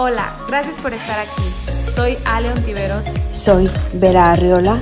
Hola, 0.00 0.32
gracias 0.46 0.80
por 0.80 0.94
estar 0.94 1.18
aquí. 1.18 1.42
Soy 1.92 2.16
Ale 2.24 2.52
Ontiverot. 2.52 3.04
Soy 3.32 3.68
Vera 3.94 4.30
Arriola 4.30 4.80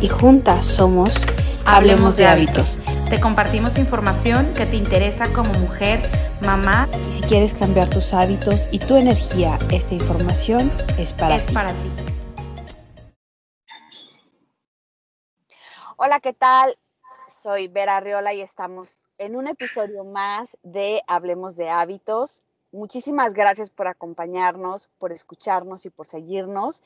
y 0.00 0.08
juntas 0.08 0.64
somos 0.64 1.20
Hablemos, 1.66 2.16
de, 2.16 2.26
hábitos. 2.26 2.78
Te 3.10 3.20
compartimos 3.20 3.76
información 3.76 4.54
que 4.54 4.64
te 4.64 4.76
interesa 4.76 5.30
como 5.34 5.52
mujer, 5.58 6.00
mamá. 6.46 6.88
Y 7.10 7.12
si 7.12 7.22
quieres 7.24 7.52
cambiar 7.52 7.90
tus 7.90 8.14
hábitos 8.14 8.66
y 8.70 8.78
tu 8.78 8.96
energía, 8.96 9.58
esta 9.70 9.92
información 9.92 10.72
es 10.96 11.12
para 11.12 11.36
es 11.36 11.44
ti. 11.44 11.52
para 11.52 11.74
ti. 11.74 11.90
Hola, 15.98 16.20
¿qué 16.20 16.32
tal? 16.32 16.74
Soy 17.28 17.68
Vera 17.68 17.98
Arriola 17.98 18.32
y 18.32 18.40
estamos 18.40 19.04
en 19.18 19.36
un 19.36 19.46
episodio 19.46 20.04
más 20.04 20.56
de 20.62 21.02
Hablemos 21.06 21.54
de 21.54 21.68
hábitos. 21.68 22.46
Muchísimas 22.74 23.34
gracias 23.34 23.70
por 23.70 23.86
acompañarnos, 23.86 24.90
por 24.98 25.12
escucharnos 25.12 25.86
y 25.86 25.90
por 25.90 26.08
seguirnos. 26.08 26.82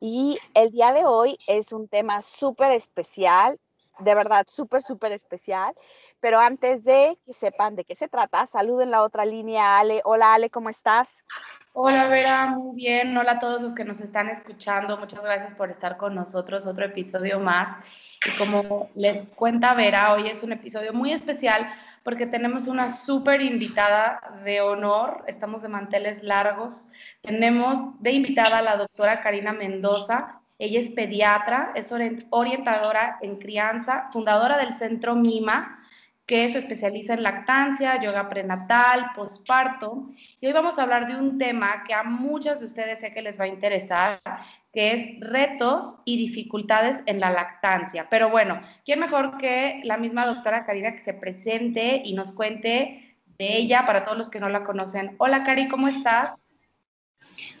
Y 0.00 0.36
el 0.54 0.72
día 0.72 0.92
de 0.92 1.04
hoy 1.04 1.38
es 1.46 1.72
un 1.72 1.86
tema 1.86 2.22
súper 2.22 2.72
especial, 2.72 3.60
de 4.00 4.14
verdad 4.16 4.46
súper, 4.48 4.82
súper 4.82 5.12
especial. 5.12 5.74
Pero 6.18 6.40
antes 6.40 6.82
de 6.82 7.16
que 7.24 7.32
sepan 7.32 7.76
de 7.76 7.84
qué 7.84 7.94
se 7.94 8.08
trata, 8.08 8.46
saluden 8.46 8.90
la 8.90 9.02
otra 9.02 9.24
línea, 9.24 9.78
Ale. 9.78 10.00
Hola, 10.04 10.34
Ale, 10.34 10.50
¿cómo 10.50 10.70
estás? 10.70 11.24
Hola, 11.72 12.08
Vera, 12.08 12.46
muy 12.46 12.74
bien. 12.74 13.16
Hola 13.16 13.32
a 13.32 13.38
todos 13.38 13.62
los 13.62 13.76
que 13.76 13.84
nos 13.84 14.00
están 14.00 14.28
escuchando. 14.30 14.98
Muchas 14.98 15.22
gracias 15.22 15.54
por 15.54 15.70
estar 15.70 15.98
con 15.98 16.16
nosotros. 16.16 16.66
Otro 16.66 16.84
episodio 16.84 17.38
más. 17.38 17.76
Y 18.26 18.36
como 18.36 18.90
les 18.94 19.24
cuenta 19.28 19.74
Vera, 19.74 20.12
hoy 20.12 20.28
es 20.28 20.42
un 20.42 20.52
episodio 20.52 20.92
muy 20.92 21.12
especial 21.12 21.72
porque 22.02 22.26
tenemos 22.26 22.66
una 22.66 22.88
súper 22.88 23.42
invitada 23.42 24.40
de 24.44 24.60
honor, 24.60 25.24
estamos 25.26 25.62
de 25.62 25.68
manteles 25.68 26.22
largos. 26.22 26.88
Tenemos 27.20 27.78
de 28.00 28.12
invitada 28.12 28.58
a 28.58 28.62
la 28.62 28.76
doctora 28.76 29.20
Karina 29.20 29.52
Mendoza. 29.52 30.40
Ella 30.58 30.80
es 30.80 30.88
pediatra, 30.88 31.72
es 31.74 31.92
orientadora 32.30 33.18
en 33.20 33.36
crianza, 33.36 34.08
fundadora 34.10 34.58
del 34.58 34.74
Centro 34.74 35.14
MIMA, 35.14 35.78
que 36.26 36.50
se 36.52 36.58
especializa 36.58 37.14
en 37.14 37.22
lactancia, 37.22 38.00
yoga 38.00 38.28
prenatal, 38.28 39.10
posparto. 39.14 40.10
Y 40.40 40.46
hoy 40.46 40.52
vamos 40.52 40.78
a 40.78 40.82
hablar 40.82 41.06
de 41.06 41.16
un 41.16 41.38
tema 41.38 41.84
que 41.86 41.94
a 41.94 42.02
muchas 42.02 42.60
de 42.60 42.66
ustedes 42.66 43.00
sé 43.00 43.12
que 43.12 43.22
les 43.22 43.38
va 43.38 43.44
a 43.44 43.48
interesar, 43.48 44.20
que 44.78 44.92
es 44.92 45.18
retos 45.18 45.96
y 46.04 46.16
dificultades 46.16 47.02
en 47.06 47.18
la 47.18 47.32
lactancia. 47.32 48.06
Pero 48.08 48.30
bueno, 48.30 48.62
¿quién 48.84 49.00
mejor 49.00 49.36
que 49.36 49.80
la 49.82 49.96
misma 49.96 50.24
doctora 50.24 50.64
Karina 50.64 50.94
que 50.94 51.02
se 51.02 51.14
presente 51.14 52.00
y 52.04 52.14
nos 52.14 52.30
cuente 52.30 53.16
de 53.38 53.56
ella 53.56 53.86
para 53.86 54.04
todos 54.04 54.16
los 54.16 54.30
que 54.30 54.38
no 54.38 54.48
la 54.48 54.62
conocen? 54.62 55.16
Hola 55.18 55.42
Cari, 55.42 55.66
¿cómo 55.66 55.88
estás? 55.88 56.30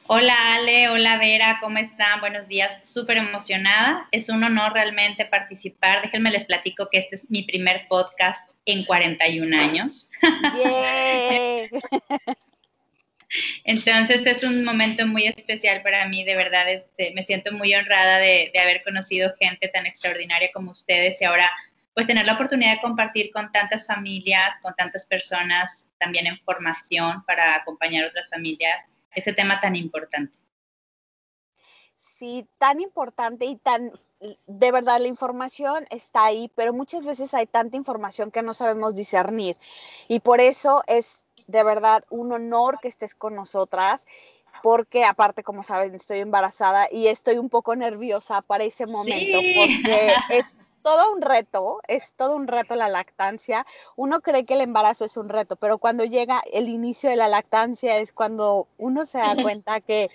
Hola 0.06 0.32
Ale, 0.54 0.90
hola 0.90 1.18
Vera, 1.18 1.58
¿cómo 1.60 1.78
están? 1.78 2.20
Buenos 2.20 2.46
días, 2.46 2.78
súper 2.88 3.16
emocionada. 3.16 4.06
Es 4.12 4.28
un 4.28 4.44
honor 4.44 4.74
realmente 4.74 5.24
participar. 5.24 6.02
Déjenme 6.02 6.30
les 6.30 6.44
platico 6.44 6.86
que 6.88 6.98
este 6.98 7.16
es 7.16 7.28
mi 7.32 7.42
primer 7.42 7.88
podcast 7.88 8.48
en 8.64 8.84
41 8.84 9.56
años. 9.56 10.08
Entonces 13.64 14.26
es 14.26 14.42
un 14.42 14.64
momento 14.64 15.06
muy 15.06 15.24
especial 15.26 15.82
para 15.82 16.08
mí, 16.08 16.24
de 16.24 16.36
verdad, 16.36 16.70
este, 16.70 17.12
me 17.14 17.22
siento 17.22 17.52
muy 17.52 17.74
honrada 17.74 18.18
de, 18.18 18.50
de 18.52 18.60
haber 18.60 18.82
conocido 18.82 19.32
gente 19.38 19.68
tan 19.68 19.86
extraordinaria 19.86 20.50
como 20.52 20.70
ustedes 20.70 21.20
y 21.20 21.24
ahora 21.24 21.50
pues 21.94 22.06
tener 22.06 22.26
la 22.26 22.34
oportunidad 22.34 22.74
de 22.74 22.80
compartir 22.80 23.30
con 23.32 23.50
tantas 23.50 23.84
familias, 23.84 24.54
con 24.62 24.72
tantas 24.74 25.04
personas, 25.04 25.90
también 25.98 26.28
en 26.28 26.38
formación 26.44 27.24
para 27.24 27.56
acompañar 27.56 28.04
a 28.04 28.08
otras 28.08 28.28
familias 28.28 28.84
este 29.14 29.32
tema 29.32 29.58
tan 29.60 29.74
importante. 29.74 30.38
Sí, 31.96 32.46
tan 32.58 32.80
importante 32.80 33.46
y 33.46 33.56
tan, 33.56 33.90
de 34.46 34.72
verdad, 34.72 35.00
la 35.00 35.08
información 35.08 35.86
está 35.90 36.24
ahí, 36.24 36.50
pero 36.54 36.72
muchas 36.72 37.04
veces 37.04 37.34
hay 37.34 37.46
tanta 37.46 37.76
información 37.76 38.30
que 38.30 38.42
no 38.42 38.54
sabemos 38.54 38.94
discernir. 38.94 39.56
Y 40.08 40.20
por 40.20 40.40
eso 40.40 40.82
es 40.86 41.26
de 41.46 41.62
verdad 41.62 42.04
un 42.10 42.32
honor 42.32 42.78
que 42.80 42.88
estés 42.88 43.14
con 43.14 43.34
nosotras, 43.34 44.06
porque 44.62 45.04
aparte, 45.04 45.44
como 45.44 45.62
saben, 45.62 45.94
estoy 45.94 46.18
embarazada 46.18 46.88
y 46.90 47.06
estoy 47.06 47.38
un 47.38 47.48
poco 47.48 47.76
nerviosa 47.76 48.42
para 48.42 48.64
ese 48.64 48.86
momento, 48.86 49.38
porque 49.56 50.12
es 50.30 50.58
todo 50.82 51.12
un 51.12 51.22
reto, 51.22 51.80
es 51.86 52.14
todo 52.14 52.34
un 52.34 52.48
reto 52.48 52.74
la 52.74 52.88
lactancia. 52.88 53.66
Uno 53.96 54.20
cree 54.20 54.44
que 54.44 54.54
el 54.54 54.62
embarazo 54.62 55.04
es 55.04 55.16
un 55.16 55.28
reto, 55.28 55.56
pero 55.56 55.78
cuando 55.78 56.04
llega 56.04 56.42
el 56.52 56.68
inicio 56.68 57.10
de 57.10 57.16
la 57.16 57.28
lactancia 57.28 57.98
es 57.98 58.12
cuando 58.12 58.66
uno 58.78 59.06
se 59.06 59.18
da 59.18 59.36
cuenta 59.42 59.80
que 59.80 60.10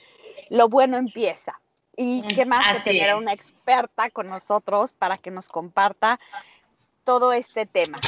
lo 0.50 0.70
bueno 0.70 0.98
empieza. 0.98 1.63
Y 1.96 2.24
qué 2.34 2.46
más 2.46 2.82
que 2.82 2.92
tener 2.92 3.12
a 3.12 3.18
una 3.18 3.34
experta 3.34 4.10
con 4.10 4.28
nosotros 4.28 4.92
para 4.92 5.18
que 5.18 5.32
nos 5.32 5.48
comparta 5.48 6.20
todo 7.04 7.34
este 7.34 7.66
tema. 7.66 8.00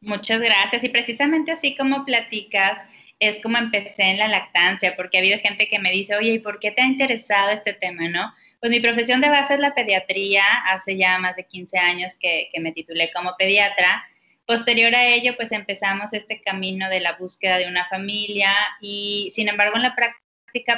Muchas 0.00 0.40
gracias. 0.40 0.84
Y 0.84 0.88
precisamente 0.88 1.52
así 1.52 1.74
como 1.76 2.04
platicas, 2.04 2.86
es 3.18 3.40
como 3.40 3.58
empecé 3.58 4.02
en 4.02 4.18
la 4.18 4.28
lactancia, 4.28 4.94
porque 4.96 5.16
ha 5.16 5.20
habido 5.20 5.38
gente 5.38 5.68
que 5.68 5.78
me 5.78 5.90
dice, 5.90 6.14
oye, 6.16 6.32
¿y 6.32 6.38
por 6.40 6.58
qué 6.58 6.70
te 6.70 6.82
ha 6.82 6.86
interesado 6.86 7.50
este 7.50 7.72
tema, 7.72 8.08
no? 8.08 8.32
Pues 8.60 8.70
mi 8.70 8.80
profesión 8.80 9.20
de 9.20 9.30
base 9.30 9.54
es 9.54 9.60
la 9.60 9.74
pediatría, 9.74 10.44
hace 10.68 10.96
ya 10.96 11.18
más 11.18 11.36
de 11.36 11.46
15 11.46 11.78
años 11.78 12.14
que, 12.20 12.50
que 12.52 12.60
me 12.60 12.72
titulé 12.72 13.10
como 13.14 13.34
pediatra. 13.38 14.04
Posterior 14.46 14.94
a 14.94 15.06
ello, 15.06 15.36
pues 15.36 15.52
empezamos 15.52 16.12
este 16.12 16.42
camino 16.42 16.88
de 16.90 17.00
la 17.00 17.12
búsqueda 17.12 17.56
de 17.56 17.66
una 17.66 17.86
familia 17.88 18.52
y, 18.80 19.32
sin 19.34 19.48
embargo, 19.48 19.76
en 19.76 19.82
la 19.82 19.94
práctica 19.94 20.23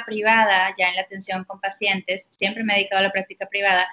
privada, 0.05 0.73
ya 0.77 0.89
en 0.89 0.95
la 0.95 1.01
atención 1.01 1.43
con 1.43 1.59
pacientes, 1.59 2.27
siempre 2.31 2.63
me 2.63 2.73
he 2.73 2.77
dedicado 2.77 3.01
a 3.01 3.03
la 3.03 3.11
práctica 3.11 3.47
privada, 3.47 3.87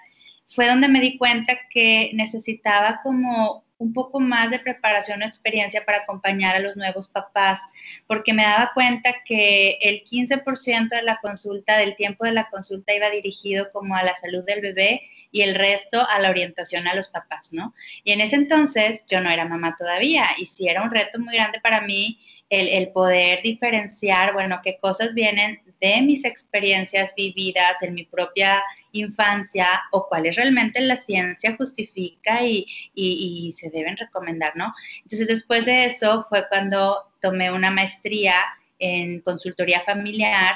fue 0.46 0.66
donde 0.68 0.88
me 0.88 1.00
di 1.00 1.16
cuenta 1.18 1.56
que 1.70 2.10
necesitaba 2.14 3.00
como 3.02 3.64
un 3.78 3.92
poco 3.92 4.20
más 4.20 4.50
de 4.50 4.58
preparación 4.58 5.22
o 5.22 5.26
experiencia 5.26 5.84
para 5.84 5.98
acompañar 5.98 6.54
a 6.56 6.60
los 6.60 6.76
nuevos 6.76 7.08
papás, 7.08 7.60
porque 8.06 8.32
me 8.32 8.44
daba 8.44 8.70
cuenta 8.72 9.14
que 9.24 9.78
el 9.80 10.04
15% 10.04 10.88
de 10.88 11.02
la 11.02 11.18
consulta, 11.20 11.76
del 11.76 11.96
tiempo 11.96 12.24
de 12.24 12.32
la 12.32 12.48
consulta 12.48 12.94
iba 12.94 13.10
dirigido 13.10 13.68
como 13.72 13.96
a 13.96 14.02
la 14.02 14.14
salud 14.14 14.44
del 14.44 14.60
bebé 14.60 15.02
y 15.32 15.42
el 15.42 15.54
resto 15.54 16.06
a 16.08 16.18
la 16.20 16.30
orientación 16.30 16.86
a 16.86 16.94
los 16.94 17.08
papás, 17.08 17.52
¿no? 17.52 17.74
Y 18.04 18.12
en 18.12 18.20
ese 18.20 18.36
entonces 18.36 19.04
yo 19.08 19.20
no 19.20 19.30
era 19.30 19.44
mamá 19.44 19.74
todavía 19.76 20.28
y 20.38 20.46
sí 20.46 20.68
era 20.68 20.82
un 20.82 20.90
reto 20.90 21.18
muy 21.18 21.34
grande 21.34 21.60
para 21.60 21.80
mí 21.80 22.20
el, 22.50 22.68
el, 22.68 22.88
poder 22.90 23.42
diferenciar, 23.42 24.32
bueno, 24.34 24.60
qué 24.62 24.76
cosas 24.78 25.14
vienen 25.14 25.60
de 25.84 26.00
mis 26.00 26.24
experiencias 26.24 27.12
vividas 27.14 27.82
en 27.82 27.92
mi 27.92 28.04
propia 28.04 28.62
infancia 28.92 29.68
o 29.90 30.08
cuáles 30.08 30.36
realmente 30.36 30.80
la 30.80 30.96
ciencia 30.96 31.54
justifica 31.58 32.42
y, 32.42 32.66
y, 32.94 33.52
se 33.52 33.68
deben 33.68 33.94
recomendar, 33.94 34.52
¿no? 34.56 34.72
Entonces, 35.02 35.28
después 35.28 35.66
de 35.66 35.84
eso 35.84 36.24
fue 36.26 36.48
cuando 36.48 37.12
tomé 37.20 37.50
una 37.50 37.70
maestría 37.70 38.36
en 38.78 39.20
consultoría 39.20 39.82
familiar 39.82 40.54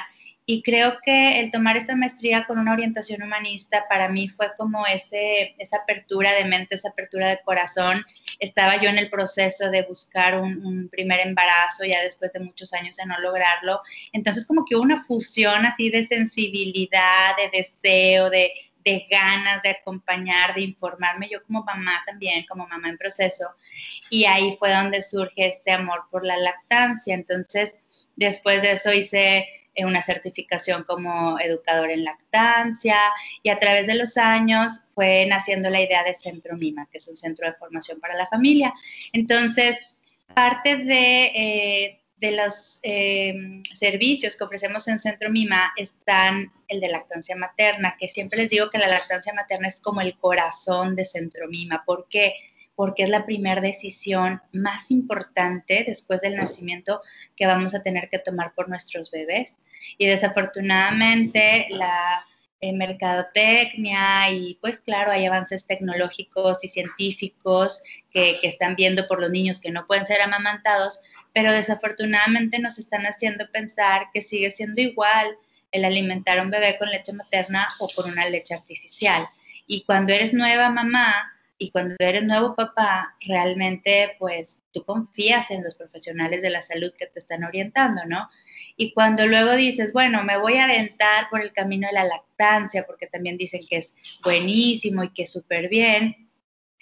y 0.51 0.63
creo 0.63 0.97
que 1.05 1.41
el 1.41 1.51
tomar 1.51 1.77
esta 1.77 1.95
maestría 1.95 2.45
con 2.47 2.57
una 2.57 2.73
orientación 2.73 3.21
humanista 3.21 3.85
para 3.87 4.09
mí 4.09 4.29
fue 4.29 4.47
como 4.57 4.87
ese, 4.87 5.53
esa 5.59 5.77
apertura 5.77 6.33
de 6.33 6.43
mente, 6.45 6.73
esa 6.73 6.89
apertura 6.89 7.29
de 7.29 7.39
corazón. 7.45 8.03
Estaba 8.39 8.77
yo 8.77 8.89
en 8.89 8.97
el 8.97 9.11
proceso 9.11 9.69
de 9.69 9.83
buscar 9.83 10.41
un, 10.41 10.65
un, 10.65 10.89
primer 10.89 11.19
embarazo 11.19 11.85
ya 11.85 12.01
después 12.01 12.33
de 12.33 12.39
muchos 12.39 12.73
años 12.73 12.95
de 12.95 13.05
no 13.05 13.19
lograrlo. 13.19 13.79
Entonces 14.11 14.47
como 14.47 14.65
que 14.65 14.75
hubo 14.75 14.81
una 14.81 15.03
fusión 15.03 15.67
así 15.67 15.91
de 15.91 16.07
sensibilidad, 16.07 17.37
de 17.37 17.55
deseo, 17.55 18.31
de, 18.31 18.51
de 18.83 19.05
ganas 19.07 19.61
de 19.61 19.69
acompañar, 19.69 20.55
de 20.55 20.61
informarme, 20.61 21.29
yo 21.29 21.43
como 21.43 21.63
mamá 21.63 22.01
también, 22.07 22.43
como 22.49 22.67
mamá 22.67 22.89
en 22.89 22.97
proceso. 22.97 23.45
Y 24.09 24.25
ahí 24.25 24.55
fue 24.57 24.73
donde 24.73 25.03
surge 25.03 25.47
este 25.47 25.73
amor 25.73 26.05
por 26.09 26.25
la 26.25 26.37
lactancia. 26.37 27.13
Entonces, 27.13 27.75
después 28.15 28.63
de 28.63 28.71
eso 28.71 28.91
hice 28.91 29.47
una 29.85 30.01
certificación 30.01 30.83
como 30.83 31.39
educador 31.39 31.91
en 31.91 32.03
lactancia 32.03 32.97
y 33.43 33.49
a 33.49 33.59
través 33.59 33.87
de 33.87 33.95
los 33.95 34.17
años 34.17 34.81
fue 34.93 35.25
naciendo 35.27 35.69
la 35.69 35.81
idea 35.81 36.03
de 36.03 36.13
Centro 36.13 36.57
Mima, 36.57 36.87
que 36.91 36.97
es 36.97 37.07
un 37.07 37.17
centro 37.17 37.47
de 37.47 37.53
formación 37.53 37.99
para 37.99 38.15
la 38.15 38.27
familia. 38.27 38.73
Entonces, 39.13 39.77
parte 40.33 40.77
de, 40.77 41.25
eh, 41.35 42.01
de 42.17 42.31
los 42.31 42.79
eh, 42.83 43.33
servicios 43.73 44.35
que 44.35 44.43
ofrecemos 44.43 44.87
en 44.87 44.99
Centro 44.99 45.29
Mima 45.29 45.71
están 45.77 46.51
el 46.67 46.79
de 46.79 46.89
lactancia 46.89 47.35
materna, 47.35 47.95
que 47.99 48.07
siempre 48.07 48.39
les 48.39 48.51
digo 48.51 48.69
que 48.69 48.77
la 48.77 48.87
lactancia 48.87 49.33
materna 49.33 49.67
es 49.67 49.79
como 49.79 50.01
el 50.01 50.17
corazón 50.17 50.95
de 50.95 51.05
Centro 51.05 51.47
Mima. 51.47 51.83
¿Por 51.85 52.07
qué? 52.09 52.19
porque 52.19 52.58
es 52.97 53.09
la 53.09 53.25
primera 53.25 53.61
decisión 53.61 54.41
más 54.53 54.91
importante 54.91 55.83
después 55.85 56.21
del 56.21 56.35
nacimiento 56.35 57.01
que 57.35 57.45
vamos 57.45 57.75
a 57.75 57.81
tener 57.81 58.09
que 58.09 58.19
tomar 58.19 58.53
por 58.53 58.69
nuestros 58.69 59.11
bebés. 59.11 59.57
Y 59.97 60.05
desafortunadamente 60.05 61.67
la, 61.71 62.25
en 62.61 62.77
mercadotecnia 62.77 64.31
y 64.31 64.57
pues 64.61 64.81
claro, 64.81 65.11
hay 65.11 65.25
avances 65.25 65.65
tecnológicos 65.65 66.63
y 66.63 66.69
científicos 66.69 67.81
que, 68.11 68.37
que, 68.41 68.47
están 68.47 68.75
viendo 68.75 69.07
por 69.07 69.19
los 69.19 69.31
niños 69.31 69.59
que 69.59 69.71
no 69.71 69.85
pueden 69.85 70.05
ser 70.05 70.21
amamantados, 70.21 70.99
pero 71.33 71.51
desafortunadamente 71.51 72.59
nos 72.59 72.79
están 72.79 73.05
haciendo 73.05 73.49
pensar 73.51 74.07
que 74.13 74.21
sigue 74.21 74.51
siendo 74.51 74.81
igual 74.81 75.35
el 75.71 75.85
alimentar 75.85 76.39
a 76.39 76.43
un 76.43 76.49
bebé 76.49 76.77
con 76.77 76.89
leche 76.89 77.13
materna 77.13 77.67
o 77.79 77.87
con 77.95 78.11
una 78.11 78.27
leche 78.27 78.55
artificial. 78.55 79.27
Y 79.67 79.83
cuando 79.83 80.13
eres 80.13 80.33
nueva 80.33 80.69
mamá 80.69 81.33
y 81.59 81.71
cuando 81.71 81.95
eres 81.99 82.23
nuevo 82.23 82.55
papá, 82.55 83.15
realmente 83.19 84.15
pues 84.17 84.63
tú 84.71 84.83
confías 84.85 85.51
en 85.51 85.61
los 85.61 85.75
profesionales 85.75 86.41
de 86.41 86.49
la 86.49 86.61
salud 86.61 86.93
que 86.97 87.07
te 87.07 87.19
están 87.19 87.43
orientando, 87.43 88.05
¿no? 88.05 88.29
Y 88.77 88.93
cuando 88.93 89.27
luego 89.27 89.55
dices, 89.55 89.91
bueno, 89.91 90.23
me 90.23 90.37
voy 90.37 90.55
a 90.55 90.63
aventar 90.63 91.29
por 91.29 91.41
el 91.41 91.51
camino 91.51 91.87
de 91.87 91.93
la 91.93 92.05
lactancia, 92.05 92.85
porque 92.87 93.07
también 93.07 93.37
dicen 93.37 93.61
que 93.69 93.77
es 93.77 93.93
buenísimo 94.23 95.03
y 95.03 95.09
que 95.09 95.23
es 95.23 95.31
súper 95.31 95.67
bien, 95.67 96.29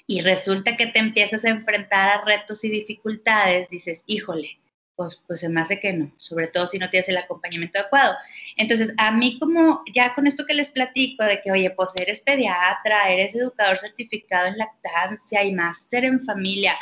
y 0.06 0.22
resulta 0.22 0.78
que 0.78 0.88
te 0.88 1.00
empiezas 1.00 1.44
a 1.44 1.50
enfrentar 1.50 2.10
a 2.10 2.24
retos 2.24 2.64
y 2.64 2.70
dificultades, 2.70 3.68
dices, 3.70 4.04
híjole, 4.06 4.60
pues, 4.98 5.22
pues 5.28 5.40
se 5.40 5.48
me 5.48 5.62
hace 5.62 5.80
que 5.80 5.94
no, 5.94 6.12
sobre 6.18 6.48
todo 6.48 6.68
si 6.68 6.80
no 6.80 6.90
tienes 6.90 7.08
el 7.08 7.18
acompañamiento 7.18 7.80
adecuado. 7.80 8.16
Entonces, 8.58 8.94
a 8.98 9.12
mí 9.12 9.38
como 9.40 9.84
ya 9.94 10.14
con 10.16 10.26
esto 10.26 10.44
que 10.44 10.56
les 10.56 10.72
platico 10.72 11.24
de 11.24 11.40
que, 11.40 11.52
oye, 11.52 11.70
pues 11.70 11.96
eres 11.96 12.20
pediatra, 12.22 13.10
eres 13.12 13.36
educador 13.36 13.78
certificado 13.78 14.48
en 14.48 14.58
lactancia 14.58 15.44
y 15.44 15.54
máster 15.54 16.04
en 16.04 16.26
familia, 16.26 16.76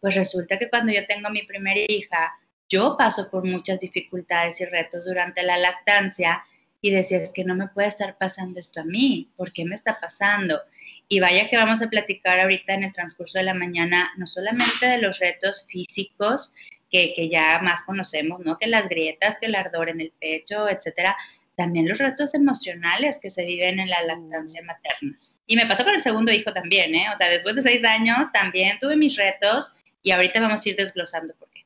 pues 0.00 0.14
resulta 0.14 0.58
que 0.58 0.68
cuando 0.68 0.92
yo 0.92 1.06
tengo 1.06 1.30
mi 1.30 1.42
primera 1.44 1.80
hija, 1.88 2.34
yo 2.68 2.94
paso 2.98 3.30
por 3.30 3.44
muchas 3.44 3.80
dificultades 3.80 4.60
y 4.60 4.66
retos 4.66 5.06
durante 5.06 5.42
la 5.42 5.56
lactancia 5.56 6.44
y 6.82 6.90
decía, 6.90 7.18
es 7.18 7.32
que 7.32 7.44
no 7.44 7.54
me 7.54 7.68
puede 7.68 7.88
estar 7.88 8.18
pasando 8.18 8.60
esto 8.60 8.80
a 8.80 8.84
mí, 8.84 9.30
¿por 9.36 9.50
qué 9.52 9.64
me 9.64 9.74
está 9.74 9.98
pasando? 9.98 10.60
Y 11.08 11.20
vaya 11.20 11.48
que 11.48 11.56
vamos 11.56 11.80
a 11.80 11.88
platicar 11.88 12.38
ahorita 12.38 12.74
en 12.74 12.84
el 12.84 12.92
transcurso 12.92 13.38
de 13.38 13.44
la 13.44 13.54
mañana, 13.54 14.10
no 14.18 14.26
solamente 14.26 14.86
de 14.86 14.98
los 14.98 15.20
retos 15.20 15.64
físicos 15.68 16.52
que, 16.92 17.14
que 17.14 17.28
ya 17.28 17.58
más 17.62 17.82
conocemos, 17.82 18.40
¿no? 18.40 18.58
Que 18.58 18.68
las 18.68 18.88
grietas, 18.88 19.38
que 19.38 19.46
el 19.46 19.54
ardor 19.54 19.88
en 19.88 20.02
el 20.02 20.12
pecho, 20.20 20.68
etcétera, 20.68 21.16
también 21.56 21.88
los 21.88 21.98
retos 21.98 22.34
emocionales 22.34 23.18
que 23.18 23.30
se 23.30 23.44
viven 23.44 23.80
en 23.80 23.88
la 23.88 24.02
lactancia 24.04 24.62
materna. 24.62 25.18
Y 25.46 25.56
me 25.56 25.66
pasó 25.66 25.84
con 25.84 25.94
el 25.94 26.02
segundo 26.02 26.30
hijo 26.30 26.52
también, 26.52 26.94
¿eh? 26.94 27.06
O 27.12 27.16
sea, 27.16 27.28
después 27.28 27.56
de 27.56 27.62
seis 27.62 27.84
años 27.84 28.30
también 28.32 28.78
tuve 28.78 28.96
mis 28.96 29.16
retos 29.16 29.74
y 30.02 30.12
ahorita 30.12 30.40
vamos 30.40 30.64
a 30.64 30.68
ir 30.68 30.76
desglosando 30.76 31.34
por 31.34 31.48
qué 31.50 31.62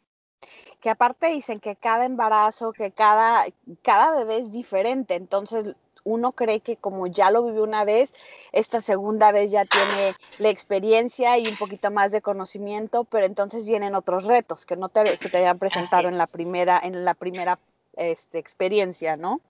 que 0.81 0.91
aparte 0.91 1.27
dicen 1.27 1.59
que 1.59 1.75
cada 1.75 2.05
embarazo, 2.05 2.73
que 2.73 2.93
cada, 2.93 3.45
cada 3.83 4.13
bebé 4.13 4.39
es 4.39 4.53
diferente, 4.53 5.15
entonces 5.15 5.75
uno 6.07 6.33
cree 6.33 6.61
que 6.61 6.77
como 6.77 7.09
ya 7.09 7.31
lo 7.31 7.45
vivió 7.45 7.65
una 7.65 7.85
vez, 7.85 8.15
esta 8.53 8.81
segunda 8.81 9.33
vez 9.33 9.51
ya 9.51 9.65
tiene 9.65 10.15
la 10.39 10.49
experiencia 10.49 11.37
y 11.37 11.47
un 11.47 11.57
poquito 11.57 11.91
más 11.91 12.13
de 12.13 12.23
conocimiento, 12.23 13.05
pero 13.05 13.27
entonces 13.27 13.67
vienen 13.67 13.95
otros 13.95 14.25
retos 14.25 14.65
que 14.65 14.77
no 14.77 14.89
te, 14.89 15.17
se 15.17 15.29
te 15.29 15.39
habían 15.39 15.59
presentado 15.59 16.09
en 16.09 16.17
la 16.17 16.27
primera, 16.27 16.81
en 16.83 17.05
la 17.05 17.15
primera 17.15 17.59
este, 17.97 18.39
experiencia, 18.39 19.17
¿no? 19.17 19.41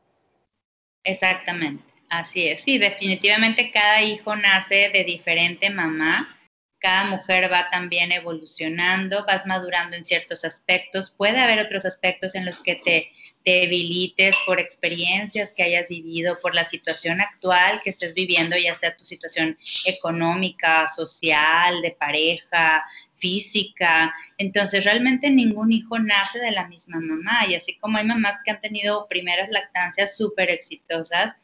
Exactamente, 1.04 1.84
así 2.08 2.48
es. 2.48 2.62
Sí, 2.62 2.78
definitivamente 2.78 3.70
cada 3.70 4.02
hijo 4.02 4.34
nace 4.34 4.88
de 4.88 5.04
diferente 5.04 5.70
mamá 5.70 6.35
cada 6.78 7.04
mujer 7.04 7.50
va 7.50 7.68
también 7.70 8.12
evolucionando, 8.12 9.24
vas 9.26 9.46
madurando 9.46 9.96
en 9.96 10.04
ciertos 10.04 10.44
aspectos. 10.44 11.10
Puede 11.10 11.38
haber 11.38 11.58
otros 11.58 11.84
aspectos 11.86 12.34
en 12.34 12.44
los 12.44 12.60
que 12.62 12.76
te, 12.76 13.10
debilites 13.44 14.34
por 14.44 14.58
experiencias 14.58 15.54
que 15.54 15.62
hayas 15.62 15.86
vivido, 15.86 16.36
por 16.42 16.52
la 16.52 16.64
situación 16.64 17.20
actual 17.20 17.80
que 17.80 17.90
estés 17.90 18.12
viviendo, 18.12 18.56
ya 18.56 18.74
sea 18.74 18.96
tu 18.96 19.04
situación 19.04 19.56
económica, 19.84 20.88
social, 20.88 21.80
de 21.80 21.92
pareja, 21.92 22.84
física. 23.18 24.12
Entonces, 24.38 24.82
realmente 24.82 25.30
ningún 25.30 25.70
hijo 25.70 25.96
nace 26.00 26.40
de 26.40 26.50
la 26.50 26.66
misma 26.66 26.98
mamá. 26.98 27.46
Y 27.48 27.54
así 27.54 27.76
como 27.78 27.98
hay 27.98 28.04
mamás 28.04 28.42
que 28.44 28.50
han 28.50 28.60
tenido 28.60 29.06
primeras 29.08 29.48
lactancias 29.50 30.16
súper 30.16 30.50
exitosas, 30.50 31.36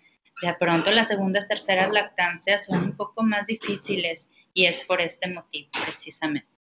de 0.42 0.54
pronto 0.54 0.90
las 0.90 1.06
segundas, 1.06 1.46
terceras 1.46 1.92
lactancias 1.92 2.66
son 2.66 2.82
un 2.82 2.96
poco 2.96 3.22
más 3.22 3.46
difíciles 3.46 4.28
y 4.54 4.66
es 4.66 4.80
por 4.82 5.00
este 5.00 5.28
motivo 5.28 5.70
precisamente. 5.84 6.54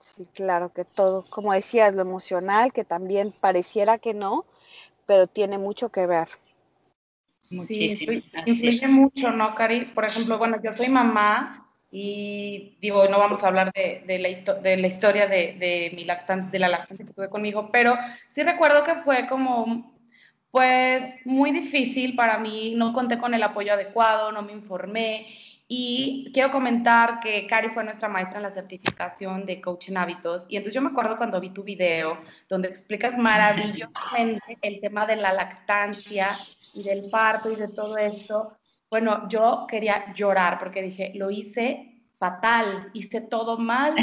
Sí, 0.00 0.26
claro 0.34 0.72
que 0.72 0.84
todo, 0.84 1.24
como 1.30 1.54
decías, 1.54 1.94
lo 1.94 2.02
emocional, 2.02 2.72
que 2.72 2.84
también 2.84 3.32
pareciera 3.32 3.98
que 3.98 4.12
no, 4.12 4.44
pero 5.06 5.26
tiene 5.26 5.56
mucho 5.56 5.90
que 5.90 6.06
ver. 6.06 6.28
Muchísimo. 7.50 8.12
Sí, 8.12 8.30
influye 8.46 8.88
mucho, 8.88 9.30
¿no, 9.30 9.54
Cari? 9.54 9.86
Por 9.86 10.04
ejemplo, 10.04 10.38
bueno, 10.38 10.58
yo 10.62 10.74
soy 10.74 10.88
mamá 10.88 11.68
y 11.90 12.76
digo, 12.80 13.08
no 13.08 13.18
vamos 13.18 13.42
a 13.42 13.48
hablar 13.48 13.72
de, 13.72 14.02
de, 14.06 14.18
la, 14.18 14.28
de 14.60 14.76
la, 14.76 14.86
historia 14.86 15.26
de, 15.26 15.54
de, 15.58 15.92
mi 15.94 16.04
lactancia, 16.04 16.50
de 16.50 16.58
la 16.58 16.68
lactancia 16.68 17.06
que 17.06 17.12
tuve 17.12 17.28
con 17.28 17.40
mi 17.40 17.50
hijo, 17.50 17.68
pero 17.70 17.96
sí 18.30 18.42
recuerdo 18.42 18.84
que 18.84 18.96
fue 18.96 19.26
como, 19.26 19.94
pues, 20.50 21.24
muy 21.24 21.52
difícil 21.52 22.16
para 22.16 22.38
mí, 22.38 22.74
no 22.76 22.92
conté 22.92 23.18
con 23.18 23.32
el 23.32 23.42
apoyo 23.42 23.72
adecuado, 23.72 24.32
no 24.32 24.42
me 24.42 24.52
informé 24.52 25.28
y 25.76 26.30
quiero 26.32 26.52
comentar 26.52 27.18
que 27.18 27.48
Cari 27.48 27.70
fue 27.70 27.82
nuestra 27.82 28.08
maestra 28.08 28.36
en 28.36 28.44
la 28.44 28.52
certificación 28.52 29.44
de 29.44 29.60
coach 29.60 29.88
en 29.88 29.96
hábitos. 29.96 30.46
Y 30.48 30.56
entonces 30.56 30.74
yo 30.76 30.80
me 30.80 30.90
acuerdo 30.90 31.16
cuando 31.16 31.40
vi 31.40 31.50
tu 31.50 31.64
video, 31.64 32.18
donde 32.48 32.68
explicas 32.68 33.18
maravillosamente 33.18 34.56
el 34.62 34.80
tema 34.80 35.04
de 35.04 35.16
la 35.16 35.32
lactancia 35.32 36.38
y 36.74 36.84
del 36.84 37.10
parto 37.10 37.50
y 37.50 37.56
de 37.56 37.66
todo 37.66 37.98
esto. 37.98 38.56
Bueno, 38.88 39.28
yo 39.28 39.66
quería 39.68 40.12
llorar 40.14 40.60
porque 40.60 40.80
dije, 40.80 41.10
lo 41.16 41.32
hice 41.32 41.94
fatal, 42.20 42.90
hice 42.92 43.20
todo 43.20 43.58
mal. 43.58 43.96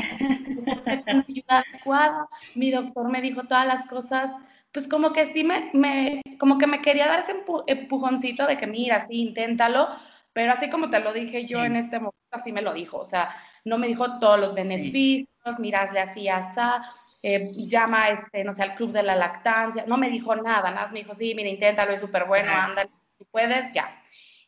Mi 2.56 2.72
doctor 2.72 3.10
me 3.10 3.22
dijo 3.22 3.44
todas 3.44 3.66
las 3.66 3.88
cosas, 3.88 4.30
pues 4.74 4.90
como 4.90 5.14
que 5.14 5.32
sí 5.32 5.46
me, 5.46 5.70
me, 5.72 6.22
como 6.38 6.58
que 6.58 6.68
me 6.68 6.82
quería 6.82 7.08
dar 7.08 7.22
ese 7.22 7.34
empujoncito 7.68 8.46
de 8.46 8.58
que 8.58 8.68
mira, 8.68 9.08
sí, 9.08 9.22
inténtalo, 9.22 9.88
pero 10.34 10.54
así 10.54 10.70
como 10.70 10.90
te 10.90 11.00
lo 11.00 11.14
dije 11.14 11.46
yo 11.46 11.64
en 11.64 11.76
este 11.76 11.98
momento, 11.98 12.18
así 12.32 12.52
me 12.52 12.62
lo 12.62 12.74
dijo. 12.74 12.98
O 12.98 13.06
sea, 13.06 13.36
no 13.66 13.78
me 13.78 13.88
dijo 13.88 14.20
todos 14.20 14.40
los 14.40 14.54
beneficios, 14.54 15.28
sí. 15.44 15.62
mirasle 15.62 16.00
así, 16.00 16.30
asá, 16.30 16.84
eh, 17.24 17.50
llama, 17.52 18.10
este, 18.10 18.44
no 18.44 18.56
sé, 18.56 18.64
al 18.64 18.76
club 18.76 18.92
de 18.92 19.04
la 19.04 19.16
lactancia. 19.16 19.86
No 19.88 19.98
me 19.98 20.10
dijo 20.10 20.36
nada, 20.36 20.72
nada 20.72 20.88
me 20.88 21.00
dijo, 21.00 21.16
sí, 21.16 21.34
mira, 21.36 21.50
inténtalo, 21.50 21.92
es 21.92 22.02
súper 22.02 22.26
bueno, 22.26 22.52
anda, 22.52 22.88
si 23.18 23.26
puedes, 23.26 23.72
ya. 23.74 23.98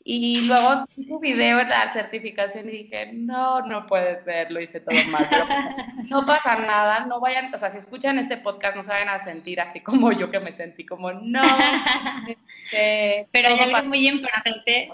Y 0.06 0.42
luego 0.42 0.84
su 0.90 1.18
video 1.20 1.60
de 1.60 1.66
la 1.66 1.94
certificación 1.94 2.68
y 2.68 2.72
dije, 2.72 3.12
no, 3.14 3.62
no 3.62 3.88
puede 3.88 4.22
ser, 4.26 4.52
lo 4.52 4.60
hice 4.60 4.82
todo 4.82 4.98
mal. 5.10 5.26
no 6.10 6.26
pasa 6.26 6.58
nada, 6.58 7.06
no 7.06 7.22
vayan, 7.22 7.54
o 7.54 7.58
sea, 7.58 7.70
si 7.70 7.78
escuchan 7.78 8.20
este 8.20 8.36
podcast 8.36 8.76
no 8.76 8.84
se 8.84 8.90
vayan 8.90 9.08
a 9.08 9.24
sentir 9.24 9.62
así 9.62 9.80
como 9.80 10.12
yo 10.12 10.30
que 10.30 10.42
me 10.42 10.52
sentí 10.58 10.86
como, 10.86 11.12
no. 11.14 11.42
Este, 12.72 13.28
Pero 13.32 13.50
hay 13.50 13.60
algo 13.60 13.88
muy 13.88 14.08
importante 14.08 14.90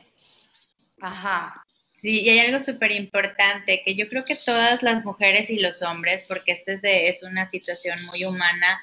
Ajá. 1.01 1.65
Sí, 1.97 2.21
y 2.21 2.29
hay 2.29 2.39
algo 2.39 2.63
súper 2.63 2.93
importante 2.93 3.81
que 3.85 3.95
yo 3.95 4.07
creo 4.07 4.23
que 4.23 4.35
todas 4.35 4.81
las 4.83 5.03
mujeres 5.03 5.49
y 5.49 5.59
los 5.59 5.81
hombres, 5.81 6.25
porque 6.27 6.53
esto 6.53 6.71
es, 6.71 6.81
es 6.83 7.23
una 7.23 7.45
situación 7.45 7.97
muy 8.05 8.23
humana, 8.23 8.79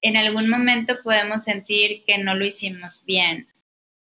en 0.00 0.16
algún 0.16 0.48
momento 0.48 1.02
podemos 1.02 1.44
sentir 1.44 2.04
que 2.04 2.18
no 2.18 2.34
lo 2.34 2.44
hicimos 2.44 3.02
bien. 3.04 3.46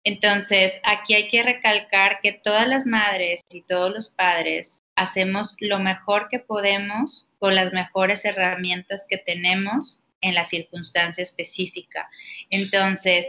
Entonces, 0.04 0.80
aquí 0.84 1.14
hay 1.14 1.28
que 1.28 1.44
recalcar 1.44 2.20
que 2.22 2.32
todas 2.32 2.68
las 2.68 2.86
madres 2.86 3.42
y 3.52 3.62
todos 3.62 3.92
los 3.92 4.10
padres 4.10 4.84
hacemos 4.96 5.54
lo 5.60 5.80
mejor 5.80 6.28
que 6.30 6.40
podemos 6.40 7.28
con 7.40 7.56
las 7.56 7.74
mejores 7.74 8.26
herramientas 8.26 9.04
que 9.10 9.18
tenemos 9.18 10.02
en 10.22 10.34
la 10.34 10.46
circunstancia 10.46 11.22
específica. 11.22 12.10
Entonces, 12.50 13.28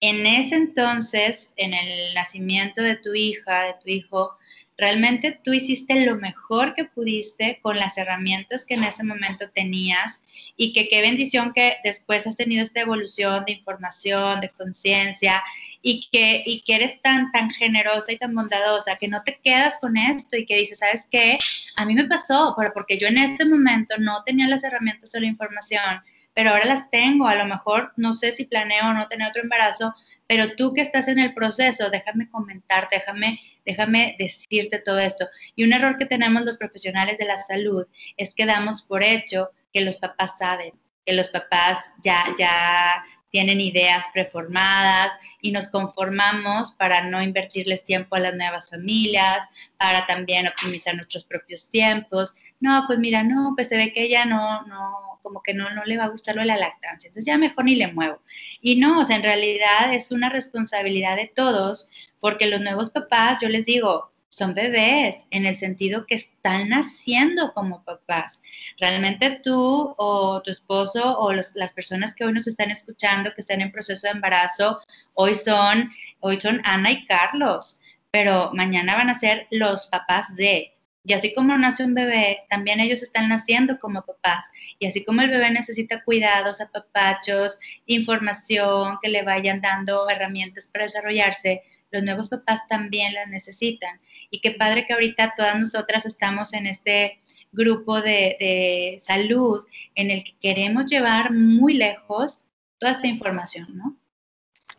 en 0.00 0.26
ese 0.26 0.54
entonces, 0.56 1.54
en 1.56 1.74
el 1.74 2.14
nacimiento 2.14 2.82
de 2.82 2.96
tu 2.96 3.14
hija, 3.14 3.62
de 3.62 3.74
tu 3.82 3.88
hijo, 3.88 4.36
realmente 4.78 5.40
tú 5.42 5.54
hiciste 5.54 6.04
lo 6.04 6.16
mejor 6.16 6.74
que 6.74 6.84
pudiste 6.84 7.60
con 7.62 7.76
las 7.76 7.96
herramientas 7.96 8.66
que 8.66 8.74
en 8.74 8.84
ese 8.84 9.04
momento 9.04 9.48
tenías 9.50 10.22
y 10.56 10.72
que 10.74 10.88
qué 10.88 11.00
bendición 11.00 11.52
que 11.54 11.76
después 11.82 12.26
has 12.26 12.36
tenido 12.36 12.62
esta 12.62 12.80
evolución 12.80 13.44
de 13.46 13.52
información, 13.52 14.40
de 14.40 14.50
conciencia 14.50 15.42
y 15.80 16.06
que, 16.12 16.42
y 16.44 16.60
que 16.60 16.74
eres 16.74 17.00
tan, 17.00 17.32
tan 17.32 17.50
generosa 17.50 18.12
y 18.12 18.18
tan 18.18 18.34
bondadosa 18.34 18.96
que 18.96 19.08
no 19.08 19.22
te 19.22 19.38
quedas 19.42 19.78
con 19.80 19.96
esto 19.96 20.36
y 20.36 20.44
que 20.44 20.56
dices, 20.56 20.78
¿sabes 20.80 21.06
qué? 21.10 21.38
A 21.76 21.86
mí 21.86 21.94
me 21.94 22.04
pasó, 22.04 22.54
pero 22.56 22.72
porque 22.74 22.98
yo 22.98 23.08
en 23.08 23.18
ese 23.18 23.46
momento 23.46 23.94
no 23.98 24.22
tenía 24.24 24.46
las 24.48 24.64
herramientas 24.64 25.14
o 25.14 25.20
la 25.20 25.26
información 25.26 26.02
pero 26.36 26.50
ahora 26.50 26.66
las 26.66 26.90
tengo, 26.90 27.26
a 27.26 27.34
lo 27.34 27.46
mejor 27.46 27.94
no 27.96 28.12
sé 28.12 28.30
si 28.30 28.44
planeo 28.44 28.90
o 28.90 28.92
no 28.92 29.08
tener 29.08 29.30
otro 29.30 29.40
embarazo, 29.40 29.94
pero 30.26 30.54
tú 30.54 30.74
que 30.74 30.82
estás 30.82 31.08
en 31.08 31.18
el 31.18 31.32
proceso, 31.32 31.88
déjame 31.88 32.28
comentar, 32.28 32.88
déjame, 32.90 33.40
déjame 33.64 34.16
decirte 34.18 34.78
todo 34.80 34.98
esto. 34.98 35.26
Y 35.54 35.64
un 35.64 35.72
error 35.72 35.96
que 35.96 36.04
tenemos 36.04 36.44
los 36.44 36.58
profesionales 36.58 37.16
de 37.16 37.24
la 37.24 37.38
salud 37.38 37.86
es 38.18 38.34
que 38.34 38.44
damos 38.44 38.82
por 38.82 39.02
hecho 39.02 39.48
que 39.72 39.80
los 39.80 39.96
papás 39.96 40.36
saben, 40.36 40.74
que 41.06 41.14
los 41.14 41.28
papás 41.28 41.80
ya, 42.04 42.26
ya 42.38 43.02
tienen 43.30 43.60
ideas 43.60 44.06
preformadas 44.12 45.12
y 45.42 45.52
nos 45.52 45.68
conformamos 45.68 46.72
para 46.72 47.08
no 47.08 47.22
invertirles 47.22 47.84
tiempo 47.84 48.16
a 48.16 48.20
las 48.20 48.34
nuevas 48.34 48.70
familias, 48.70 49.44
para 49.76 50.06
también 50.06 50.46
optimizar 50.48 50.94
nuestros 50.94 51.24
propios 51.24 51.68
tiempos. 51.70 52.34
No, 52.60 52.84
pues 52.86 52.98
mira, 52.98 53.22
no, 53.22 53.52
pues 53.54 53.68
se 53.68 53.76
ve 53.76 53.92
que 53.92 54.04
ella 54.04 54.24
no, 54.24 54.62
no, 54.66 55.18
como 55.22 55.42
que 55.42 55.54
no, 55.54 55.68
no 55.74 55.84
le 55.84 55.98
va 55.98 56.04
a 56.04 56.08
gustar 56.08 56.36
lo 56.36 56.42
de 56.42 56.46
la 56.46 56.56
lactancia, 56.56 57.08
entonces 57.08 57.26
ya 57.26 57.36
mejor 57.36 57.64
ni 57.64 57.74
le 57.74 57.92
muevo. 57.92 58.20
Y 58.60 58.76
no, 58.76 59.00
o 59.00 59.04
sea, 59.04 59.16
en 59.16 59.22
realidad 59.22 59.92
es 59.92 60.10
una 60.10 60.28
responsabilidad 60.28 61.16
de 61.16 61.30
todos, 61.34 61.88
porque 62.20 62.46
los 62.46 62.60
nuevos 62.60 62.90
papás, 62.90 63.40
yo 63.42 63.48
les 63.48 63.66
digo, 63.66 64.12
son 64.36 64.52
bebés 64.52 65.26
en 65.30 65.46
el 65.46 65.56
sentido 65.56 66.04
que 66.06 66.16
están 66.16 66.68
naciendo 66.68 67.52
como 67.52 67.82
papás. 67.84 68.42
Realmente 68.78 69.40
tú 69.42 69.94
o 69.96 70.42
tu 70.42 70.50
esposo 70.50 71.18
o 71.18 71.32
las 71.32 71.72
personas 71.72 72.14
que 72.14 72.24
hoy 72.24 72.34
nos 72.34 72.46
están 72.46 72.70
escuchando, 72.70 73.32
que 73.34 73.40
están 73.40 73.62
en 73.62 73.72
proceso 73.72 74.06
de 74.06 74.12
embarazo, 74.12 74.80
hoy 75.14 75.32
son, 75.32 75.90
hoy 76.20 76.38
son 76.38 76.60
Ana 76.64 76.90
y 76.90 77.06
Carlos, 77.06 77.80
pero 78.10 78.50
mañana 78.52 78.94
van 78.94 79.08
a 79.08 79.14
ser 79.14 79.46
los 79.50 79.86
papás 79.86 80.34
de. 80.36 80.74
Y 81.04 81.12
así 81.14 81.32
como 81.32 81.56
nace 81.56 81.84
un 81.84 81.94
bebé, 81.94 82.40
también 82.50 82.80
ellos 82.80 83.02
están 83.02 83.28
naciendo 83.28 83.78
como 83.78 84.04
papás. 84.04 84.44
Y 84.78 84.86
así 84.86 85.04
como 85.04 85.22
el 85.22 85.30
bebé 85.30 85.50
necesita 85.50 86.02
cuidados, 86.02 86.60
apapachos, 86.60 87.58
información, 87.86 88.98
que 89.00 89.08
le 89.08 89.22
vayan 89.22 89.62
dando 89.62 90.10
herramientas 90.10 90.66
para 90.66 90.84
desarrollarse, 90.84 91.62
los 91.90 92.02
nuevos 92.02 92.28
papás 92.28 92.66
también 92.68 93.14
las 93.14 93.28
necesitan. 93.28 94.00
Y 94.30 94.40
qué 94.40 94.52
padre 94.52 94.86
que 94.86 94.92
ahorita 94.92 95.34
todas 95.36 95.58
nosotras 95.58 96.06
estamos 96.06 96.52
en 96.52 96.66
este 96.66 97.20
grupo 97.52 98.00
de, 98.00 99.00
salud 99.02 99.64
en 99.94 100.10
el 100.10 100.24
que 100.24 100.36
queremos 100.40 100.86
llevar 100.86 101.32
muy 101.32 101.74
lejos 101.74 102.42
toda 102.78 102.92
esta 102.92 103.06
información, 103.06 103.68
¿no? 103.76 103.96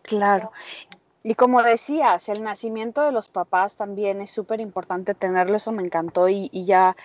Claro. 0.03 0.51
Y 1.23 1.35
como 1.35 1.61
decías, 1.61 2.29
el 2.29 2.43
nacimiento 2.43 3.03
de 3.03 3.11
los 3.11 3.27
papás 3.27 3.75
también 3.75 4.21
es 4.21 4.29
súper 4.29 4.61
importante 4.61 5.13
tenerlo, 5.13 5.57
eso 5.57 5.73
me 5.73 5.83
encantó 5.83 6.29
y, 6.29 6.49
ya, 6.53 6.95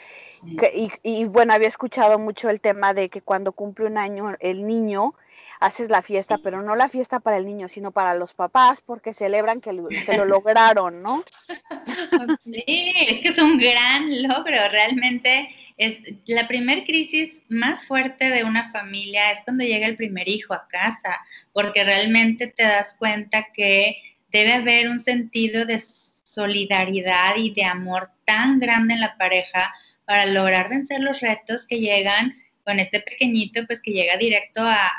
y, 1.02 1.24
bueno, 1.24 1.54
había 1.54 1.66
escuchado 1.66 2.20
mucho 2.20 2.48
el 2.48 2.60
tema 2.60 2.94
de 2.94 3.08
que 3.08 3.20
cuando 3.20 3.50
cumple 3.50 3.86
un 3.86 3.98
año 3.98 4.36
el 4.38 4.64
niño, 4.64 5.14
haces 5.60 5.90
la 5.90 6.02
fiesta, 6.02 6.38
pero 6.38 6.62
no 6.62 6.74
la 6.74 6.88
fiesta 6.88 7.20
para 7.20 7.36
el 7.36 7.46
niño, 7.46 7.68
sino 7.68 7.92
para 7.92 8.14
los 8.14 8.34
papás, 8.34 8.80
porque 8.80 9.14
celebran 9.14 9.60
que 9.60 9.72
lo, 9.72 9.88
que 9.88 10.16
lo 10.16 10.24
lograron, 10.24 11.02
¿no? 11.02 11.24
Sí, 12.40 12.64
es 12.66 13.20
que 13.20 13.28
es 13.28 13.38
un 13.38 13.58
gran 13.58 14.22
logro, 14.22 14.68
realmente 14.70 15.48
es 15.76 15.98
la 16.26 16.46
primer 16.46 16.84
crisis 16.84 17.42
más 17.48 17.86
fuerte 17.86 18.30
de 18.30 18.44
una 18.44 18.70
familia 18.72 19.32
es 19.32 19.40
cuando 19.42 19.64
llega 19.64 19.86
el 19.86 19.96
primer 19.96 20.28
hijo 20.28 20.54
a 20.54 20.66
casa, 20.68 21.18
porque 21.52 21.84
realmente 21.84 22.46
te 22.48 22.62
das 22.64 22.94
cuenta 22.98 23.46
que 23.52 23.96
debe 24.30 24.54
haber 24.54 24.88
un 24.88 25.00
sentido 25.00 25.64
de 25.64 25.78
solidaridad 25.78 27.36
y 27.36 27.52
de 27.52 27.64
amor 27.64 28.10
tan 28.24 28.58
grande 28.58 28.94
en 28.94 29.00
la 29.00 29.16
pareja 29.16 29.72
para 30.04 30.26
lograr 30.26 30.68
vencer 30.68 31.00
los 31.00 31.20
retos 31.20 31.66
que 31.66 31.80
llegan 31.80 32.34
con 32.64 32.78
este 32.78 33.00
pequeñito, 33.00 33.64
pues 33.66 33.80
que 33.80 33.92
llega 33.92 34.16
directo 34.16 34.62
a, 34.62 34.90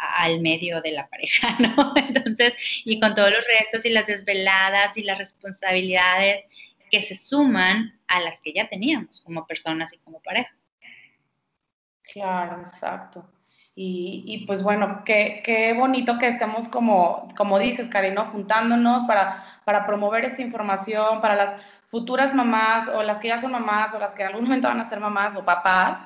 al 0.00 0.40
medio 0.40 0.80
de 0.80 0.92
la 0.92 1.08
pareja, 1.08 1.56
¿no? 1.58 1.92
Entonces, 1.96 2.54
y 2.84 2.98
con 3.00 3.14
todos 3.14 3.30
los 3.30 3.46
retos 3.46 3.84
y 3.84 3.90
las 3.90 4.06
desveladas 4.06 4.96
y 4.96 5.02
las 5.02 5.18
responsabilidades 5.18 6.44
que 6.90 7.02
se 7.02 7.14
suman 7.14 8.00
a 8.08 8.20
las 8.20 8.40
que 8.40 8.52
ya 8.52 8.68
teníamos 8.68 9.20
como 9.20 9.46
personas 9.46 9.92
y 9.92 9.98
como 9.98 10.20
pareja. 10.20 10.54
Claro, 12.12 12.60
exacto. 12.60 13.30
Y, 13.82 14.44
pues 14.46 14.62
bueno, 14.62 15.04
qué, 15.06 15.40
qué, 15.42 15.72
bonito 15.72 16.18
que 16.18 16.28
estemos 16.28 16.68
como, 16.68 17.28
como 17.34 17.58
dices, 17.58 17.88
Karina, 17.88 18.26
juntándonos 18.26 19.04
para, 19.04 19.42
para 19.64 19.86
promover 19.86 20.26
esta 20.26 20.42
información 20.42 21.22
para 21.22 21.34
las 21.34 21.56
futuras 21.88 22.34
mamás 22.34 22.88
o 22.88 23.02
las 23.02 23.20
que 23.20 23.28
ya 23.28 23.38
son 23.38 23.52
mamás 23.52 23.94
o 23.94 23.98
las 23.98 24.14
que 24.14 24.22
en 24.22 24.28
algún 24.28 24.44
momento 24.44 24.68
van 24.68 24.80
a 24.80 24.88
ser 24.88 25.00
mamás 25.00 25.34
o 25.34 25.46
papás 25.46 25.98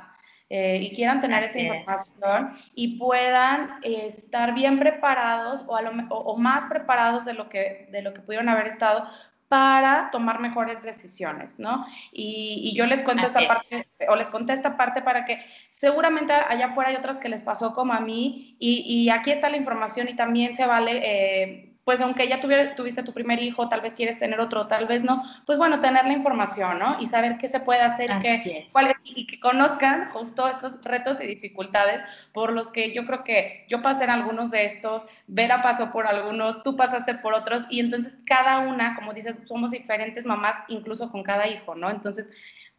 eh, 0.57 0.79
y 0.81 0.95
quieran 0.95 1.21
tener 1.21 1.43
esa 1.43 1.59
información 1.59 2.57
y 2.77 2.97
puedan 2.97 3.81
eh, 3.83 4.07
estar 4.07 4.55
bien 4.55 4.79
preparados 4.79 5.65
o, 5.67 5.75
o, 5.75 6.37
más 6.37 6.67
preparados 6.67 7.25
de 7.25 7.35
lo, 7.35 7.49
que, 7.49 7.89
de 7.91 8.03
lo 8.03 8.15
que 8.15 8.21
pudieron 8.21 8.49
haber 8.49 8.69
estado 8.69 9.09
para 9.49 10.11
tomar 10.13 10.39
mejores 10.39 10.81
decisiones, 10.81 11.59
¿no? 11.59 11.85
Y, 12.13 12.73
yo 12.77 12.87
les 12.87 13.03
cuento 13.03 13.27
esta 13.27 13.49
parte, 13.49 13.89
o 14.09 14.15
les 14.15 14.29
conté 14.29 14.53
esta 14.53 14.77
parte 14.77 15.03
para 15.03 15.25
que 15.25 15.45
seguramente 15.71 16.33
allá 16.33 16.67
afuera 16.67 16.91
hay 16.91 16.97
otras 16.97 17.19
que 17.19 17.29
les 17.29 17.43
pasó 17.43 17.75
como 17.75 17.93
a 17.93 17.99
mí, 17.99 18.57
y, 18.61 19.11
aquí 19.11 19.33
está 19.33 19.49
la 19.49 19.57
información 19.57 20.09
y 20.09 20.15
también 20.15 20.55
se 20.55 20.67
vale 20.67 21.01
eh, 21.03 21.74
pues 21.85 22.01
aunque 22.01 22.27
ya 22.29 22.41
tuviste 22.41 23.03
tu 23.03 23.13
primer 23.13 23.43
hijo, 23.43 23.69
tal 23.69 23.83
vez 23.83 23.95
quieres 23.95 24.19
tener 24.19 24.41
otro, 24.41 24.67
tal 24.67 24.87
vez 24.87 25.05
no, 25.05 25.23
pues 25.45 25.59
bueno, 25.59 25.81
tener 25.81 26.07
la 26.07 26.15
información, 26.15 26.79
¿no? 26.79 27.01
Y 27.01 27.07
saber 27.07 27.37
qué 27.37 27.49
se 27.49 27.61
puede 27.61 27.83
hacer 27.83 28.11
qué, 28.23 28.67
y 29.05 29.27
que 29.27 29.39
conozcan 29.39 30.11
justo 30.11 30.49
estos 30.49 30.83
retos 30.83 31.21
y 31.21 31.27
dificultades 31.27 32.03
por 32.33 32.53
los 32.53 32.73
que 32.73 32.95
yo 32.95 33.05
creo 33.07 33.23
que 33.23 33.67
yo 33.69 33.83
pasé 33.83 34.05
en 34.05 34.11
algunos 34.11 34.51
de 34.51 34.65
estos, 34.65 35.07
Vera 35.27 35.63
pasó 35.63 35.93
por 35.93 36.07
algunos, 36.07 36.63
tú 36.63 36.75
pasaste 36.77 37.15
por 37.15 37.35
otros, 37.35 37.65
y 37.69 37.81
entonces 37.81 38.17
cada 38.25 38.61
una, 38.61 38.95
como 38.95 39.13
dices, 39.13 39.37
somos 39.47 39.71
diferentes 39.71 40.25
mamás, 40.25 40.57
incluso 40.69 41.11
con 41.11 41.23
cada 41.23 41.47
hijo, 41.47 41.75
¿no? 41.75 41.91
Entonces 41.91 42.31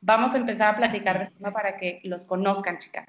vamos 0.01 0.33
a 0.33 0.37
empezar 0.37 0.73
a 0.73 0.77
platicar 0.77 1.31
de 1.31 1.51
para 1.51 1.77
que 1.77 2.01
los 2.03 2.25
conozcan, 2.25 2.79
chicas. 2.79 3.05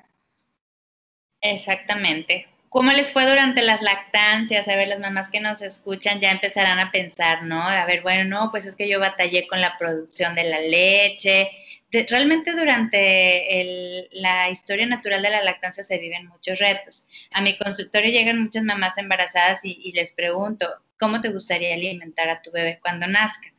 Exactamente. 1.40 2.48
¿Cómo 2.68 2.92
les 2.92 3.12
fue 3.12 3.26
durante 3.26 3.62
las 3.62 3.80
lactancias? 3.82 4.68
A 4.68 4.76
ver, 4.76 4.88
las 4.88 5.00
mamás 5.00 5.30
que 5.30 5.40
nos 5.40 5.62
escuchan 5.62 6.20
ya 6.20 6.32
empezarán 6.32 6.78
a 6.78 6.90
pensar, 6.90 7.42
¿no? 7.44 7.62
A 7.62 7.86
ver, 7.86 8.02
bueno, 8.02 8.24
no, 8.24 8.50
pues 8.50 8.66
es 8.66 8.74
que 8.74 8.88
yo 8.88 9.00
batallé 9.00 9.46
con 9.46 9.60
la 9.60 9.76
producción 9.78 10.34
de 10.34 10.44
la 10.44 10.60
leche. 10.60 11.50
realmente 11.90 12.52
durante 12.52 14.08
la 14.12 14.50
historia 14.50 14.86
natural 14.86 15.22
de 15.22 15.30
la 15.30 15.44
lactancia 15.44 15.84
se 15.84 15.98
viven 15.98 16.26
muchos 16.26 16.58
retos. 16.58 17.06
A 17.32 17.40
mi 17.40 17.56
consultorio 17.56 18.10
llegan 18.10 18.42
muchas 18.42 18.64
mamás 18.64 18.98
embarazadas 18.98 19.64
y, 19.64 19.80
y 19.82 19.92
les 19.92 20.12
pregunto, 20.12 20.68
¿cómo 20.98 21.20
te 21.20 21.30
gustaría 21.30 21.74
alimentar 21.74 22.28
a 22.28 22.42
tu 22.42 22.50
bebé 22.50 22.78
cuando 22.82 23.06
nazca? 23.06 23.52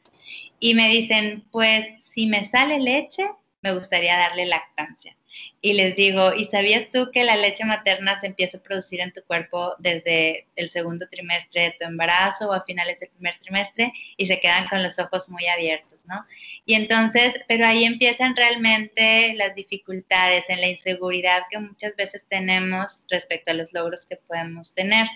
Y 0.60 0.76
me 0.76 0.90
dicen, 0.90 1.46
pues 1.52 1.88
si 2.04 2.28
me 2.28 2.44
sale 2.44 2.80
leche, 2.80 3.30
me 3.62 3.74
gustaría 3.74 4.18
darle 4.18 4.46
lactancia 4.46 5.18
y 5.60 5.74
les 5.74 5.96
digo, 5.96 6.34
¿y 6.36 6.46
sabías 6.46 6.92
tú 6.92 7.10
que 7.12 7.24
la 7.24 7.36
leche 7.36 7.66
materna 7.66 8.20
se 8.20 8.28
empieza 8.28 8.60
a 8.60 8.62
producir 8.62 9.02
en 9.02 9.12
tu 9.12 9.24
cuerpo 9.24 9.76
desde 9.80 10.48
el 10.56 10.70
segundo 10.70 11.08
trimestre 11.10 11.64
de 11.64 11.76
tu 11.80 11.86
embarazo 11.86 12.50
o 12.50 12.54
a 12.54 12.64
finales 12.64 13.00
del 13.00 13.10
primer 13.10 13.40
trimestre 13.40 13.92
y 14.18 14.28
se 14.28 14.40
quedan 14.40 14.68
con 14.68 14.84
los 14.84 15.00
ojos 15.00 15.30
muy 15.30 15.48
abiertos, 15.48 16.06
¿no? 16.06 16.24
Y 16.66 16.76
entonces, 16.76 17.40
pero 17.48 17.66
ahí 17.66 17.86
empiezan 17.86 18.36
realmente 18.36 19.34
las 19.34 19.56
dificultades 19.56 20.46
en 20.50 20.62
la 20.62 20.68
inseguridad 20.68 21.44
que 21.50 21.58
muchas 21.58 21.96
veces 21.96 22.24
tenemos 22.30 23.04
respecto 23.10 23.52
a 23.52 23.56
los 23.56 23.74
logros 23.74 24.06
que 24.06 24.18
podemos 24.18 24.76
tener. 24.76 25.08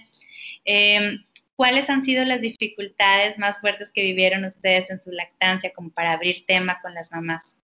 Em, 0.65 1.23
¿Cuáles 1.55 1.89
han 1.91 2.01
sido 2.01 2.25
las 2.25 2.41
dificultades 2.41 3.37
más 3.37 3.61
fuertes 3.61 3.91
que 3.91 4.01
vivieron 4.01 4.45
ustedes 4.45 4.89
en 4.89 4.99
su 4.99 5.11
lactancia 5.11 5.71
como 5.71 5.91
para 5.91 6.13
abrir 6.13 6.45
tema 6.47 6.79
con 6.81 6.95
las 6.95 7.11
mamás? 7.11 7.57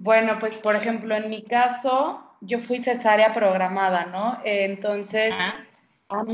Bueno, 0.00 0.38
pues 0.38 0.54
por 0.56 0.76
ejemplo, 0.76 1.16
en 1.16 1.28
mi 1.28 1.42
caso, 1.42 2.22
yo 2.40 2.60
fui 2.60 2.78
cesárea 2.78 3.34
programada, 3.34 4.06
¿no? 4.06 4.38
Entonces, 4.44 5.34
a 6.08 6.24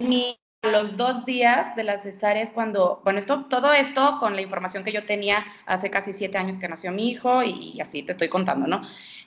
mí, 0.00 0.38
los 0.62 0.96
dos 0.96 1.26
días 1.26 1.76
de 1.76 1.84
la 1.84 1.98
cesárea 1.98 2.42
es 2.42 2.50
cuando, 2.50 3.02
bueno, 3.04 3.18
esto, 3.18 3.44
todo 3.44 3.74
esto 3.74 4.16
con 4.18 4.34
la 4.34 4.40
información 4.40 4.84
que 4.84 4.92
yo 4.92 5.04
tenía 5.04 5.44
hace 5.66 5.90
casi 5.90 6.14
siete 6.14 6.38
años 6.38 6.56
que 6.56 6.66
nació 6.66 6.90
mi 6.90 7.10
hijo 7.10 7.42
y, 7.42 7.78
así 7.78 8.02
te 8.02 8.12
estoy 8.12 8.30
contando, 8.30 8.66
¿no? 8.66 8.80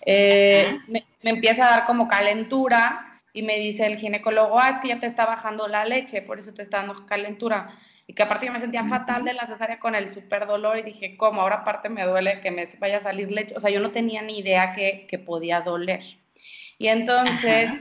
Eh, 0.07 0.79
me, 0.87 1.05
me, 1.21 1.29
empieza 1.29 1.67
a 1.67 1.69
dar 1.69 1.85
como 1.85 2.07
calentura 2.07 3.19
y 3.31 3.43
me 3.43 3.59
dice 3.59 3.85
el 3.85 3.97
ginecólogo, 3.97 4.59
ah, 4.59 4.71
es 4.71 4.79
que 4.79 4.87
ya 4.87 4.99
te 4.99 5.05
está 5.05 5.27
bajando 5.27 5.67
la 5.67 5.85
leche, 5.85 6.23
por 6.23 6.39
eso 6.39 6.51
te 6.51 6.63
está 6.63 6.77
dando 6.77 7.05
calentura 7.05 7.77
y 8.11 8.13
que 8.13 8.23
aparte 8.23 8.45
yo 8.45 8.51
me 8.51 8.59
sentía 8.59 8.83
fatal 8.83 9.23
de 9.23 9.33
la 9.33 9.47
cesárea 9.47 9.79
con 9.79 9.95
el 9.95 10.09
súper 10.09 10.45
dolor 10.45 10.77
y 10.77 10.81
dije, 10.81 11.15
¿cómo? 11.15 11.39
Ahora 11.39 11.59
aparte 11.59 11.87
me 11.87 12.03
duele 12.03 12.41
que 12.41 12.51
me 12.51 12.67
vaya 12.77 12.97
a 12.97 12.99
salir 12.99 13.31
leche. 13.31 13.55
O 13.55 13.61
sea, 13.61 13.69
yo 13.69 13.79
no 13.79 13.91
tenía 13.91 14.21
ni 14.21 14.39
idea 14.39 14.73
que, 14.73 15.07
que 15.07 15.17
podía 15.17 15.61
doler. 15.61 16.03
Y 16.77 16.89
entonces, 16.89 17.71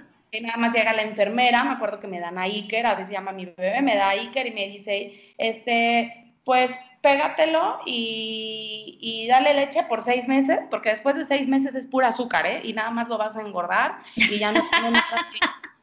nada 0.41 0.57
más 0.57 0.73
llega 0.73 0.93
la 0.93 1.03
enfermera, 1.03 1.65
me 1.65 1.73
acuerdo 1.73 1.99
que 1.99 2.07
me 2.07 2.21
dan 2.21 2.39
a 2.39 2.43
Iker, 2.43 2.87
así 2.87 3.07
se 3.07 3.13
llama 3.13 3.33
mi 3.33 3.47
bebé, 3.47 3.83
me 3.83 3.97
da 3.97 4.11
a 4.11 4.13
Iker 4.13 4.47
y 4.47 4.53
me 4.53 4.69
dice, 4.69 5.35
este, 5.37 6.33
pues 6.45 6.71
pégatelo 7.01 7.81
y, 7.85 8.99
y, 9.01 9.27
dale 9.27 9.53
leche 9.53 9.83
por 9.89 10.05
seis 10.05 10.29
meses, 10.29 10.61
porque 10.71 10.91
después 10.91 11.17
de 11.17 11.25
seis 11.25 11.49
meses 11.49 11.75
es 11.75 11.89
pura 11.89 12.09
azúcar, 12.09 12.47
¿eh? 12.47 12.61
Y 12.63 12.73
nada 12.73 12.93
más 12.93 13.09
lo 13.09 13.19
vas 13.19 13.37
a 13.37 13.41
engordar 13.41 13.97
y 14.15 14.39
ya 14.39 14.53
no 14.53 14.63
tiene 14.71 14.93
nada 14.93 15.29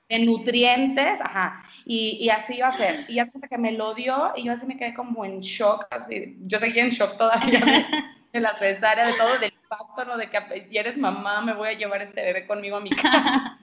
de 0.10 0.20
nutrientes, 0.20 1.20
ajá. 1.22 1.64
Y, 1.86 2.30
así 2.30 2.56
iba 2.56 2.68
a 2.68 2.72
ser. 2.74 3.06
Y 3.08 3.20
hasta 3.20 3.48
que 3.48 3.58
me 3.58 3.72
lo 3.72 3.94
dio 3.94 4.34
y 4.36 4.44
yo 4.44 4.54
así 4.54 4.66
me 4.66 4.78
quedé 4.78 4.94
como 4.94 5.24
en 5.26 5.40
shock, 5.40 5.86
así, 5.90 6.36
yo 6.42 6.60
seguía 6.60 6.84
en 6.84 6.90
shock 6.90 7.18
todavía 7.18 7.86
de, 8.34 8.40
la 8.40 8.58
cesárea, 8.58 9.08
de 9.08 9.14
todo, 9.14 9.38
del 9.40 9.54
impacto, 9.54 10.06
¿no? 10.06 10.18
De 10.18 10.30
que 10.30 10.68
eres 10.72 10.98
mamá, 10.98 11.42
me 11.42 11.54
voy 11.54 11.70
a 11.70 11.74
llevar 11.74 12.02
este 12.02 12.22
bebé 12.22 12.46
conmigo 12.46 12.78
a 12.78 12.82
mi 12.82 12.90
casa. 12.90 13.60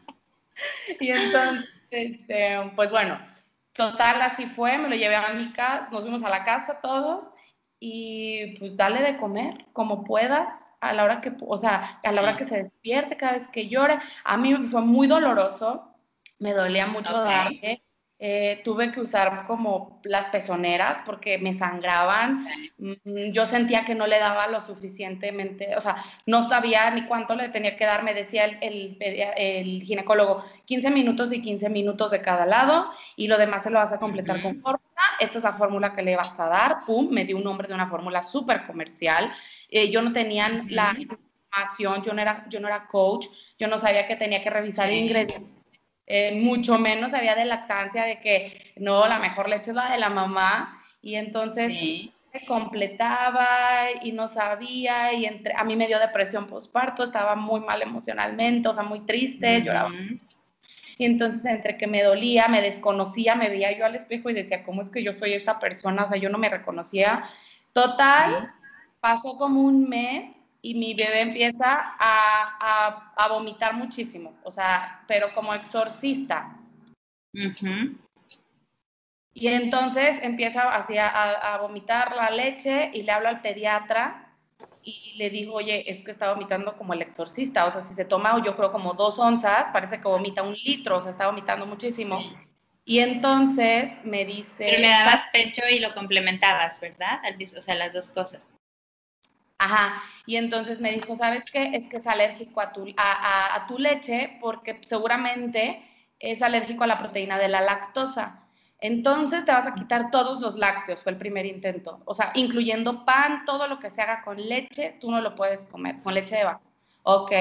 y 1.00 1.10
entonces, 1.10 1.68
este, 1.90 2.70
pues 2.74 2.90
bueno, 2.90 3.18
total, 3.72 4.22
así 4.22 4.46
fue, 4.46 4.78
me 4.78 4.88
lo 4.88 4.96
llevé 4.96 5.16
a 5.16 5.32
mi 5.32 5.52
casa, 5.52 5.88
nos 5.90 6.02
fuimos 6.02 6.22
a 6.22 6.30
la 6.30 6.44
casa 6.44 6.80
todos 6.80 7.30
y 7.78 8.56
pues 8.58 8.76
dale 8.76 9.02
de 9.02 9.18
comer 9.18 9.66
como 9.72 10.04
puedas 10.04 10.50
a 10.80 10.92
la 10.92 11.04
hora 11.04 11.20
que, 11.20 11.32
o 11.40 11.56
sea, 11.56 11.98
a 12.02 12.12
la 12.12 12.22
hora 12.22 12.36
que 12.36 12.44
se 12.44 12.62
despierte, 12.62 13.16
cada 13.16 13.34
vez 13.34 13.48
que 13.48 13.68
llore. 13.68 13.98
A 14.24 14.36
mí 14.36 14.54
fue 14.68 14.82
muy 14.82 15.06
doloroso, 15.06 15.93
me 16.38 16.52
dolía 16.52 16.86
mucho 16.86 17.12
darle. 17.12 17.82
Eh, 18.20 18.62
tuve 18.64 18.92
que 18.92 19.00
usar 19.00 19.44
como 19.46 20.00
las 20.04 20.26
pezoneras 20.26 20.98
porque 21.04 21.36
me 21.36 21.52
sangraban. 21.52 22.46
Mm, 22.78 23.32
yo 23.32 23.44
sentía 23.44 23.84
que 23.84 23.94
no 23.94 24.06
le 24.06 24.18
daba 24.18 24.46
lo 24.46 24.60
suficientemente, 24.60 25.76
o 25.76 25.80
sea, 25.80 25.96
no 26.24 26.48
sabía 26.48 26.90
ni 26.92 27.06
cuánto 27.06 27.34
le 27.34 27.48
tenía 27.48 27.76
que 27.76 27.84
dar. 27.84 28.04
Me 28.04 28.14
decía 28.14 28.44
el, 28.44 28.96
el, 29.00 29.82
ginecólogo, 29.82 30.44
15 30.64 30.90
minutos 30.90 31.32
y 31.32 31.42
15 31.42 31.68
minutos 31.68 32.12
de 32.12 32.22
cada 32.22 32.46
lado 32.46 32.88
y 33.16 33.26
lo 33.26 33.36
demás 33.36 33.64
se 33.64 33.70
lo 33.70 33.78
vas 33.78 33.92
a 33.92 33.98
completar 33.98 34.40
con 34.40 34.60
fórmula. 34.60 35.02
Esta 35.18 35.38
es 35.38 35.44
la 35.44 35.54
fórmula 35.54 35.94
que 35.94 36.02
le 36.02 36.16
vas 36.16 36.38
a 36.38 36.46
dar. 36.46 36.84
Pum, 36.86 37.10
me 37.10 37.24
dio 37.24 37.36
un 37.36 37.44
nombre 37.44 37.66
de 37.66 37.74
una 37.74 37.88
fórmula 37.88 38.22
súper 38.22 38.64
comercial. 38.64 39.32
Eh, 39.68 39.90
yo 39.90 40.00
no 40.02 40.12
tenía 40.12 40.48
la 40.68 40.94
información, 40.96 42.02
yo 42.02 42.14
no, 42.14 42.22
era, 42.22 42.46
yo 42.48 42.60
no 42.60 42.68
era 42.68 42.86
coach, 42.86 43.26
yo 43.58 43.66
no 43.66 43.78
sabía 43.78 44.06
que 44.06 44.16
tenía 44.16 44.42
que 44.42 44.50
revisar 44.50 44.90
ingredientes 44.90 45.63
eh, 46.06 46.38
mucho 46.40 46.78
menos 46.78 47.12
sabía 47.12 47.34
de 47.34 47.44
lactancia, 47.44 48.04
de 48.04 48.20
que 48.20 48.72
no, 48.76 49.06
la 49.06 49.18
mejor 49.18 49.48
leche 49.48 49.70
es 49.70 49.76
la 49.76 49.90
de 49.90 49.98
la 49.98 50.10
mamá, 50.10 50.82
y 51.00 51.16
entonces 51.16 51.72
se 52.32 52.44
completaba 52.46 53.86
y 54.02 54.12
no 54.12 54.28
sabía, 54.28 55.12
y 55.12 55.24
entre, 55.24 55.54
a 55.54 55.64
mí 55.64 55.76
me 55.76 55.86
dio 55.86 55.98
depresión 55.98 56.46
postparto, 56.46 57.04
estaba 57.04 57.36
muy 57.36 57.60
mal 57.60 57.80
emocionalmente, 57.80 58.68
o 58.68 58.74
sea, 58.74 58.82
muy 58.82 59.00
triste, 59.00 59.62
lloraba. 59.62 59.90
Y 60.96 61.04
entonces 61.06 61.44
entre 61.44 61.76
que 61.76 61.86
me 61.86 62.02
dolía, 62.02 62.48
me 62.48 62.60
desconocía, 62.60 63.34
me 63.34 63.48
veía 63.48 63.76
yo 63.76 63.84
al 63.84 63.94
espejo 63.94 64.30
y 64.30 64.34
decía, 64.34 64.64
¿cómo 64.64 64.82
es 64.82 64.90
que 64.90 65.02
yo 65.02 65.14
soy 65.14 65.32
esta 65.32 65.58
persona? 65.58 66.04
O 66.04 66.08
sea, 66.08 66.18
yo 66.18 66.28
no 66.28 66.38
me 66.38 66.48
reconocía. 66.48 67.24
Total, 67.72 68.52
pasó 69.00 69.36
como 69.36 69.62
un 69.62 69.88
mes 69.88 70.34
y 70.62 70.74
mi 70.74 70.94
bebé 70.94 71.20
empieza 71.20 71.94
a, 71.98 72.58
a, 73.16 73.28
vomitar 73.28 73.74
muchísimo, 73.74 74.34
o 74.42 74.50
sea, 74.50 75.04
pero 75.06 75.32
como 75.34 75.54
exorcista. 75.54 76.56
Y 79.32 79.48
entonces 79.48 80.18
empieza 80.22 80.74
así 80.74 80.96
a, 80.96 81.08
a, 81.08 81.58
vomitar 81.58 82.14
la 82.14 82.30
leche 82.30 82.90
y 82.94 83.02
le 83.02 83.12
hablo 83.12 83.28
al 83.28 83.42
pediatra 83.42 84.32
y 84.82 85.14
le 85.16 85.30
digo, 85.30 85.54
oye, 85.54 85.90
es 85.90 86.04
que 86.04 86.12
está 86.12 86.32
vomitando 86.32 86.76
como 86.76 86.92
el 86.92 87.02
exorcista, 87.02 87.64
o 87.66 87.70
sea, 87.70 87.82
si 87.82 87.94
se 87.94 88.04
toma 88.04 88.40
yo 88.44 88.56
creo 88.56 88.70
como 88.70 88.94
dos 88.94 89.18
onzas, 89.18 89.68
parece 89.72 90.00
que 90.00 90.08
vomita 90.08 90.42
un 90.42 90.54
litro, 90.54 90.98
o 90.98 91.02
sea, 91.02 91.10
está 91.10 91.26
vomitando 91.26 91.66
muchísimo. 91.66 92.20
Y 92.84 92.98
entonces 92.98 93.92
me 94.04 94.26
dice... 94.26 94.66
Pero 94.66 94.82
le 94.82 94.88
dabas 94.88 95.24
pecho 95.32 95.62
y 95.70 95.78
lo 95.80 95.94
complementabas, 95.94 96.78
¿verdad? 96.80 97.20
O 97.56 97.62
sea, 97.62 97.74
las 97.74 97.92
dos 97.92 98.10
cosas. 98.10 98.48
Ajá, 99.58 100.02
y 100.26 100.36
entonces 100.36 100.80
me 100.80 100.92
dijo, 100.92 101.14
¿sabes 101.16 101.44
qué? 101.50 101.70
Es 101.74 101.88
que 101.88 101.98
es 101.98 102.06
alérgico 102.06 102.60
a 102.60 102.72
tu, 102.72 102.86
a, 102.96 103.64
tu 103.68 103.78
leche 103.78 104.36
porque 104.40 104.80
seguramente 104.84 105.82
es 106.18 106.42
alérgico 106.42 106.84
a 106.84 106.88
la 106.88 106.98
proteína 106.98 107.38
de 107.38 107.48
la 107.48 107.60
lactosa. 107.60 108.40
Entonces 108.80 109.44
te 109.44 109.52
vas 109.52 109.66
a 109.66 109.74
quitar 109.74 110.10
todos 110.10 110.40
los 110.40 110.56
lácteos, 110.58 111.02
fue 111.02 111.12
el 111.12 111.18
primer 111.18 111.46
intento. 111.46 112.02
O 112.04 112.14
sea, 112.14 112.32
incluyendo 112.34 113.04
pan, 113.04 113.44
todo 113.46 113.68
lo 113.68 113.78
que 113.78 113.90
se 113.90 114.02
haga 114.02 114.22
con 114.22 114.36
leche, 114.36 114.98
tú 115.00 115.10
no 115.10 115.20
lo 115.20 115.34
puedes 115.34 115.66
comer, 115.68 116.00
con 116.02 116.14
leche 116.14 116.36
de 116.36 116.44
vaca. 116.44 116.60
Ok, 117.04 117.32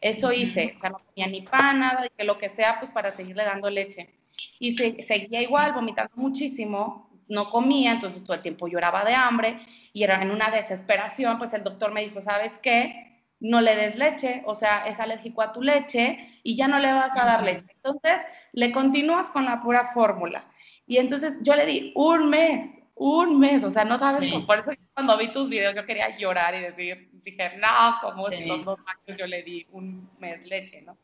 eso 0.00 0.32
hice. 0.32 0.74
O 0.76 0.78
sea, 0.80 0.90
no 0.90 1.00
tenía 1.14 1.28
ni 1.28 1.42
pan, 1.42 1.80
nada, 1.80 2.06
y 2.06 2.10
que 2.10 2.24
lo 2.24 2.38
que 2.38 2.50
sea, 2.50 2.78
pues 2.78 2.90
para 2.90 3.10
seguirle 3.12 3.44
dando 3.44 3.70
leche. 3.70 4.10
Y 4.58 4.76
se, 4.76 5.02
seguía 5.04 5.40
igual, 5.42 5.72
vomitando 5.72 6.12
muchísimo, 6.16 7.08
no 7.28 7.50
comía, 7.50 7.92
entonces 7.92 8.24
todo 8.24 8.34
el 8.34 8.42
tiempo 8.42 8.68
lloraba 8.68 9.04
de 9.04 9.14
hambre 9.14 9.60
y 9.92 10.02
era 10.02 10.22
en 10.22 10.30
una 10.30 10.50
desesperación, 10.50 11.38
pues 11.38 11.52
el 11.54 11.64
doctor 11.64 11.92
me 11.92 12.02
dijo, 12.02 12.20
¿sabes 12.20 12.58
qué? 12.58 13.22
No 13.40 13.60
le 13.60 13.74
des 13.74 13.96
leche, 13.96 14.42
o 14.46 14.54
sea, 14.54 14.86
es 14.86 15.00
alérgico 15.00 15.42
a 15.42 15.52
tu 15.52 15.62
leche 15.62 16.40
y 16.42 16.56
ya 16.56 16.68
no 16.68 16.78
le 16.78 16.92
vas 16.92 17.16
a 17.16 17.24
dar 17.24 17.42
leche. 17.42 17.66
Entonces, 17.74 18.20
le 18.52 18.70
continúas 18.72 19.30
con 19.30 19.44
la 19.44 19.60
pura 19.60 19.88
fórmula. 19.92 20.44
Y 20.86 20.98
entonces 20.98 21.38
yo 21.42 21.56
le 21.56 21.66
di 21.66 21.92
un 21.94 22.28
mes, 22.28 22.70
un 22.94 23.40
mes, 23.40 23.64
o 23.64 23.70
sea, 23.70 23.84
no 23.84 23.98
sabes, 23.98 24.32
por 24.46 24.58
eso 24.58 24.70
cuando 24.94 25.16
vi 25.16 25.32
tus 25.32 25.48
videos 25.48 25.74
yo 25.74 25.86
quería 25.86 26.16
llorar 26.16 26.54
y 26.54 26.60
decir, 26.60 27.10
dije, 27.24 27.56
no, 27.56 27.98
como 28.00 28.22
sí. 28.22 28.44
los 28.44 28.64
dos 28.64 28.78
años 28.78 29.18
yo 29.18 29.26
le 29.26 29.42
di 29.42 29.66
un 29.70 30.08
mes 30.18 30.46
leche, 30.46 30.82
¿no? 30.82 30.98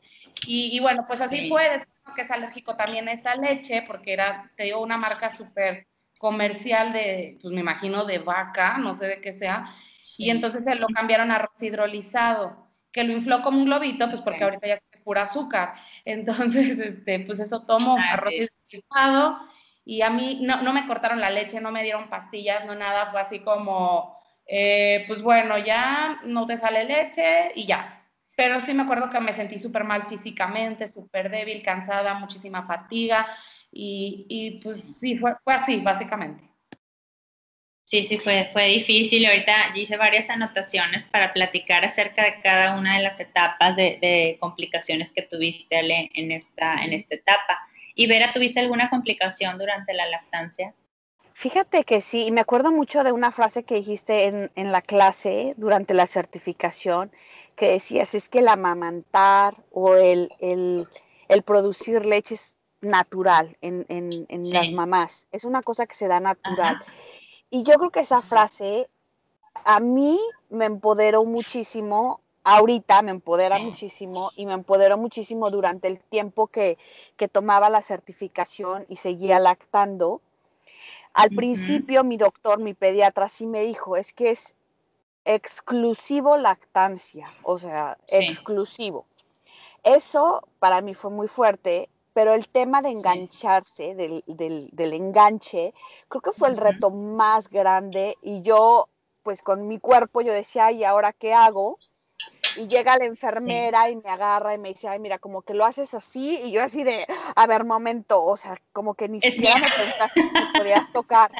Y, 0.45 0.75
y 0.75 0.79
bueno, 0.79 1.05
pues 1.07 1.21
así 1.21 1.49
fue, 1.49 1.83
que 2.15 2.21
es 2.21 2.31
alérgico 2.31 2.75
también 2.75 3.07
a 3.07 3.13
esta 3.13 3.35
leche, 3.35 3.83
porque 3.87 4.13
era, 4.13 4.51
te 4.55 4.63
digo, 4.63 4.81
una 4.81 4.97
marca 4.97 5.35
súper 5.35 5.88
comercial 6.19 6.93
de, 6.93 7.39
pues 7.41 7.51
me 7.51 7.61
imagino 7.61 8.05
de 8.05 8.19
vaca, 8.19 8.77
no 8.77 8.93
sé 8.93 9.07
de 9.07 9.21
qué 9.21 9.33
sea, 9.33 9.73
y 10.17 10.29
entonces 10.29 10.61
lo 10.79 10.87
cambiaron 10.87 11.31
a 11.31 11.35
arroz 11.35 11.61
hidrolizado, 11.61 12.67
que 12.91 13.03
lo 13.03 13.13
infló 13.13 13.41
como 13.41 13.57
un 13.57 13.65
globito, 13.65 14.09
pues 14.09 14.21
porque 14.21 14.43
ahorita 14.43 14.67
ya 14.67 14.73
es 14.75 15.01
pura 15.03 15.23
azúcar. 15.23 15.75
Entonces, 16.05 16.77
este, 16.79 17.21
pues 17.21 17.39
eso 17.39 17.65
tomo 17.65 17.97
ah, 17.97 18.13
arroz 18.13 18.33
hidrolizado 18.33 19.39
y 19.85 20.01
a 20.01 20.09
mí 20.09 20.39
no, 20.41 20.61
no, 20.61 20.73
me 20.73 20.85
cortaron 20.85 21.19
la 21.21 21.31
leche, 21.31 21.61
no 21.61 21.71
me 21.71 21.83
dieron 21.83 22.09
pastillas, 22.09 22.65
no 22.65 22.75
nada, 22.75 23.11
fue 23.11 23.21
así 23.21 23.39
como, 23.39 24.19
eh, 24.45 25.05
pues 25.07 25.21
bueno, 25.21 25.57
ya 25.57 26.19
no 26.25 26.45
te 26.45 26.57
sale 26.57 26.83
leche 26.83 27.53
y 27.55 27.65
ya. 27.65 27.95
Pero 28.35 28.61
sí 28.61 28.73
me 28.73 28.83
acuerdo 28.83 29.09
que 29.09 29.19
me 29.19 29.33
sentí 29.33 29.57
súper 29.57 29.85
mal 29.85 30.05
físicamente, 30.05 30.87
súper 30.87 31.29
débil, 31.29 31.63
cansada, 31.63 32.13
muchísima 32.13 32.65
fatiga. 32.65 33.27
Y, 33.71 34.57
pues 34.63 34.81
sí, 34.81 35.17
fue, 35.17 35.35
fue, 35.43 35.53
así, 35.53 35.77
básicamente. 35.77 36.43
Sí, 37.83 38.03
sí, 38.03 38.19
fue, 38.19 38.49
fue 38.53 38.65
difícil. 38.65 39.25
Ahorita 39.25 39.53
hice 39.75 39.97
varias 39.97 40.29
anotaciones 40.29 41.05
para 41.05 41.33
platicar 41.33 41.83
acerca 41.85 42.23
de 42.23 42.41
cada 42.41 42.77
una 42.77 42.97
de 42.97 43.03
las 43.03 43.19
etapas 43.19 43.75
de, 43.75 44.37
complicaciones 44.39 45.11
que 45.11 45.23
tuviste 45.23 45.77
Ale, 45.77 46.09
en, 46.13 46.31
esta, 46.31 46.83
en 46.83 46.93
esta 46.93 47.15
etapa. 47.15 47.59
¿Y 47.95 48.07
Vera, 48.07 48.31
tuviste 48.31 48.59
alguna 48.59 48.89
complicación 48.89 49.57
durante 49.57 49.93
la 49.93 50.07
lactancia? 50.07 50.73
Fíjate 51.33 51.83
que 51.83 52.01
sí, 52.01 52.27
y 52.27 52.31
me 52.31 52.41
acuerdo 52.41 52.71
mucho 52.71 53.03
de 53.03 53.13
una 53.13 53.31
frase 53.31 53.63
que 53.63 53.75
dijiste 53.75 54.25
en, 54.25 54.51
en 54.55 54.71
la 54.71 54.81
clase 54.81 55.53
durante 55.57 55.93
la 55.93 56.05
certificación, 56.05 57.11
que 57.55 57.69
decías, 57.69 58.13
es 58.13 58.29
que 58.29 58.39
el 58.39 58.49
amamantar 58.49 59.55
o 59.71 59.95
el, 59.95 60.31
el, 60.39 60.87
el 61.27 61.43
producir 61.43 62.05
leche 62.05 62.35
es 62.35 62.57
natural 62.81 63.57
en, 63.61 63.85
en, 63.89 64.49
las 64.51 64.71
mamás, 64.71 65.27
es 65.31 65.43
una 65.43 65.61
cosa 65.61 65.85
que 65.85 65.95
se 65.95 66.07
da 66.07 66.19
natural. 66.19 66.79
Y 67.49 67.63
yo 67.63 67.75
creo 67.75 67.89
que 67.89 68.01
esa 68.01 68.21
frase 68.21 68.89
a 69.65 69.79
mí 69.79 70.19
me 70.49 70.65
empoderó 70.65 71.25
muchísimo, 71.25 72.21
ahorita 72.43 73.01
me 73.01 73.11
empodera 73.11 73.59
muchísimo 73.59 74.31
y 74.35 74.45
me 74.45 74.53
empoderó 74.53 74.97
muchísimo 74.97 75.49
durante 75.49 75.87
el 75.87 75.99
tiempo 75.99 76.47
que, 76.47 76.77
que 77.17 77.27
tomaba 77.27 77.69
la 77.69 77.81
certificación 77.81 78.85
y 78.87 78.95
seguía 78.95 79.39
lactando. 79.39 80.21
Al 81.13 81.31
principio 81.31 82.03
mi 82.03 82.17
doctor, 82.17 82.59
mi 82.59 82.73
pediatra, 82.73 83.27
sí 83.27 83.47
me 83.47 83.61
dijo, 83.61 83.97
es 83.97 84.13
que 84.13 84.29
es 84.29 84.55
exclusivo 85.25 86.37
lactancia, 86.37 87.31
o 87.43 87.57
sea, 87.57 87.97
exclusivo. 88.07 89.05
Eso 89.83 90.47
para 90.59 90.81
mí 90.81 90.93
fue 90.93 91.11
muy 91.11 91.27
fuerte 91.27 91.89
pero 92.19 92.33
el 92.33 92.49
tema 92.49 92.81
de 92.81 92.89
engancharse, 92.89 93.95
del, 93.95 94.25
del, 94.27 94.93
enganche, 94.93 95.73
creo 96.09 96.21
que 96.21 96.33
fue 96.33 96.49
el 96.49 96.57
reto 96.57 96.91
más 96.91 97.49
grande 97.49 98.17
y 98.21 98.41
yo, 98.41 98.89
pues 99.23 99.41
con 99.41 99.69
mi 99.69 99.79
cuerpo, 99.79 100.19
yo 100.19 100.33
decía, 100.33 100.69
¿y 100.73 100.83
ahora 100.83 101.13
qué 101.13 101.33
hago? 101.33 101.79
Y 102.57 102.67
llega 102.67 102.97
la 102.97 103.05
enfermera 103.05 103.89
y 103.89 103.95
me 103.95 104.09
agarra 104.09 104.53
y 104.53 104.57
me 104.57 104.67
dice, 104.67 104.89
ay, 104.89 104.99
mira, 104.99 105.17
como 105.17 105.43
que 105.43 105.53
lo 105.53 105.63
haces 105.63 105.93
así, 105.93 106.37
y 106.43 106.51
yo 106.51 106.61
así 106.61 106.83
de, 106.83 107.07
a 107.37 107.47
ver, 107.47 107.63
momento, 107.63 108.21
o 108.21 108.35
sea, 108.35 108.61
como 108.73 108.95
que 108.95 109.07
ni 109.07 109.21
siquiera 109.21 109.55
me 109.55 109.69
preguntaste 109.71 110.21
si 110.21 110.57
podías 110.57 110.91
tocar. 110.91 111.31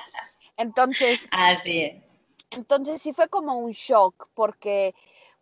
Entonces, 0.56 1.28
así 1.32 1.82
es. 1.82 2.04
Entonces 2.52 3.02
sí 3.02 3.12
fue 3.12 3.28
como 3.28 3.58
un 3.58 3.72
shock, 3.72 4.30
porque 4.34 4.96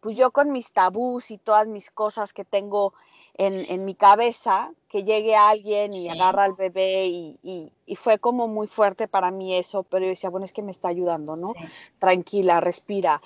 pues 0.08 0.15
yo 0.15 0.32
con 0.32 0.54
mis 0.54 0.72
tabús 0.72 1.32
y 1.32 1.38
todas 1.38 1.67
mis 1.67 1.91
cosas 1.91 2.32
que 2.32 2.46
tengo 2.46 2.93
en, 3.34 3.84
mi 3.84 3.93
cabeza, 3.93 4.72
que 4.88 5.04
llegue 5.04 5.36
alguien 5.36 5.93
y 5.93 6.08
agarra 6.08 6.46
al 6.46 6.54
bebé 6.54 7.08
y, 7.08 7.74
fue 7.96 8.17
como 8.17 8.48
muy 8.48 8.67
fuerte 8.67 9.10
para 9.10 9.32
mí 9.32 9.54
eso, 9.54 9.84
pero 9.84 10.06
yo 10.06 10.12
decía, 10.12 10.30
bueno, 10.30 10.46
es 10.46 10.54
que 10.54 10.63
me 10.63 10.72
está 10.72 10.88
ayudando, 10.88 11.36
¿no? 11.36 11.52
Tranquila, 12.00 12.62
respira. 12.62 13.22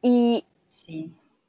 Y 0.00 0.46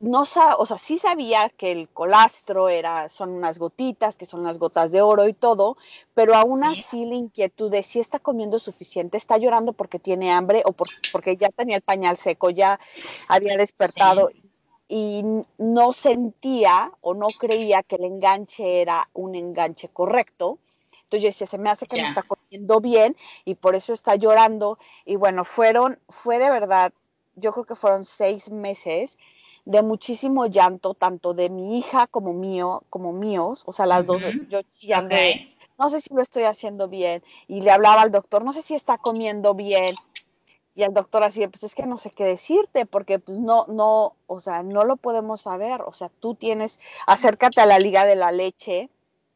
no 0.02 0.24
o 0.24 0.66
sea, 0.66 0.78
sí 0.78 0.98
sabía 0.98 1.48
que 1.48 1.72
el 1.72 1.88
colastro 1.88 2.68
era, 2.68 3.08
son 3.08 3.30
unas 3.30 3.60
gotitas, 3.60 4.18
que 4.18 4.26
son 4.26 4.44
las 4.44 4.60
gotas 4.60 4.92
de 4.92 5.02
oro 5.02 5.30
y 5.30 5.34
todo, 5.34 5.78
pero 6.14 6.36
aún 6.36 6.66
así 6.66 7.06
la 7.06 7.16
inquietud 7.16 7.72
de 7.72 7.84
si 7.84 8.02
está 8.02 8.20
comiendo 8.20 8.60
suficiente, 8.60 9.16
está 9.16 9.38
llorando 9.38 9.72
porque 9.72 10.00
tiene 10.00 10.30
hambre 10.30 10.62
o 10.66 10.74
porque 10.74 11.38
ya 11.38 11.48
tenía 11.56 11.78
el 11.78 11.84
pañal 11.84 12.18
seco, 12.18 12.50
ya 12.50 12.82
había 13.30 13.56
despertado 13.56 14.30
y 14.88 15.24
no 15.58 15.94
sentía 15.94 16.92
o 17.02 17.14
no 17.14 17.28
creía 17.28 17.84
que 17.84 17.96
el 17.96 18.06
enganche 18.06 18.82
era 18.82 19.10
un 19.14 19.36
enganche 19.36 19.90
correcto. 19.90 20.60
Entonces 21.04 21.22
yo 21.22 21.28
decía, 21.28 21.48
se 21.48 21.58
me 21.58 21.70
hace 21.70 21.86
que 21.88 22.02
no 22.02 22.08
está 22.08 22.24
comiendo 22.24 22.80
bien 22.80 23.16
y 23.46 23.56
por 23.56 23.76
eso 23.76 23.94
está 23.94 24.16
llorando. 24.16 24.80
Y 25.06 25.16
bueno, 25.16 25.44
fueron, 25.44 26.00
fue 26.10 26.40
de 26.40 26.50
verdad, 26.50 26.92
yo 27.36 27.54
creo 27.54 27.66
que 27.66 27.76
fueron 27.76 28.04
seis 28.04 28.50
meses 28.50 29.18
de 29.66 29.82
muchísimo 29.82 30.48
llanto, 30.48 30.94
tanto 30.94 31.34
de 31.34 31.50
mi 31.50 31.78
hija 31.78 32.08
como 32.08 32.34
mío, 32.34 32.84
como 32.90 33.14
míos, 33.14 33.64
o 33.66 33.72
sea, 33.72 33.86
las 33.86 34.06
dos, 34.06 34.24
yo 34.50 34.62
chillando, 34.64 35.16
no 35.80 35.90
sé 35.90 36.02
si 36.02 36.14
lo 36.14 36.22
estoy 36.22 36.44
haciendo 36.44 36.88
bien, 36.90 37.24
y 37.48 37.62
le 37.62 37.72
hablaba 37.72 38.02
al 38.02 38.12
doctor, 38.12 38.44
no 38.44 38.52
sé 38.52 38.62
si 38.62 38.76
está 38.76 38.98
comiendo 38.98 39.54
bien, 39.54 39.96
y 40.76 40.84
el 40.84 40.94
doctor 40.94 41.24
así, 41.24 41.48
pues 41.48 41.64
es 41.64 41.76
que 41.76 41.86
no 41.86 41.98
sé 41.98 42.10
qué 42.10 42.24
decirte, 42.24 42.86
porque 42.86 43.20
pues 43.20 43.38
no, 43.38 43.66
no, 43.68 44.16
o 44.28 44.40
sea, 44.40 44.64
no 44.64 44.84
lo 44.84 44.98
podemos 44.98 45.42
saber, 45.42 45.82
o 45.82 45.94
sea, 45.94 46.10
tú 46.20 46.36
tienes, 46.36 46.80
acércate 47.06 47.62
a 47.62 47.66
la 47.66 47.80
liga 47.80 48.06
de 48.06 48.16
la 48.16 48.32
leche, 48.32 48.90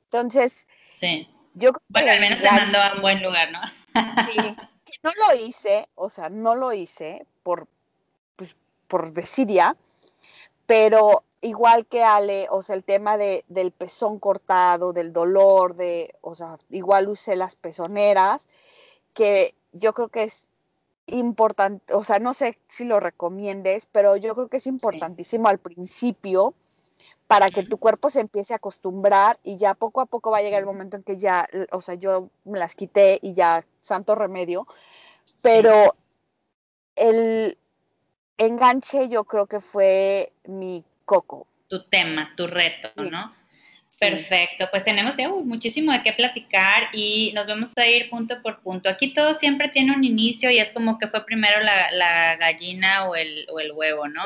entonces, 0.05 0.67
sí. 0.89 1.27
yo 1.53 1.73
creo 1.73 1.83
bueno, 1.89 2.11
al 2.11 2.19
menos 2.19 2.41
te 2.41 2.51
mandó 2.51 2.79
a 2.79 2.95
un 2.95 3.01
buen 3.01 3.21
lugar, 3.21 3.51
¿no? 3.51 3.61
sí, 4.31 4.55
no 5.03 5.11
lo 5.27 5.35
hice, 5.39 5.87
o 5.95 6.09
sea, 6.09 6.29
no 6.29 6.55
lo 6.55 6.73
hice 6.73 7.25
por, 7.43 7.67
pues, 8.35 8.55
por 8.87 9.13
desidia, 9.13 9.75
pero 10.65 11.23
igual 11.41 11.85
que 11.85 12.03
Ale, 12.03 12.47
o 12.49 12.61
sea, 12.63 12.75
el 12.75 12.83
tema 12.83 13.17
de, 13.17 13.45
del 13.47 13.71
pezón 13.71 14.19
cortado, 14.19 14.91
del 14.91 15.13
dolor, 15.13 15.75
de, 15.75 16.15
o 16.21 16.33
sea, 16.33 16.57
igual 16.69 17.07
usé 17.09 17.35
las 17.35 17.55
pezoneras, 17.55 18.49
que 19.13 19.55
yo 19.71 19.93
creo 19.93 20.09
que 20.09 20.23
es 20.23 20.46
importante, 21.07 21.93
o 21.93 22.03
sea, 22.03 22.19
no 22.19 22.33
sé 22.33 22.59
si 22.67 22.85
lo 22.85 22.99
recomiendes, 22.99 23.87
pero 23.91 24.15
yo 24.17 24.35
creo 24.35 24.49
que 24.49 24.57
es 24.57 24.67
importantísimo 24.67 25.47
al 25.47 25.57
principio 25.57 26.53
para 27.27 27.49
que 27.49 27.63
tu 27.63 27.77
cuerpo 27.77 28.09
se 28.09 28.21
empiece 28.21 28.53
a 28.53 28.57
acostumbrar 28.57 29.39
y 29.43 29.57
ya 29.57 29.73
poco 29.73 30.01
a 30.01 30.05
poco 30.05 30.31
va 30.31 30.37
a 30.37 30.41
llegar 30.41 30.59
el 30.61 30.65
momento 30.65 30.97
en 30.97 31.03
que 31.03 31.17
ya, 31.17 31.47
o 31.71 31.81
sea, 31.81 31.95
yo 31.95 32.29
me 32.45 32.59
las 32.59 32.75
quité 32.75 33.19
y 33.21 33.33
ya 33.33 33.65
santo 33.81 34.15
remedio, 34.15 34.67
pero 35.41 35.95
el, 36.95 37.57
enganche 38.37 39.09
yo 39.09 39.23
creo 39.23 39.47
que 39.47 39.59
fue 39.59 40.31
mi 40.45 40.83
coco. 41.05 41.47
Tu 41.67 41.83
tema, 41.89 42.33
tu 42.35 42.47
reto, 42.47 42.89
¿no? 42.95 43.33
Perfecto, 43.99 44.67
pues 44.69 44.83
tenemos 44.83 45.15
muchísimo 45.43 45.91
de 45.91 46.03
qué 46.03 46.13
platicar 46.13 46.89
y 46.93 47.31
nos 47.33 47.47
vamos 47.47 47.75
a 47.77 47.87
ir 47.87 48.11
punto 48.11 48.39
por 48.43 48.59
punto. 48.59 48.89
Aquí 48.89 49.11
todo 49.11 49.33
siempre 49.33 49.69
tiene 49.69 49.91
un 49.91 50.03
inicio 50.03 50.51
y 50.51 50.59
es 50.59 50.71
como 50.71 50.99
que 50.99 51.07
fue 51.07 51.25
primero 51.25 51.61
la, 51.61 52.35
gallina 52.35 53.07
o 53.07 53.15
el, 53.15 53.47
o 53.51 53.59
el, 53.59 53.71
huevo, 53.71 54.07
¿no? 54.07 54.25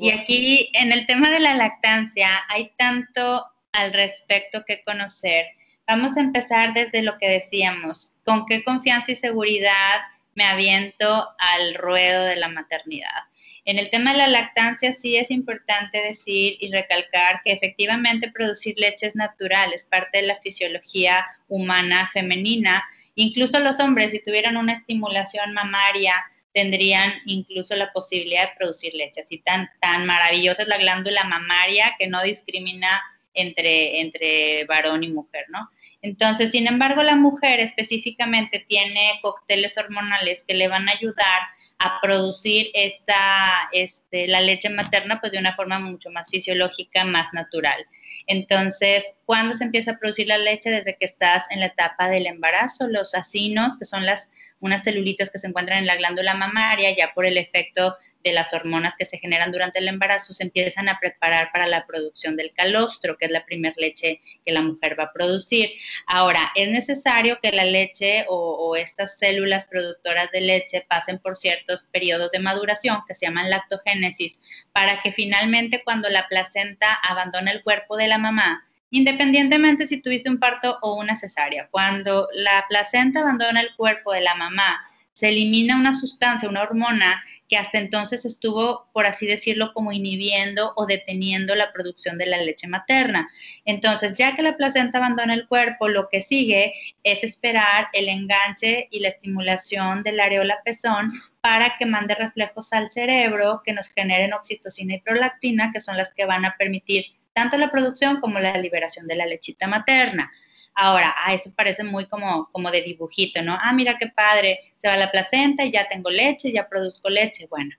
Y 0.00 0.10
aquí 0.10 0.70
en 0.72 0.90
el 0.92 1.06
tema 1.06 1.28
de 1.30 1.40
la 1.40 1.54
lactancia 1.54 2.30
hay 2.48 2.70
tanto 2.78 3.44
al 3.72 3.92
respecto 3.92 4.64
que 4.64 4.80
conocer. 4.82 5.46
Vamos 5.86 6.16
a 6.16 6.20
empezar 6.20 6.72
desde 6.72 7.02
lo 7.02 7.18
que 7.18 7.28
decíamos, 7.28 8.14
con 8.24 8.46
qué 8.46 8.64
confianza 8.64 9.12
y 9.12 9.16
seguridad 9.16 10.00
me 10.34 10.44
aviento 10.44 11.28
al 11.36 11.74
ruedo 11.74 12.24
de 12.24 12.36
la 12.36 12.48
maternidad. 12.48 13.24
En 13.64 13.78
el 13.78 13.90
tema 13.90 14.12
de 14.12 14.18
la 14.18 14.28
lactancia 14.28 14.92
sí 14.92 15.16
es 15.16 15.30
importante 15.30 16.00
decir 16.00 16.56
y 16.60 16.70
recalcar 16.70 17.40
que 17.44 17.52
efectivamente 17.52 18.30
producir 18.30 18.74
leche 18.78 19.06
es 19.06 19.14
natural, 19.14 19.72
es 19.72 19.84
parte 19.84 20.18
de 20.18 20.26
la 20.26 20.40
fisiología 20.40 21.26
humana 21.48 22.10
femenina. 22.12 22.82
Incluso 23.14 23.60
los 23.60 23.78
hombres, 23.80 24.12
si 24.12 24.22
tuvieran 24.22 24.56
una 24.56 24.72
estimulación 24.72 25.52
mamaria, 25.52 26.14
tendrían 26.52 27.12
incluso 27.26 27.76
la 27.76 27.92
posibilidad 27.92 28.48
de 28.48 28.56
producir 28.56 28.94
leche. 28.94 29.22
Así 29.22 29.38
tan, 29.38 29.68
tan 29.80 30.06
maravillosa 30.06 30.62
es 30.62 30.68
la 30.68 30.78
glándula 30.78 31.24
mamaria 31.24 31.94
que 31.98 32.08
no 32.08 32.22
discrimina 32.22 33.00
entre, 33.34 34.00
entre 34.00 34.64
varón 34.64 35.04
y 35.04 35.10
mujer, 35.10 35.46
¿no? 35.48 35.70
Entonces, 36.02 36.50
sin 36.50 36.66
embargo, 36.66 37.02
la 37.02 37.14
mujer 37.14 37.60
específicamente 37.60 38.64
tiene 38.66 39.18
cócteles 39.22 39.76
hormonales 39.76 40.44
que 40.44 40.54
le 40.54 40.66
van 40.66 40.88
a 40.88 40.92
ayudar 40.92 41.40
a 41.80 41.98
producir 42.02 42.70
esta, 42.74 43.68
este, 43.72 44.28
la 44.28 44.42
leche 44.42 44.68
materna 44.68 45.18
pues 45.18 45.32
de 45.32 45.38
una 45.38 45.56
forma 45.56 45.78
mucho 45.78 46.10
más 46.10 46.28
fisiológica, 46.30 47.04
más 47.04 47.28
natural. 47.32 47.86
Entonces, 48.26 49.14
¿cuándo 49.24 49.54
se 49.54 49.64
empieza 49.64 49.92
a 49.92 49.98
producir 49.98 50.28
la 50.28 50.36
leche? 50.36 50.70
Desde 50.70 50.96
que 50.96 51.06
estás 51.06 51.44
en 51.50 51.60
la 51.60 51.66
etapa 51.66 52.08
del 52.10 52.26
embarazo, 52.26 52.86
los 52.86 53.14
acinos, 53.14 53.78
que 53.78 53.86
son 53.86 54.04
las 54.04 54.30
unas 54.60 54.84
celulitas 54.84 55.30
que 55.30 55.38
se 55.38 55.46
encuentran 55.46 55.78
en 55.78 55.86
la 55.86 55.96
glándula 55.96 56.34
mamaria, 56.34 56.94
ya 56.94 57.12
por 57.14 57.24
el 57.24 57.38
efecto 57.38 57.96
de 58.22 58.32
las 58.32 58.52
hormonas 58.52 58.94
que 58.96 59.04
se 59.04 59.18
generan 59.18 59.52
durante 59.52 59.78
el 59.78 59.88
embarazo, 59.88 60.34
se 60.34 60.44
empiezan 60.44 60.88
a 60.88 60.98
preparar 60.98 61.50
para 61.52 61.66
la 61.66 61.86
producción 61.86 62.36
del 62.36 62.52
calostro, 62.52 63.16
que 63.16 63.26
es 63.26 63.30
la 63.30 63.44
primera 63.44 63.74
leche 63.76 64.20
que 64.44 64.52
la 64.52 64.62
mujer 64.62 64.98
va 64.98 65.04
a 65.04 65.12
producir. 65.12 65.70
Ahora, 66.06 66.50
es 66.54 66.68
necesario 66.68 67.38
que 67.42 67.52
la 67.52 67.64
leche 67.64 68.26
o, 68.28 68.76
estas 68.76 69.18
células 69.18 69.64
productoras 69.64 70.30
de 70.30 70.40
leche 70.40 70.86
pasen 70.88 71.18
por 71.18 71.36
ciertos 71.36 71.84
periodos 71.90 72.30
de 72.30 72.38
maduración 72.38 73.02
que 73.06 73.14
se 73.14 73.26
llaman 73.26 73.50
lactogénesis, 73.50 74.40
para 74.72 75.02
que 75.02 75.12
finalmente 75.12 75.82
cuando 75.82 76.08
la 76.08 76.28
placenta 76.28 76.94
abandona 77.08 77.50
el 77.50 77.62
cuerpo 77.62 77.96
de 77.96 78.08
la 78.08 78.18
mamá, 78.18 78.66
independientemente 78.90 79.86
si 79.86 80.00
tuviste 80.00 80.28
un 80.28 80.38
parto 80.38 80.78
o 80.82 80.94
una 80.94 81.16
cesárea. 81.16 81.68
Cuando 81.70 82.28
la 82.32 82.64
placenta 82.68 83.20
abandona 83.20 83.60
el 83.60 83.74
cuerpo 83.76 84.12
de 84.12 84.20
la 84.20 84.34
mamá, 84.34 84.80
se 85.12 85.28
elimina 85.28 85.76
una 85.76 85.92
sustancia, 85.92 86.48
una 86.48 86.62
hormona 86.62 87.22
que 87.48 87.56
hasta 87.56 87.78
entonces 87.78 88.24
estuvo, 88.24 88.88
por 88.92 89.06
así 89.06 89.26
decirlo, 89.26 89.72
como 89.74 89.92
inhibiendo 89.92 90.72
o 90.76 90.86
deteniendo 90.86 91.54
la 91.54 91.72
producción 91.72 92.16
de 92.16 92.26
la 92.26 92.38
leche 92.38 92.68
materna. 92.68 93.28
Entonces, 93.64 94.14
ya 94.14 94.36
que 94.36 94.42
la 94.42 94.56
placenta 94.56 94.98
abandona 94.98 95.34
el 95.34 95.48
cuerpo, 95.48 95.88
lo 95.88 96.08
que 96.08 96.22
sigue 96.22 96.72
es 97.02 97.24
esperar 97.24 97.88
el 97.92 98.08
enganche 98.08 98.88
y 98.90 99.00
la 99.00 99.08
estimulación 99.08 100.02
del 100.02 100.20
areola 100.20 100.60
pezón 100.64 101.12
para 101.40 101.76
que 101.78 101.86
mande 101.86 102.14
reflejos 102.14 102.72
al 102.72 102.90
cerebro 102.90 103.62
que 103.64 103.72
nos 103.72 103.88
generen 103.88 104.32
oxitocina 104.32 104.94
y 104.94 105.00
prolactina, 105.00 105.70
que 105.72 105.80
son 105.80 105.96
las 105.96 106.12
que 106.14 106.26
van 106.26 106.44
a 106.44 106.56
permitir 106.56 107.04
tanto 107.32 107.56
la 107.56 107.70
producción 107.70 108.20
como 108.20 108.38
la 108.38 108.56
liberación 108.58 109.06
de 109.06 109.16
la 109.16 109.26
lechita 109.26 109.66
materna. 109.66 110.30
Ahora, 110.74 111.14
ah, 111.24 111.34
eso 111.34 111.52
parece 111.54 111.84
muy 111.84 112.06
como, 112.06 112.48
como 112.52 112.70
de 112.70 112.82
dibujito, 112.82 113.42
¿no? 113.42 113.58
Ah, 113.60 113.72
mira 113.72 113.98
qué 113.98 114.08
padre, 114.08 114.60
se 114.76 114.88
va 114.88 114.96
la 114.96 115.10
placenta 115.10 115.64
y 115.64 115.70
ya 115.70 115.88
tengo 115.88 116.10
leche, 116.10 116.52
ya 116.52 116.68
produzco 116.68 117.10
leche, 117.10 117.46
bueno. 117.48 117.74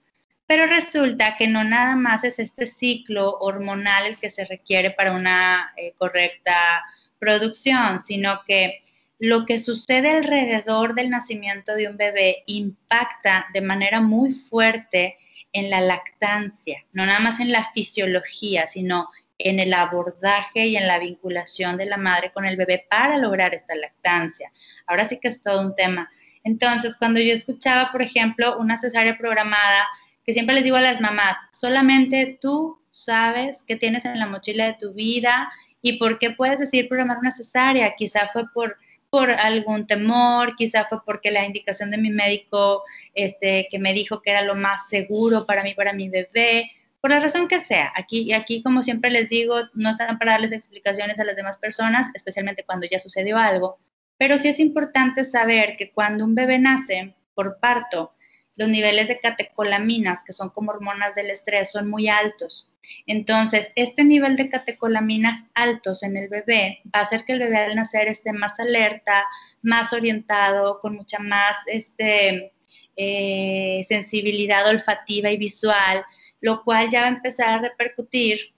Pero 0.46 0.68
resulta 0.68 1.38
que 1.38 1.48
no 1.48 1.64
nada 1.64 1.96
más 1.96 2.24
es 2.24 2.38
este 2.38 2.66
ciclo 2.66 3.38
hormonal 3.40 4.06
el 4.06 4.18
que 4.18 4.30
se 4.30 4.46
requiere 4.46 4.92
para 4.92 5.14
una 5.14 5.74
eh, 5.78 5.94
correcta 5.98 6.84
producción, 7.20 8.04
sino 8.04 8.42
que 8.46 8.84
lo 9.18 9.46
que 9.46 9.60
sucede 9.60 10.10
alrededor 10.10 10.96
del 10.96 11.10
nacimiento 11.10 11.76
de 11.76 11.88
un 11.88 11.96
bebé 11.96 12.44
impacta 12.48 13.46
de 13.54 13.62
manera 13.62 14.02
muy 14.02 14.34
fuerte 14.34 15.16
en 15.54 15.70
la 15.70 15.80
lactancia, 15.80 16.84
no 16.92 17.06
nada 17.06 17.20
más 17.20 17.40
en 17.40 17.52
la 17.52 17.64
fisiología, 17.72 18.68
sino 18.68 19.10
en 19.46 19.60
el 19.60 19.74
abordaje 19.74 20.68
y 20.68 20.78
en 20.78 20.88
la 20.88 21.00
vinculación 21.00 21.78
de 21.78 21.86
la 21.86 21.98
madre 21.98 22.32
con 22.32 22.46
el 22.46 22.58
bebé 22.58 22.86
para 22.90 23.18
lograr 23.18 23.54
esta 23.54 23.76
lactancia. 23.76 24.52
Ahora 24.88 25.08
sí 25.08 25.20
que 25.20 25.28
es 25.28 25.42
todo 25.42 25.62
un 25.62 25.76
tema. 25.76 26.10
Entonces, 26.44 26.96
cuando 26.98 27.20
yo 27.20 27.34
escuchaba, 27.34 27.92
por 27.92 28.02
ejemplo, 28.02 28.58
una 28.58 28.78
cesárea 28.78 29.18
programada, 29.18 29.88
que 30.26 30.34
siempre 30.34 30.56
les 30.56 30.64
digo 30.64 30.78
a 30.78 30.82
las 30.82 31.02
mamás, 31.02 31.38
solamente 31.52 32.38
tú 32.42 32.80
sabes 32.90 33.64
qué 33.68 33.76
tienes 33.76 34.06
en 34.06 34.20
la 34.20 34.28
mochila 34.28 34.66
de 34.66 34.78
tu 34.80 34.94
vida 34.94 35.52
y 35.82 35.98
por 35.98 36.20
qué 36.20 36.32
puedes 36.32 36.60
decir 36.60 36.88
programar 36.88 37.18
una 37.18 37.32
cesárea. 37.32 37.96
Quizá 37.96 38.30
fue 38.32 38.44
por, 38.54 38.78
por 39.10 39.32
algún 39.32 39.88
temor, 39.88 40.56
quizá 40.56 40.86
fue 40.86 41.04
porque 41.06 41.32
la 41.32 41.46
indicación 41.46 41.92
de 41.92 41.98
mi 41.98 42.10
médico, 42.10 42.84
este, 43.14 43.68
que 43.70 43.80
me 43.80 43.94
dijo 43.94 44.22
que 44.22 44.32
era 44.32 44.44
lo 44.44 44.56
más 44.56 44.88
seguro 44.90 45.46
para 45.46 45.64
mí, 45.64 45.74
para 45.74 45.94
mi 45.94 46.10
bebé, 46.10 46.72
por 47.02 47.12
la 47.12 47.20
razón 47.20 47.48
que 47.48 47.60
sea. 47.60 47.92
Aquí, 47.96 48.22
y 48.22 48.34
aquí, 48.34 48.64
como 48.64 48.84
siempre 48.84 49.10
les 49.10 49.30
digo, 49.30 49.56
no 49.74 49.90
están 49.90 50.18
para 50.20 50.34
darles 50.34 50.52
explicaciones 50.52 51.20
a 51.20 51.24
las 51.24 51.36
demás 51.36 51.58
personas, 51.58 52.12
especialmente 52.14 52.64
cuando 52.64 52.88
ya 52.90 53.00
sucedió 53.00 53.38
algo, 53.38 53.80
pero 54.18 54.38
sí 54.38 54.48
es 54.48 54.60
importante 54.60 55.24
saber 55.24 55.76
que 55.78 55.92
cuando 55.92 56.24
un 56.24 56.36
bebé 56.36 56.60
nace 56.60 57.16
por 57.34 57.60
parto, 57.60 58.14
los 58.56 58.70
niveles 58.70 59.08
de 59.08 59.20
catecolaminas, 59.20 60.24
que 60.24 60.34
son 60.34 60.50
como 60.50 60.72
hormonas 60.72 61.16
del 61.16 61.32
estrés, 61.32 61.72
son 61.72 61.90
muy 61.90 62.08
altos. 62.08 62.70
Entonces, 63.08 63.72
este 63.76 64.04
nivel 64.04 64.36
de 64.36 64.50
catecolaminas 64.50 65.46
altos 65.56 66.04
en 66.04 66.18
el 66.18 66.28
bebé 66.28 66.82
va 66.94 67.00
a 67.00 67.04
hacer 67.04 67.24
que 67.26 67.34
el 67.34 67.40
bebé 67.40 67.58
al 67.58 67.76
nacer 67.76 68.08
esté 68.08 68.34
más 68.34 68.60
alerta, 68.60 69.26
más 69.64 69.94
orientado, 69.94 70.80
con 70.80 70.96
mucha 70.96 71.18
más 71.18 71.56
este, 71.66 72.54
eh, 72.96 73.82
sensibilidad 73.88 74.68
olfativa 74.68 75.32
y 75.32 75.38
visual, 75.38 76.04
lo 76.42 76.64
cual 76.64 76.90
ya 76.90 77.02
va 77.02 77.08
a 77.08 77.12
empezar 77.12 77.50
a 77.50 77.62
repercutir 77.62 78.54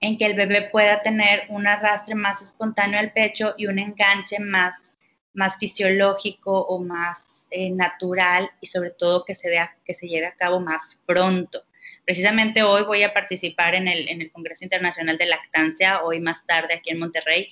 en 0.00 0.18
que 0.18 0.26
el 0.26 0.34
bebé 0.34 0.62
pueda 0.62 1.00
tener 1.02 1.44
un 1.48 1.66
arrastre 1.66 2.14
más 2.14 2.42
espontáneo 2.42 2.98
al 2.98 3.12
pecho 3.12 3.54
y 3.56 3.66
un 3.66 3.78
enganche 3.78 4.38
más, 4.38 4.94
más 5.32 5.56
fisiológico 5.58 6.52
o 6.52 6.82
más 6.82 7.28
eh, 7.50 7.70
natural 7.70 8.50
y 8.60 8.66
sobre 8.66 8.90
todo 8.90 9.24
que 9.24 9.34
se 9.34 9.48
vea 9.48 9.76
que 9.84 9.94
se 9.94 10.08
lleve 10.08 10.26
a 10.26 10.34
cabo 10.34 10.60
más 10.60 11.00
pronto. 11.06 11.62
Precisamente 12.04 12.62
hoy 12.62 12.82
voy 12.84 13.02
a 13.02 13.12
participar 13.12 13.74
en 13.74 13.88
el, 13.88 14.08
en 14.08 14.20
el 14.20 14.30
Congreso 14.30 14.64
Internacional 14.64 15.18
de 15.18 15.26
Lactancia, 15.26 16.02
hoy 16.02 16.20
más 16.20 16.46
tarde 16.46 16.74
aquí 16.74 16.90
en 16.90 16.98
Monterrey, 16.98 17.48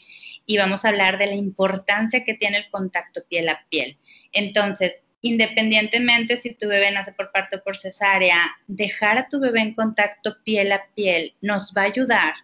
y 0.46 0.58
vamos 0.58 0.84
a 0.84 0.88
hablar 0.88 1.18
de 1.18 1.26
la 1.26 1.34
importancia 1.34 2.24
que 2.24 2.34
tiene 2.34 2.58
el 2.58 2.68
contacto 2.68 3.22
piel 3.28 3.48
a 3.48 3.66
piel. 3.68 3.98
Entonces, 4.32 4.96
independientemente 5.24 6.36
si 6.36 6.52
tu 6.52 6.68
bebé 6.68 6.90
nace 6.90 7.12
por 7.12 7.32
parto 7.32 7.56
o 7.56 7.62
por 7.62 7.78
cesárea, 7.78 8.38
dejar 8.66 9.16
a 9.16 9.26
tu 9.26 9.40
bebé 9.40 9.60
en 9.60 9.74
contacto 9.74 10.36
piel 10.44 10.70
a 10.70 10.84
piel 10.94 11.32
nos 11.40 11.72
va 11.74 11.82
a 11.82 11.86
ayudar 11.86 12.34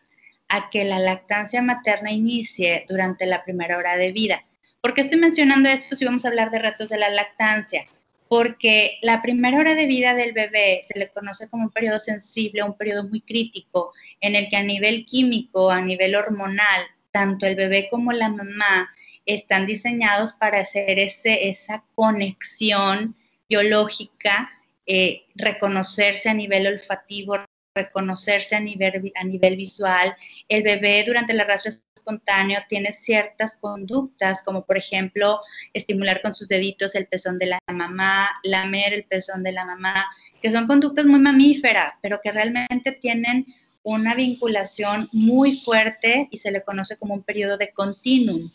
a 0.49 0.71
que 0.71 0.85
la 0.85 0.99
lactancia 0.99 1.61
materna 1.61 2.11
inicie 2.11 2.87
durante 2.89 3.27
la 3.27 3.45
primera 3.45 3.77
hora 3.77 3.99
de 3.99 4.13
vida. 4.13 4.43
¿Por 4.81 4.95
qué 4.95 5.03
estoy 5.03 5.19
mencionando 5.19 5.69
esto 5.69 5.95
si 5.95 6.07
vamos 6.07 6.25
a 6.25 6.29
hablar 6.29 6.51
de 6.51 6.59
retos 6.59 6.89
de 6.89 6.97
la 6.97 7.11
lactancia? 7.11 7.87
Porque 8.29 8.99
la 9.03 9.21
primera 9.21 9.59
hora 9.59 9.75
de 9.75 9.85
vida 9.85 10.15
del 10.15 10.33
bebé 10.33 10.81
se 10.89 10.99
le 10.99 11.11
conoce 11.11 11.51
como 11.51 11.65
un 11.65 11.71
periodo 11.71 11.99
sensible, 11.99 12.63
un 12.63 12.79
periodo 12.79 13.05
muy 13.05 13.21
crítico, 13.21 13.93
en 14.23 14.35
el 14.35 14.49
que 14.49 14.57
a 14.57 14.63
nivel 14.63 15.05
químico, 15.05 15.71
a 15.71 15.83
nivel 15.83 16.15
hormonal, 16.15 16.87
tanto 17.11 17.47
el 17.47 17.57
bebé 17.57 17.89
como 17.91 18.13
la 18.13 18.31
mamá 18.31 18.89
están 19.35 19.67
diseñados 19.67 20.33
para 20.33 20.61
hacer 20.61 20.99
ese, 20.99 21.49
esa 21.49 21.85
conexión 21.95 23.17
biológica, 23.49 24.51
eh, 24.87 25.23
reconocerse 25.35 26.29
a 26.29 26.35
nivel 26.35 26.67
olfativo, 26.67 27.37
reconocerse 27.75 28.57
a 28.57 28.61
nivel, 28.61 29.13
a 29.15 29.25
nivel 29.25 29.57
visual. 29.57 30.15
El 30.49 30.63
bebé 30.63 31.05
durante 31.07 31.33
el 31.33 31.41
arrastre 31.41 31.73
espontáneo 31.95 32.61
tiene 32.69 32.93
ciertas 32.93 33.57
conductas, 33.61 34.43
como 34.43 34.65
por 34.65 34.77
ejemplo 34.77 35.41
estimular 35.73 36.23
con 36.23 36.35
sus 36.35 36.49
deditos 36.49 36.95
el 36.95 37.07
pezón 37.07 37.39
de 37.39 37.47
la 37.47 37.59
mamá, 37.73 38.29
lamer 38.43 38.95
el 38.95 39.05
pezón 39.05 39.43
de 39.43 39.53
la 39.53 39.65
mamá, 39.65 40.07
que 40.43 40.51
son 40.51 40.67
conductas 40.67 41.07
muy 41.07 41.21
mamíferas, 41.21 41.95
pero 42.03 42.21
que 42.23 42.33
realmente 42.33 42.93
tienen 42.93 43.47
una 43.83 44.15
vinculación 44.15 45.09
muy 45.13 45.57
fuerte 45.57 46.29
y 46.31 46.37
se 46.37 46.51
le 46.51 46.63
conoce 46.63 46.97
como 46.97 47.15
un 47.15 47.23
periodo 47.23 47.57
de 47.57 47.73
continuum. 47.73 48.51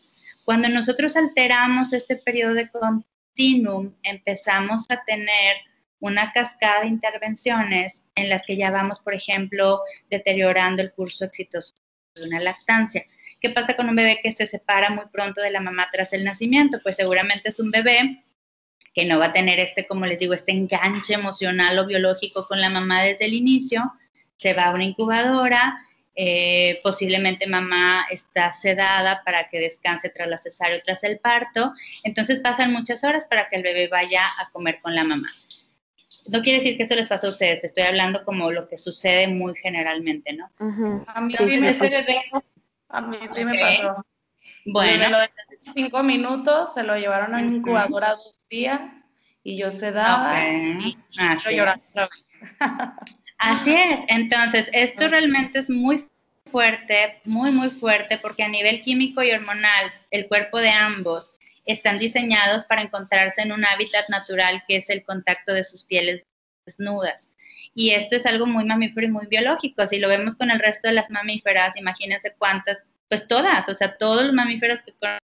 Cuando 0.46 0.70
nosotros 0.70 1.16
alteramos 1.18 1.92
este 1.92 2.16
periodo 2.18 2.54
de 2.54 2.70
continuum, 2.70 3.96
empezamos 4.04 4.86
a 4.90 5.04
tener 5.04 5.58
una 6.00 6.32
cascada 6.32 6.82
de 6.82 6.88
intervenciones 6.88 8.06
en 8.14 8.30
las 8.30 8.46
que 8.46 8.56
ya 8.56 8.70
vamos, 8.70 9.00
por 9.00 9.16
ejemplo, 9.16 9.82
deteriorando 10.12 10.84
el 10.84 10.94
curso 10.94 11.26
exitoso 11.26 11.74
de 12.14 12.28
una 12.28 12.40
lactancia. 12.40 13.04
¿Qué 13.42 13.50
pasa 13.50 13.76
con 13.76 13.90
un 13.90 13.96
bebé 13.96 14.20
que 14.22 14.32
se 14.32 14.46
separa 14.46 14.92
muy 14.92 15.06
pronto 15.12 15.42
de 15.42 15.50
la 15.50 15.62
mamá 15.62 15.90
tras 15.92 16.14
el 16.14 16.24
nacimiento? 16.24 16.80
Pues 16.84 16.96
seguramente 16.96 17.50
es 17.50 17.60
un 17.60 17.72
bebé 17.72 18.24
que 18.94 19.06
no 19.06 19.18
va 19.18 19.26
a 19.26 19.34
tener 19.34 19.60
este, 19.60 19.88
como 19.88 20.06
les 20.06 20.20
digo, 20.20 20.36
este 20.36 20.52
enganche 20.52 21.16
emocional 21.16 21.80
o 21.80 21.88
biológico 21.88 22.46
con 22.48 22.62
la 22.62 22.70
mamá 22.70 23.02
desde 23.02 23.26
el 23.26 23.34
inicio, 23.34 23.84
se 24.38 24.54
va 24.54 24.66
a 24.66 24.72
una 24.72 24.86
incubadora, 24.86 25.76
eh, 26.16 26.80
posiblemente 26.82 27.46
mamá 27.46 28.06
está 28.10 28.54
sedada 28.54 29.22
para 29.26 29.50
que 29.50 29.60
descanse 29.60 30.10
tras 30.10 30.30
la 30.30 30.38
cesárea 30.38 30.78
o 30.78 30.82
tras 30.82 31.04
el 31.04 31.20
parto, 31.20 31.74
entonces 32.04 32.40
pasan 32.40 32.72
muchas 32.72 33.04
horas 33.04 33.28
para 33.28 33.50
que 33.50 33.58
el 33.58 33.64
bebé 33.64 33.90
vaya 33.90 34.24
a 34.40 34.50
comer 34.50 34.80
con 34.82 34.96
la 34.96 35.04
mamá. 35.04 35.28
No 36.32 36.42
quiere 36.42 36.60
decir 36.60 36.78
que 36.78 36.84
esto 36.84 36.96
les 36.96 37.08
pasó 37.08 37.28
a 37.28 37.32
ustedes, 37.32 37.64
estoy 37.64 37.84
hablando 37.84 38.24
como 38.24 38.50
lo 38.50 38.68
que 38.68 38.78
sucede 38.78 39.28
muy 39.28 39.54
generalmente, 39.56 40.34
¿no? 40.34 40.50
A 41.08 41.22
mí, 41.22 41.34
ese 41.38 41.90
bebé, 41.90 42.22
a 42.90 43.02
mí 43.02 43.18
sí 43.36 43.46
me 43.46 43.60
pasó. 43.60 44.06
Bueno. 44.66 45.10
Lo 45.10 45.20
de 45.20 45.30
cinco 45.62 46.02
minutos, 46.02 46.74
se 46.74 46.84
lo 46.84 46.96
llevaron 46.98 47.36
a 47.36 47.40
una 47.40 47.56
incubadora 47.58 48.16
dos 48.16 48.48
días 48.50 48.82
y 49.44 49.58
yo 49.58 49.70
sedada 49.70 50.50
y 50.50 50.98
ah, 51.20 51.36
llorando 51.52 51.86
otra 51.88 52.08
vez. 52.08 52.40
Así 53.38 53.74
es, 53.74 54.00
entonces 54.08 54.70
esto 54.72 55.08
realmente 55.08 55.60
es 55.60 55.70
muy 55.70 56.08
fuerte, 56.46 57.20
muy, 57.26 57.52
muy 57.52 57.70
fuerte, 57.70 58.18
porque 58.18 58.44
a 58.44 58.48
nivel 58.48 58.82
químico 58.82 59.22
y 59.22 59.32
hormonal, 59.32 59.92
el 60.12 60.28
cuerpo 60.28 60.60
de 60.60 60.70
ambos 60.70 61.32
están 61.66 62.00
diseñados 62.00 62.64
para 62.66 62.82
encontrarse 62.82 63.42
en 63.42 63.52
un 63.52 63.66
hábitat 63.66 64.08
natural 64.10 64.64
que 64.68 64.78
es 64.78 64.90
el 64.90 65.04
contacto 65.04 65.54
de 65.54 65.64
sus 65.64 65.84
pieles 65.84 66.24
desnudas. 66.66 67.34
Y 67.74 67.92
esto 67.92 68.16
es 68.16 68.26
algo 68.26 68.46
muy 68.46 68.64
mamífero 68.64 69.06
y 69.06 69.12
muy 69.12 69.28
biológico. 69.28 69.86
Si 69.86 69.98
lo 70.00 70.08
vemos 70.08 70.36
con 70.36 70.50
el 70.50 70.60
resto 70.60 70.88
de 70.88 70.94
las 70.94 71.10
mamíferas, 71.10 71.76
imagínense 71.76 72.34
cuántas, 72.38 72.78
pues 73.10 73.28
todas, 73.28 73.68
o 73.68 73.76
sea, 73.76 73.98
todos 73.98 74.24
los 74.24 74.34
mamíferos 74.34 74.82
que 74.82 74.94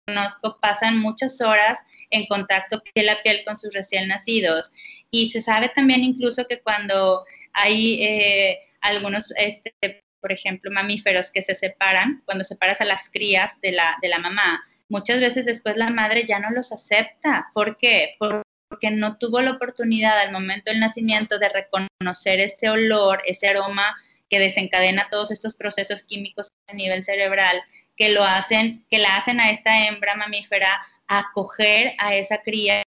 conozco 0.09 0.59
pasan 0.61 0.99
muchas 0.99 1.40
horas 1.40 1.79
en 2.11 2.27
contacto 2.27 2.83
piel 2.94 3.11
a 3.11 3.23
piel 3.23 3.42
con 3.47 3.59
sus 3.59 3.73
recién 3.75 4.09
nacidos. 4.09 4.73
Y 5.11 5.31
se 5.31 5.40
sabe 5.40 5.68
también 5.68 6.03
incluso 6.03 6.47
que 6.47 6.61
cuando 6.61 7.25
hay 7.53 8.03
eh, 8.03 8.59
algunos, 8.81 9.27
este, 9.37 10.03
por 10.21 10.33
ejemplo, 10.33 10.71
mamíferos 10.71 11.31
que 11.31 11.42
se 11.42 11.55
separan, 11.55 12.23
cuando 12.25 12.44
separas 12.44 12.81
a 12.81 12.87
las 12.87 13.11
crías 13.11 13.61
de 13.61 13.73
la, 13.73 13.97
de 14.01 14.09
la 14.09 14.18
mamá, 14.18 14.62
muchas 14.88 15.21
veces 15.21 15.44
después 15.44 15.77
la 15.77 15.90
madre 15.90 16.25
ya 16.27 16.38
no 16.38 16.51
los 16.51 16.73
acepta. 16.73 17.49
¿Por 17.53 17.77
qué? 17.77 18.16
Porque 18.18 18.90
no 18.90 19.18
tuvo 19.18 19.42
la 19.42 19.53
oportunidad 19.53 20.18
al 20.18 20.33
momento 20.33 20.71
del 20.71 20.81
nacimiento 20.81 21.38
de 21.38 21.51
reconocer 21.51 22.40
ese 22.40 22.71
olor, 22.71 23.23
ese 23.27 23.49
aroma 23.49 23.94
que 24.31 24.38
desencadena 24.38 25.09
todos 25.11 25.31
estos 25.31 25.57
procesos 25.57 26.05
químicos 26.05 26.49
a 26.68 26.75
nivel 26.75 27.03
cerebral 27.03 27.62
que 27.98 28.11
lo 28.11 28.24
hacen, 28.24 28.84
que 28.88 28.98
la 28.98 29.16
hacen 29.16 29.40
a 29.40 29.50
esta 29.50 29.87
hembra 29.87 30.14
mamífera 30.14 30.80
acoger 31.08 31.94
a 31.98 32.14
esa 32.14 32.38
cría 32.38 32.82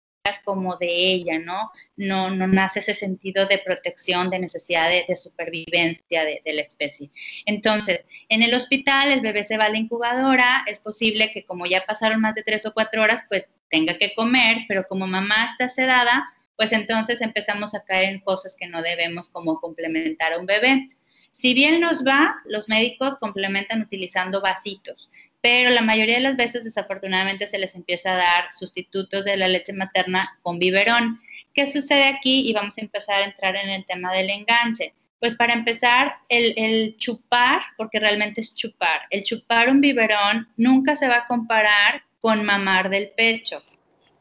como 0.46 0.78
de 0.78 0.88
ella, 0.88 1.40
¿no? 1.40 1.72
No, 1.96 2.30
no 2.30 2.48
nace 2.48 2.80
ese 2.80 2.94
sentido 2.94 3.48
de 3.48 3.58
protección, 3.58 4.30
de 4.30 4.40
necesidad 4.40 4.90
de, 4.90 5.16
supervivencia 5.16 6.24
de, 6.24 6.42
de, 6.46 6.54
la 6.54 6.62
especie. 6.62 7.10
Entonces, 7.46 8.06
en 8.30 8.44
el 8.44 8.54
hospital 8.54 9.12
el 9.12 9.22
bebé 9.22 9.44
se 9.44 9.58
va 9.58 9.66
a 9.66 9.70
la 9.70 9.80
incubadora, 9.80 10.64
es 10.68 10.80
posible 10.80 11.32
que 11.34 11.44
como 11.44 11.66
ya 11.66 11.86
pasaron 11.86 12.22
más 12.22 12.36
de 12.36 12.44
tres 12.44 12.66
o 12.66 12.74
cuatro 12.74 13.02
horas, 13.02 13.26
pues 13.28 13.46
tenga 13.70 13.98
que 13.98 14.14
comer, 14.14 14.58
pero 14.68 14.84
como 14.84 15.08
mamá 15.08 15.46
está 15.46 15.68
sedada, 15.68 16.24
pues 16.56 16.72
entonces 16.74 17.22
empezamos 17.22 17.74
a 17.74 17.84
caer 17.84 18.10
en 18.10 18.20
cosas 18.20 18.56
que 18.56 18.68
no 18.68 18.84
debemos 18.84 19.30
como 19.30 19.60
complementar 19.60 20.34
a 20.34 20.38
un 20.38 20.46
bebé. 20.46 20.90
Si 21.32 21.54
bien 21.54 21.80
nos 21.80 22.06
va, 22.06 22.36
los 22.46 22.70
médicos 22.70 23.18
complementan 23.18 23.82
utilizando 23.82 24.42
vasitos 24.42 25.10
pero 25.42 25.72
la 25.72 25.82
mayoría 25.82 26.16
de 26.16 26.22
las 26.22 26.38
veces 26.38 26.64
desafortunadamente 26.64 27.48
se 27.48 27.58
les 27.58 27.76
empieza 27.76 28.14
a 28.14 28.18
dar 28.18 28.54
sustitutos 28.54 29.26
de 29.26 29.38
la 29.38 29.48
leche 29.48 29.74
materna 29.74 30.38
con 30.44 30.60
biberón. 30.60 31.20
¿Qué 31.54 31.66
sucede 31.66 32.04
aquí? 32.04 32.48
Y 32.48 32.54
vamos 32.54 32.78
a 32.78 32.82
empezar 32.82 33.22
a 33.22 33.26
entrar 33.26 33.56
en 33.56 33.70
el 33.70 33.86
tema 33.86 34.14
del 34.14 34.30
enganche. 34.30 34.94
Pues 35.20 35.36
para 35.36 35.54
empezar, 35.54 36.16
el, 36.30 36.96
chupar, 36.98 37.62
porque 37.78 38.00
realmente 38.00 38.42
es 38.42 38.56
chupar, 38.56 39.02
el 39.10 39.24
chupar 39.24 39.70
un 39.70 39.82
biberón 39.82 40.48
nunca 40.58 40.96
se 40.96 41.08
va 41.08 41.18
a 41.18 41.26
comparar 41.26 42.04
con 42.20 42.44
mamar 42.44 42.90
del 42.90 43.10
pecho. 43.10 43.58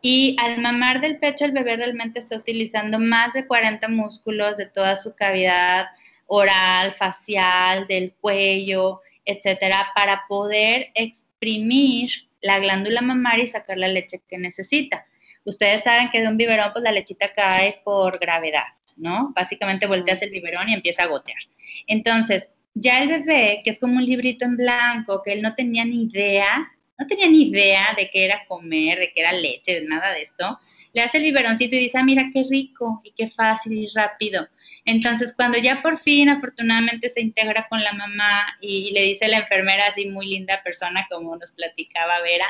Y 0.02 0.36
al 0.42 0.60
mamar 0.60 1.00
del 1.02 1.18
pecho, 1.18 1.44
el 1.44 1.52
bebé 1.52 1.76
realmente 1.76 2.18
está 2.18 2.36
utilizando 2.36 2.98
más 2.98 3.34
de 3.34 3.46
40 3.46 3.88
músculos 3.88 4.56
de 4.56 4.66
toda 4.66 4.96
su 4.96 5.14
cavidad 5.14 5.86
oral, 6.32 6.92
facial, 6.92 7.88
del 7.88 8.14
cuello, 8.20 9.00
etcétera, 9.24 9.88
para 9.96 10.22
poder 10.28 10.90
exprimir 10.94 12.10
la 12.40 12.60
glándula 12.60 13.00
mamaria 13.00 13.44
y 13.44 13.48
sacar 13.48 13.76
la 13.76 13.88
leche 13.88 14.20
que 14.28 14.38
necesita. 14.38 15.04
Ustedes 15.44 15.82
saben 15.82 16.08
que 16.10 16.20
de 16.20 16.28
un 16.28 16.36
biberón, 16.36 16.72
pues 16.72 16.84
la 16.84 16.92
lechita 16.92 17.32
cae 17.32 17.80
por 17.84 18.20
gravedad, 18.20 18.68
¿no? 18.96 19.32
Básicamente 19.34 19.88
volteas 19.88 20.22
el 20.22 20.30
biberón 20.30 20.68
y 20.68 20.74
empieza 20.74 21.02
a 21.02 21.06
gotear. 21.06 21.40
Entonces, 21.88 22.48
ya 22.74 23.02
el 23.02 23.08
bebé, 23.08 23.60
que 23.64 23.70
es 23.70 23.80
como 23.80 23.96
un 23.96 24.04
librito 24.04 24.44
en 24.44 24.56
blanco, 24.56 25.22
que 25.24 25.32
él 25.32 25.42
no 25.42 25.56
tenía 25.56 25.84
ni 25.84 26.04
idea, 26.04 26.70
no 27.00 27.06
tenía 27.06 27.28
ni 27.28 27.44
idea 27.44 27.94
de 27.96 28.10
qué 28.10 28.26
era 28.26 28.44
comer, 28.46 28.98
de 28.98 29.12
qué 29.12 29.22
era 29.22 29.32
leche, 29.32 29.80
de 29.80 29.86
nada 29.86 30.12
de 30.12 30.20
esto, 30.22 30.60
le 30.92 31.00
hace 31.02 31.16
el 31.16 31.24
biberoncito 31.24 31.74
y 31.76 31.80
dice, 31.80 31.98
ah, 31.98 32.04
mira 32.04 32.30
qué 32.32 32.44
rico 32.48 33.00
y 33.04 33.12
qué 33.12 33.28
fácil 33.28 33.72
y 33.72 33.88
rápido. 33.94 34.46
Entonces, 34.84 35.32
cuando 35.34 35.56
ya 35.58 35.80
por 35.82 35.98
fin, 35.98 36.28
afortunadamente, 36.28 37.08
se 37.08 37.20
integra 37.22 37.66
con 37.68 37.82
la 37.82 37.92
mamá 37.92 38.46
y, 38.60 38.90
le 38.92 39.02
dice 39.02 39.28
la 39.28 39.38
enfermera, 39.38 39.86
así 39.86 40.06
muy 40.08 40.26
linda 40.26 40.62
persona, 40.62 41.06
como 41.10 41.36
nos 41.36 41.52
platicaba 41.52 42.20
Vera, 42.22 42.46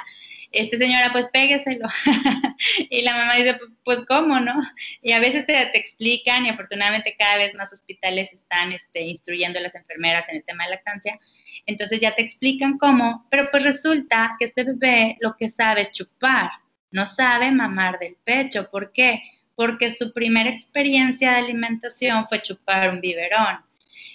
este 0.53 0.79
señora, 0.79 1.13
pues 1.13 1.29
pégueselo. 1.29 1.87
y 2.91 3.03
la 3.03 3.15
mamá 3.15 3.35
dice, 3.35 3.57
pues 3.85 4.05
cómo, 4.07 4.41
¿no? 4.41 4.55
Y 5.03 5.13
a 5.13 5.21
veces 5.21 5.47
te, 5.47 5.55
te, 5.67 5.79
explican 5.79 6.47
y 6.47 6.49
afortunadamente 6.49 7.17
cada 7.19 7.37
vez 7.37 7.55
más 7.55 7.73
hospitales 7.73 8.33
están 8.33 8.73
este, 8.73 9.03
instruyendo 9.03 9.59
a 9.59 9.63
las 9.63 9.75
enfermeras 9.75 10.29
en 10.29 10.37
el 10.37 10.45
tema 10.45 10.65
de 10.65 10.71
lactancia. 10.71 11.19
Entonces 11.67 12.01
ya 12.01 12.15
te 12.15 12.23
explican 12.23 12.79
cómo, 12.79 13.27
pero 13.31 13.51
pues 13.51 13.63
resulta 13.63 14.37
que 14.39 14.47
este 14.47 14.65
bebé 14.65 15.17
lo 15.21 15.37
que 15.37 15.49
sabe 15.51 15.83
es 15.83 15.93
chupar 15.93 16.51
no 16.91 17.07
sabe 17.07 17.51
mamar 17.51 17.99
del 17.99 18.17
pecho. 18.25 18.69
¿Por 18.71 18.93
qué? 18.93 19.23
Porque 19.55 19.91
su 19.91 20.13
primera 20.13 20.51
experiencia 20.51 21.33
de 21.33 21.39
alimentación 21.39 22.27
fue 22.29 22.43
chupar 22.43 22.91
un 22.91 23.01
biberón. 23.01 23.61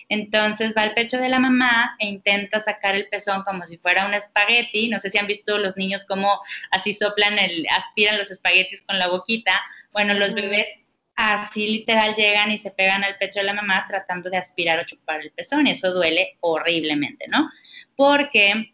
Entonces 0.10 0.74
va 0.78 0.84
al 0.84 0.94
pecho 0.94 1.18
de 1.18 1.30
la 1.30 1.40
mamá 1.40 1.96
e 2.00 2.08
intenta 2.08 2.60
sacar 2.60 2.96
el 2.96 3.08
pezón 3.08 3.44
como 3.44 3.64
si 3.64 3.78
fuera 3.78 4.06
un 4.06 4.14
espagueti. 4.14 4.90
No 4.90 5.00
sé 5.00 5.12
si 5.12 5.18
han 5.18 5.28
visto 5.28 5.58
los 5.58 5.78
niños 5.78 6.06
cómo 6.06 6.40
así 6.72 6.94
soplan, 6.94 7.40
el, 7.40 7.66
aspiran 7.72 8.18
los 8.18 8.32
espaguetis 8.32 8.82
con 8.82 9.00
la 9.00 9.08
boquita. 9.08 9.62
Bueno, 9.92 10.14
los 10.14 10.34
bebés 10.34 10.68
así 11.16 11.68
literal 11.68 12.14
llegan 12.14 12.52
y 12.52 12.58
se 12.58 12.72
pegan 12.72 13.04
al 13.04 13.18
pecho 13.18 13.40
de 13.40 13.46
la 13.46 13.54
mamá 13.54 13.86
tratando 13.88 14.30
de 14.30 14.38
aspirar 14.38 14.80
o 14.80 14.86
chupar 14.86 15.22
el 15.22 15.32
pezón 15.32 15.68
y 15.68 15.72
eso 15.72 15.94
duele 15.94 16.38
horriblemente, 16.42 17.28
¿no? 17.28 17.50
Porque 17.96 18.74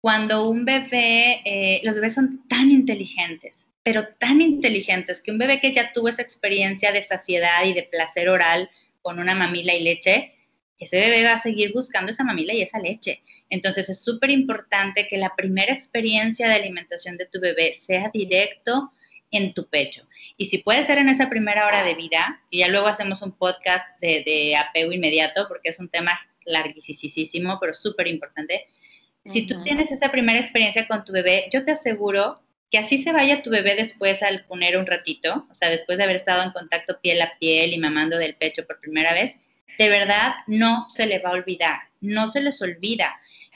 cuando 0.00 0.48
un 0.48 0.64
bebé, 0.64 1.40
eh, 1.44 1.80
los 1.84 1.94
bebés 1.94 2.14
son 2.14 2.46
tan 2.48 2.72
inteligentes, 2.72 3.68
pero 3.84 4.08
tan 4.18 4.40
inteligentes 4.40 5.22
que 5.22 5.30
un 5.30 5.38
bebé 5.38 5.60
que 5.60 5.72
ya 5.72 5.92
tuvo 5.92 6.08
esa 6.08 6.22
experiencia 6.22 6.90
de 6.90 7.02
saciedad 7.02 7.64
y 7.64 7.72
de 7.72 7.84
placer 7.84 8.28
oral 8.28 8.68
con 9.00 9.20
una 9.20 9.34
mamila 9.34 9.74
y 9.74 9.82
leche, 9.82 10.34
ese 10.84 10.98
bebé 10.98 11.24
va 11.24 11.34
a 11.34 11.38
seguir 11.38 11.72
buscando 11.72 12.10
esa 12.10 12.24
mamila 12.24 12.54
y 12.54 12.62
esa 12.62 12.78
leche. 12.78 13.20
Entonces 13.50 13.88
es 13.88 14.02
súper 14.02 14.30
importante 14.30 15.06
que 15.08 15.18
la 15.18 15.34
primera 15.36 15.72
experiencia 15.72 16.48
de 16.48 16.54
alimentación 16.54 17.16
de 17.16 17.26
tu 17.26 17.40
bebé 17.40 17.72
sea 17.72 18.10
directo 18.12 18.92
en 19.30 19.54
tu 19.54 19.68
pecho. 19.68 20.06
Y 20.36 20.46
si 20.46 20.58
puede 20.58 20.84
ser 20.84 20.98
en 20.98 21.08
esa 21.08 21.28
primera 21.28 21.66
hora 21.66 21.84
de 21.84 21.94
vida, 21.94 22.42
y 22.50 22.58
ya 22.58 22.68
luego 22.68 22.86
hacemos 22.86 23.22
un 23.22 23.32
podcast 23.32 23.86
de, 24.00 24.56
apego 24.56 24.92
inmediato, 24.92 25.46
porque 25.48 25.70
es 25.70 25.80
un 25.80 25.88
tema 25.88 26.18
larguísimo, 26.44 27.58
pero 27.60 27.72
súper 27.72 28.08
importante. 28.08 28.68
Si 29.24 29.46
tú 29.46 29.62
tienes 29.62 29.90
esa 29.90 30.10
primera 30.10 30.38
experiencia 30.38 30.86
con 30.86 31.04
tu 31.04 31.12
bebé, 31.12 31.48
yo 31.52 31.64
te 31.64 31.72
aseguro 31.72 32.34
que 32.70 32.78
así 32.78 32.98
se 32.98 33.12
vaya 33.12 33.42
tu 33.42 33.50
bebé 33.50 33.74
después 33.74 34.22
al 34.22 34.44
poner 34.46 34.78
un 34.78 34.86
ratito, 34.86 35.46
o 35.50 35.54
sea, 35.54 35.68
después 35.68 35.98
de 35.98 36.04
haber 36.04 36.16
estado 36.16 36.42
en 36.42 36.52
contacto 36.52 36.98
piel 37.00 37.20
a 37.20 37.34
piel 37.38 37.72
y 37.74 37.78
mamando 37.78 38.16
del 38.16 38.34
pecho 38.34 38.66
por 38.66 38.80
primera 38.80 39.12
vez, 39.12 39.36
de 39.78 39.88
verdad 39.88 40.34
no 40.46 40.86
se 40.88 41.06
le 41.06 41.18
va 41.18 41.30
a 41.30 41.34
olvidar, 41.34 41.78
no 42.00 42.28
se 42.28 42.40
les 42.40 42.60
olvida. 42.62 43.14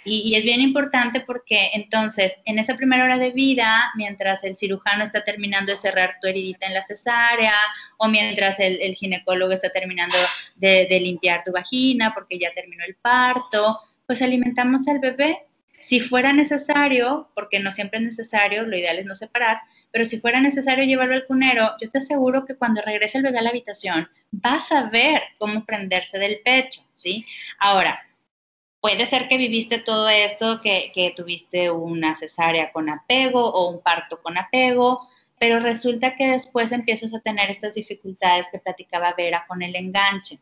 Y, 0.09 0.37
es 0.37 0.45
bien 0.45 0.61
importante 0.61 1.21
porque 1.21 1.71
entonces, 1.75 2.39
en 2.45 2.61
esa 2.61 2.77
primera 2.77 3.03
hora 3.03 3.19
de 3.19 3.33
vida, 3.33 3.91
mientras 3.97 4.45
el 4.45 4.57
cirujano 4.57 5.03
está 5.03 5.25
terminando 5.25 5.73
de 5.73 5.77
cerrar 5.77 6.19
tu 6.21 6.29
heridita 6.29 6.67
en 6.67 6.75
la 6.75 6.83
cesárea, 6.83 7.55
o 7.99 8.07
mientras 8.07 8.61
el, 8.61 8.95
ginecólogo 8.95 9.53
está 9.53 9.71
terminando 9.71 10.17
de, 10.55 10.87
de 10.89 11.01
limpiar 11.01 11.43
tu 11.45 11.51
vagina 11.51 12.13
porque 12.15 12.39
ya 12.39 12.53
terminó 12.55 12.85
el 12.85 12.95
parto, 12.95 13.81
pues 14.07 14.23
alimentamos 14.23 14.87
al 14.87 15.01
bebé. 15.01 15.41
Si 15.81 15.99
fuera 15.99 16.33
necesario, 16.33 17.29
porque 17.35 17.59
no 17.59 17.73
siempre 17.73 17.99
es 17.99 18.05
necesario, 18.05 18.65
lo 18.65 18.79
ideal 18.79 18.99
es 19.01 19.07
no 19.07 19.17
separar, 19.17 19.59
pero 19.91 20.05
si 20.05 20.21
fuera 20.21 20.41
necesario 20.41 20.85
llevarlo 20.85 21.15
al 21.15 21.27
cunero, 21.27 21.73
yo 21.81 21.91
te 21.91 21.99
aseguro 21.99 22.45
que 22.45 22.57
cuando 22.57 22.83
regrese 22.83 23.19
el 23.19 23.25
bebé 23.25 23.39
a 23.39 23.43
la 23.43 23.51
habitación, 23.51 24.09
vas 24.31 24.71
a 24.73 24.91
ver 24.91 25.23
cómo 25.39 25.65
prenderse 25.65 26.19
del 26.19 26.41
pecho, 26.45 26.83
¿sí? 26.95 27.25
Ahora, 27.59 28.01
Puede 28.87 29.07
ser 29.07 29.27
que 29.27 29.37
viviste 29.37 29.79
todo 29.79 30.09
esto, 30.09 30.61
que, 30.61 31.13
tuviste 31.17 31.73
una 31.73 32.15
cesárea 32.15 32.71
con 32.71 32.89
apego 32.89 33.45
o 33.45 33.69
un 33.69 33.83
parto 33.83 34.23
con 34.23 34.39
apego, 34.39 35.09
pero 35.41 35.59
resulta 35.59 36.15
que 36.15 36.29
después 36.29 36.71
empiezas 36.71 37.13
a 37.13 37.19
tener 37.19 37.51
estas 37.51 37.75
dificultades 37.75 38.47
que 38.53 38.61
platicaba 38.61 39.13
Vera 39.17 39.45
con 39.49 39.63
el 39.63 39.75
enganche. 39.75 40.39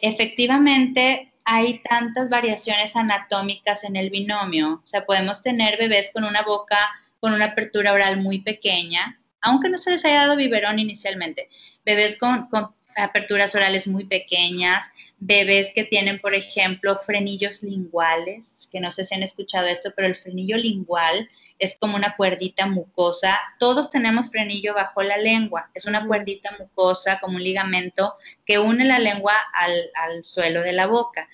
Efectivamente, 0.00 1.32
hay 1.46 1.80
tantas 1.80 2.28
variaciones 2.28 2.94
anatómicas 2.94 3.82
en 3.84 3.96
el 3.96 4.10
binomio. 4.10 4.82
O 4.84 4.86
sea, 4.86 5.06
podemos 5.06 5.40
tener 5.40 5.78
bebés 5.78 6.10
con 6.12 6.24
una 6.24 6.42
boca 6.42 6.90
con 7.20 7.32
una 7.32 7.46
apertura 7.46 7.92
oral 7.92 8.20
muy 8.20 8.40
pequeña, 8.40 9.20
aunque 9.40 9.68
no 9.68 9.78
se 9.78 9.90
les 9.90 10.04
haya 10.04 10.22
dado 10.22 10.36
biberón 10.36 10.78
inicialmente. 10.78 11.48
Bebés 11.84 12.16
con, 12.16 12.48
con 12.48 12.74
aperturas 12.96 13.54
orales 13.54 13.86
muy 13.86 14.04
pequeñas, 14.04 14.90
bebés 15.18 15.70
que 15.74 15.84
tienen, 15.84 16.20
por 16.20 16.34
ejemplo, 16.34 16.96
frenillos 16.96 17.62
linguales, 17.62 18.44
que 18.70 18.80
no 18.80 18.90
sé 18.90 19.04
si 19.04 19.14
han 19.14 19.22
escuchado 19.22 19.66
esto, 19.66 19.92
pero 19.94 20.08
el 20.08 20.16
frenillo 20.16 20.56
lingual 20.56 21.28
es 21.58 21.76
como 21.80 21.96
una 21.96 22.16
cuerdita 22.16 22.66
mucosa. 22.66 23.38
Todos 23.58 23.90
tenemos 23.90 24.30
frenillo 24.30 24.74
bajo 24.74 25.02
la 25.02 25.16
lengua, 25.16 25.70
es 25.74 25.86
una 25.86 26.06
cuerdita 26.06 26.50
mucosa 26.58 27.18
como 27.20 27.36
un 27.36 27.44
ligamento 27.44 28.14
que 28.44 28.58
une 28.58 28.84
la 28.84 28.98
lengua 28.98 29.34
al, 29.54 29.90
al 29.94 30.24
suelo 30.24 30.62
de 30.62 30.72
la 30.72 30.86
boca. 30.86 31.28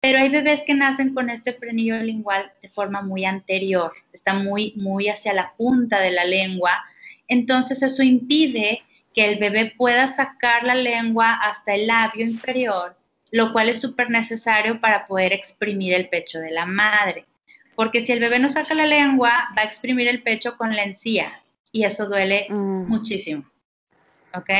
Pero 0.00 0.18
hay 0.18 0.30
bebés 0.30 0.62
que 0.64 0.74
nacen 0.74 1.12
con 1.14 1.28
este 1.28 1.52
frenillo 1.52 1.98
lingual 1.98 2.50
de 2.62 2.68
forma 2.68 3.02
muy 3.02 3.24
anterior, 3.24 3.92
está 4.12 4.32
muy, 4.32 4.72
muy 4.76 5.08
hacia 5.08 5.34
la 5.34 5.52
punta 5.56 6.00
de 6.00 6.10
la 6.10 6.24
lengua. 6.24 6.82
Entonces 7.28 7.82
eso 7.82 8.02
impide 8.02 8.82
que 9.14 9.26
el 9.26 9.38
bebé 9.38 9.74
pueda 9.76 10.06
sacar 10.06 10.64
la 10.64 10.74
lengua 10.74 11.32
hasta 11.32 11.74
el 11.74 11.86
labio 11.86 12.24
inferior, 12.24 12.96
lo 13.30 13.52
cual 13.52 13.68
es 13.68 13.80
súper 13.80 14.08
necesario 14.08 14.80
para 14.80 15.06
poder 15.06 15.32
exprimir 15.32 15.92
el 15.92 16.08
pecho 16.08 16.38
de 16.38 16.50
la 16.50 16.64
madre. 16.64 17.26
Porque 17.74 18.00
si 18.00 18.12
el 18.12 18.20
bebé 18.20 18.38
no 18.38 18.48
saca 18.48 18.74
la 18.74 18.86
lengua, 18.86 19.48
va 19.56 19.62
a 19.62 19.66
exprimir 19.66 20.08
el 20.08 20.22
pecho 20.22 20.56
con 20.56 20.74
la 20.74 20.82
encía 20.82 21.42
y 21.72 21.84
eso 21.84 22.06
duele 22.06 22.46
mm. 22.48 22.88
muchísimo. 22.88 23.44
¿Ok? 24.34 24.50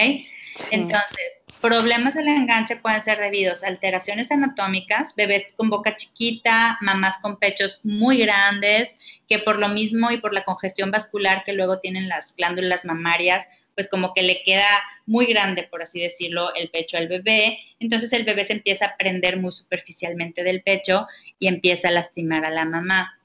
Entonces, 0.70 1.42
problemas 1.60 2.14
del 2.14 2.28
enganche 2.28 2.76
pueden 2.76 3.02
ser 3.02 3.18
debidos 3.18 3.62
a 3.62 3.68
alteraciones 3.68 4.30
anatómicas, 4.30 5.14
bebés 5.16 5.52
con 5.56 5.70
boca 5.70 5.96
chiquita, 5.96 6.78
mamás 6.80 7.18
con 7.18 7.38
pechos 7.38 7.80
muy 7.82 8.18
grandes, 8.18 8.96
que 9.28 9.38
por 9.38 9.58
lo 9.58 9.68
mismo 9.68 10.10
y 10.10 10.18
por 10.18 10.34
la 10.34 10.44
congestión 10.44 10.90
vascular 10.90 11.44
que 11.44 11.52
luego 11.52 11.80
tienen 11.80 12.08
las 12.08 12.34
glándulas 12.36 12.84
mamarias, 12.84 13.46
pues 13.74 13.88
como 13.88 14.12
que 14.12 14.22
le 14.22 14.42
queda 14.42 14.82
muy 15.06 15.26
grande, 15.26 15.64
por 15.64 15.82
así 15.82 16.00
decirlo, 16.00 16.54
el 16.54 16.70
pecho 16.70 16.98
al 16.98 17.08
bebé. 17.08 17.58
Entonces 17.78 18.12
el 18.12 18.24
bebé 18.24 18.44
se 18.44 18.52
empieza 18.52 18.86
a 18.86 18.96
prender 18.96 19.38
muy 19.38 19.52
superficialmente 19.52 20.42
del 20.42 20.62
pecho 20.62 21.06
y 21.38 21.46
empieza 21.46 21.88
a 21.88 21.92
lastimar 21.92 22.44
a 22.44 22.50
la 22.50 22.64
mamá. 22.64 23.18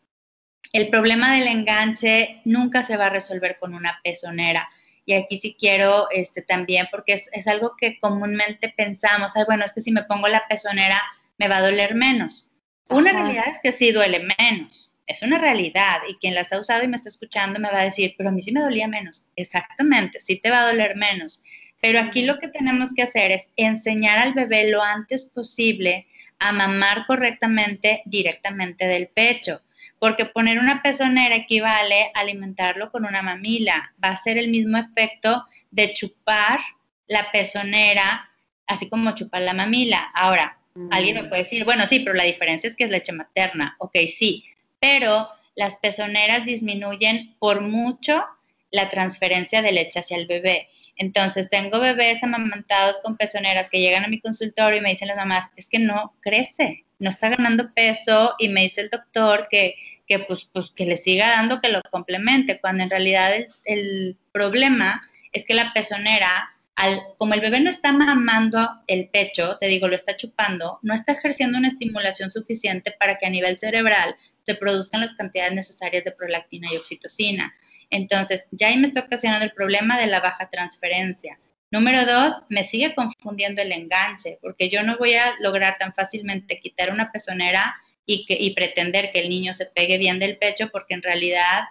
El 0.72 0.90
problema 0.90 1.36
del 1.36 1.48
enganche 1.48 2.42
nunca 2.46 2.84
se 2.84 2.98
va 2.98 3.08
a 3.08 3.10
resolver 3.10 3.58
con 3.58 3.74
una 3.74 4.00
pezonera. 4.04 4.68
Y 5.06 5.14
aquí 5.14 5.38
sí 5.38 5.56
quiero 5.60 6.08
este, 6.12 6.42
también, 6.42 6.88
porque 6.92 7.14
es, 7.14 7.30
es 7.32 7.48
algo 7.48 7.74
que 7.78 7.98
comúnmente 8.00 8.74
pensamos, 8.76 9.36
Ay, 9.36 9.44
bueno, 9.46 9.64
es 9.64 9.74
que 9.74 9.82
si 9.82 9.92
me 9.92 10.04
pongo 10.04 10.28
la 10.28 10.48
pezonera 10.48 11.02
me 11.38 11.48
va 11.48 11.58
a 11.58 11.62
doler 11.62 11.96
menos. 11.96 12.50
Una 12.90 13.12
realidad 13.12 13.46
es 13.50 13.60
que 13.62 13.72
sí 13.72 13.92
duele 13.92 14.28
menos, 14.40 14.92
es 15.08 15.22
una 15.22 15.38
realidad 15.38 16.00
y 16.08 16.16
quien 16.16 16.36
las 16.36 16.52
ha 16.52 16.60
usado 16.60 16.84
y 16.84 16.88
me 16.88 16.96
está 16.96 17.10
escuchando 17.10 17.60
me 17.60 17.72
va 17.72 17.82
a 17.82 17.86
decir, 17.86 18.14
pero 18.18 18.30
a 18.30 18.32
mí 18.32 18.42
sí 18.42 18.52
me 18.52 18.62
dolía 18.62 18.88
menos. 18.88 19.28
Exactamente, 19.36 20.20
sí 20.20 20.38
te 20.38 20.50
va 20.50 20.62
a 20.62 20.68
doler 20.68 20.96
menos. 20.96 21.44
Pero 21.82 22.00
aquí 22.00 22.24
lo 22.24 22.40
que 22.40 22.48
tenemos 22.48 22.94
que 22.94 23.04
hacer 23.04 23.32
es 23.32 23.50
enseñar 23.56 24.18
al 24.18 24.34
bebé 24.34 24.70
lo 24.70 24.82
antes 24.82 25.26
posible 25.26 26.08
a 26.40 26.52
mamar 26.52 27.06
correctamente 27.06 28.02
directamente 28.06 28.88
del 28.88 29.08
pecho, 29.08 29.62
porque 30.06 30.26
poner 30.26 30.60
una 30.60 30.84
pezonera 30.84 31.36
equivale 31.36 32.12
a 32.14 32.20
alimentarlo 32.20 32.92
con 32.92 33.06
una 33.06 33.24
mamila. 33.24 33.92
Va 34.04 34.10
a 34.10 34.16
ser 34.16 34.38
el 34.38 34.50
mismo 34.50 34.78
efecto 34.78 35.44
de 35.72 35.94
chupar 35.94 36.60
la 37.08 37.32
pezonera, 37.32 38.30
así 38.68 38.88
como 38.88 39.16
chupar 39.16 39.42
la 39.42 39.56
mamila. 39.56 40.12
Ahora, 40.14 40.60
alguien 40.92 41.16
me 41.16 41.24
mm. 41.24 41.30
puede 41.30 41.42
decir, 41.42 41.66
bueno, 41.66 41.88
sí, 41.88 42.02
pero 42.02 42.16
la 42.16 42.24
diferencia 42.26 42.68
es 42.68 42.76
que 42.76 42.84
es 42.84 42.92
leche 42.92 43.14
materna. 43.14 43.76
Ok, 43.80 43.98
sí, 44.08 44.46
pero 44.80 45.28
las 45.56 45.76
pezoneras 45.78 46.46
disminuyen 46.46 47.36
por 47.40 47.62
mucho 47.62 48.24
la 48.70 48.92
transferencia 48.92 49.64
de 49.64 49.72
leche 49.72 50.02
hacia 50.02 50.18
el 50.18 50.28
bebé. 50.28 50.70
Entonces, 50.98 51.50
tengo 51.50 51.80
bebés 51.80 52.24
amamantados 52.24 53.00
con 53.04 53.18
pezoneras 53.18 53.72
que 53.72 53.80
llegan 53.80 54.06
a 54.06 54.10
mi 54.10 54.22
consultorio 54.22 54.78
y 54.78 54.84
me 54.84 54.92
dicen 54.92 55.08
las 55.08 55.18
mamás, 55.18 55.50
es 55.56 55.68
que 55.68 55.80
no 55.80 56.14
crece, 56.22 56.85
no 57.00 57.10
está 57.10 57.30
ganando 57.30 57.74
peso 57.74 58.36
y 58.40 58.50
me 58.50 58.62
dice 58.62 58.82
el 58.82 58.90
doctor 58.90 59.48
que, 59.50 59.76
que 60.08 60.20
pues, 60.20 60.50
pues, 60.52 60.72
que 60.76 60.86
le 60.86 60.98
siga 60.98 61.30
dando 61.30 61.62
que 61.62 61.70
lo 61.70 61.82
complemente, 61.92 62.60
cuando 62.60 62.84
en 62.84 62.90
realidad 62.90 63.36
el, 63.36 63.48
el 63.66 64.18
problema 64.32 65.02
es 65.32 65.46
que 65.46 65.54
la 65.54 65.74
pezonera, 65.74 66.50
al, 66.76 67.02
como 67.18 67.34
el 67.34 67.42
bebé 67.42 67.60
no 67.60 67.70
está 67.70 67.92
mamando 67.92 68.70
el 68.88 69.10
pecho, 69.10 69.58
te 69.60 69.68
digo, 69.68 69.88
lo 69.88 69.96
está 69.96 70.16
chupando, 70.16 70.80
no 70.82 70.94
está 70.94 71.14
ejerciendo 71.14 71.58
una 71.58 71.68
estimulación 71.68 72.32
suficiente 72.32 72.94
para 72.98 73.18
que 73.18 73.26
a 73.26 73.30
nivel 73.30 73.58
cerebral 73.58 74.16
se 74.44 74.56
produzcan 74.56 75.02
las 75.02 75.14
cantidades 75.14 75.54
necesarias 75.54 76.04
de 76.04 76.12
prolactina 76.12 76.70
y 76.72 76.78
oxitocina. 76.78 77.54
Entonces, 77.90 78.48
ya 78.52 78.68
ahí 78.68 78.78
me 78.78 78.88
está 78.88 79.02
ocasionando 79.02 79.46
el 79.46 79.52
problema 79.52 79.98
de 79.98 80.08
la 80.08 80.20
baja 80.20 80.50
transferencia. 80.50 81.40
Número 81.72 82.06
dos, 82.06 82.34
me 82.50 82.66
sigue 82.66 82.94
confundiendo 82.96 83.62
el 83.62 83.72
enganche, 83.72 84.38
porque 84.42 84.70
yo 84.70 84.84
no 84.84 84.98
voy 84.98 85.16
a 85.16 85.36
lograr 85.40 85.78
tan 85.78 85.94
fácilmente 85.94 86.60
quitar 86.60 86.92
una 86.92 87.12
pezonera 87.12 87.76
y, 88.06 88.26
y 88.30 88.54
pretender 88.54 89.12
que 89.12 89.20
el 89.20 89.30
niño 89.30 89.54
se 89.54 89.66
pegue 89.66 89.98
bien 89.98 90.20
del 90.20 90.38
pecho, 90.38 90.70
porque 90.72 90.94
en 90.94 91.02
realidad 91.02 91.64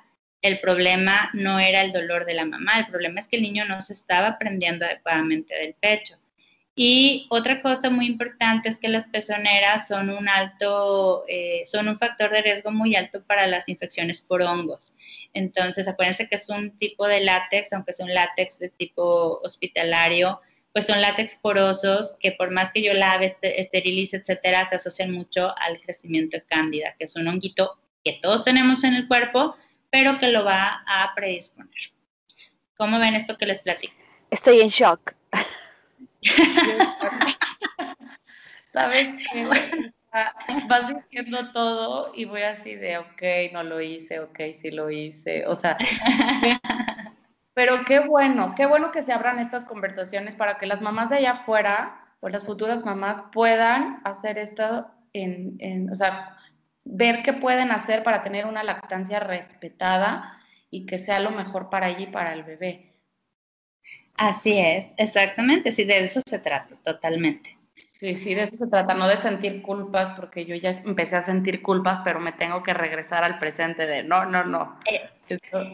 el 0.43 0.61
problema 0.61 1.31
no 1.33 1.59
era 1.59 1.81
el 1.81 1.93
dolor 1.93 2.27
de 2.27 2.35
la 2.35 2.45
mamá, 2.45 2.79
el 2.79 2.87
problema 2.87 3.21
es 3.21 3.29
que 3.29 3.37
el 3.37 3.43
niño 3.43 3.65
no 3.65 3.81
se 3.81 3.95
estaba 3.95 4.39
prendiendo 4.39 4.85
adecuadamente 4.85 5.55
del 5.55 5.75
pecho. 5.75 6.17
Y 6.77 7.27
otra 7.31 7.63
cosa 7.63 7.89
muy 7.89 8.07
importante 8.07 8.69
es 8.69 8.79
que 8.79 8.89
las 8.89 9.07
pezoneras 9.07 9.87
son 9.87 10.11
un 10.11 10.29
alto, 10.29 11.25
eh, 11.29 11.63
son 11.67 11.89
un 11.89 11.99
factor 11.99 12.33
de 12.33 12.43
riesgo 12.43 12.73
muy 12.73 12.97
alto 12.97 13.23
para 13.25 13.47
las 13.47 13.69
infecciones 13.69 14.21
por 14.21 14.43
hongos. 14.43 14.97
Entonces, 15.35 15.87
acuérdense 15.87 16.29
que 16.29 16.35
es 16.35 16.49
un 16.49 16.77
tipo 16.77 17.07
de 17.07 17.21
látex, 17.21 17.73
aunque 17.73 17.93
es 17.93 18.01
un 18.01 18.13
látex 18.13 18.59
de 18.59 18.71
tipo 18.71 19.41
hospitalario, 19.45 20.39
pues 20.73 20.87
son 20.87 21.01
látex 21.01 21.37
porosos 21.37 22.17
que 22.19 22.33
por 22.33 22.51
más 22.51 22.73
que 22.73 22.83
yo 22.83 22.93
lave, 22.93 23.27
este, 23.27 23.61
esterilice, 23.61 24.17
etcétera, 24.17 24.67
se 24.69 24.75
asocian 24.75 25.13
mucho 25.13 25.55
al 25.61 25.81
crecimiento 25.81 26.37
de 26.37 26.45
cándida, 26.45 26.97
que 26.99 27.05
es 27.05 27.15
un 27.15 27.29
honguito 27.29 27.79
que 28.03 28.19
todos 28.21 28.43
tenemos 28.43 28.83
en 28.83 28.95
el 28.95 29.07
cuerpo, 29.07 29.55
pero 29.91 30.19
que 30.19 30.29
lo 30.29 30.45
va 30.45 30.83
a 30.89 31.15
predisponer. 31.15 31.71
¿Cómo 32.77 32.99
ven 32.99 33.15
esto 33.15 33.39
que 33.39 33.47
les 33.47 33.63
platico? 33.63 33.95
Estoy 34.31 34.61
en 34.61 34.69
shock. 34.69 35.15
¿Sabes 38.73 39.09
qué? 39.33 39.47
Vas 40.69 40.89
diciendo 40.95 41.53
todo 41.53 42.13
y 42.15 42.25
voy 42.25 42.43
así 42.43 42.75
de, 42.77 42.99
ok, 42.99 43.53
no 43.53 43.63
lo 43.63 43.81
hice, 43.81 44.21
ok, 44.21 44.39
sí 44.53 44.71
lo 44.71 44.91
hice. 44.91 45.47
O 45.47 45.57
sea, 45.57 45.77
pero 47.53 47.85
qué 47.85 48.01
bueno, 48.01 48.55
qué 48.57 48.67
bueno 48.67 48.93
que 48.93 49.03
se 49.03 49.13
abran 49.13 49.39
estas 49.39 49.65
conversaciones 49.65 50.37
para 50.37 50.59
que 50.59 50.67
las 50.67 50.83
mamás 50.83 51.11
de 51.11 51.17
allá 51.17 51.33
afuera 51.33 52.01
o 52.21 52.29
las 52.29 52.45
futuras 52.45 52.85
mamás 52.85 53.23
puedan 53.33 54.01
hacer 54.05 54.39
esto 54.39 54.87
en, 55.13 55.57
en 55.59 55.91
o 55.91 55.97
sea, 55.97 56.37
ver 56.85 57.23
qué 57.23 57.33
pueden 57.33 57.73
hacer 57.73 58.03
para 58.03 58.23
tener 58.23 58.47
una 58.47 58.63
lactancia 58.63 59.19
respetada 59.21 60.39
y 60.71 60.87
que 60.87 60.99
sea 60.99 61.21
lo 61.21 61.31
mejor 61.31 61.71
para 61.71 61.89
ella 61.89 62.01
y 62.01 62.07
para 62.07 62.33
el 62.33 62.45
bebé. 62.45 62.94
Así 64.17 64.59
es, 64.59 64.95
exactamente, 64.97 65.73
sí, 65.73 65.85
de 65.85 66.01
eso 66.01 66.21
se 66.25 66.39
trata, 66.39 66.77
totalmente. 66.85 67.57
Sí, 67.75 68.15
sí, 68.15 68.35
de 68.35 68.43
eso 68.43 68.57
se 68.57 68.67
trata, 68.69 68.95
no 68.95 69.09
de 69.09 69.17
sentir 69.17 69.63
culpas, 69.63 70.11
porque 70.11 70.45
yo 70.45 70.55
ya 70.55 70.71
empecé 70.71 71.17
a 71.17 71.23
sentir 71.23 71.63
culpas, 71.63 72.01
pero 72.05 72.21
me 72.21 72.33
tengo 72.33 72.63
que 72.63 72.75
regresar 72.75 73.25
al 73.25 73.39
presente 73.39 73.87
de 73.87 74.05
no, 74.05 74.25
no, 74.27 74.45
no. 74.45 74.79
Eh, 74.87 75.11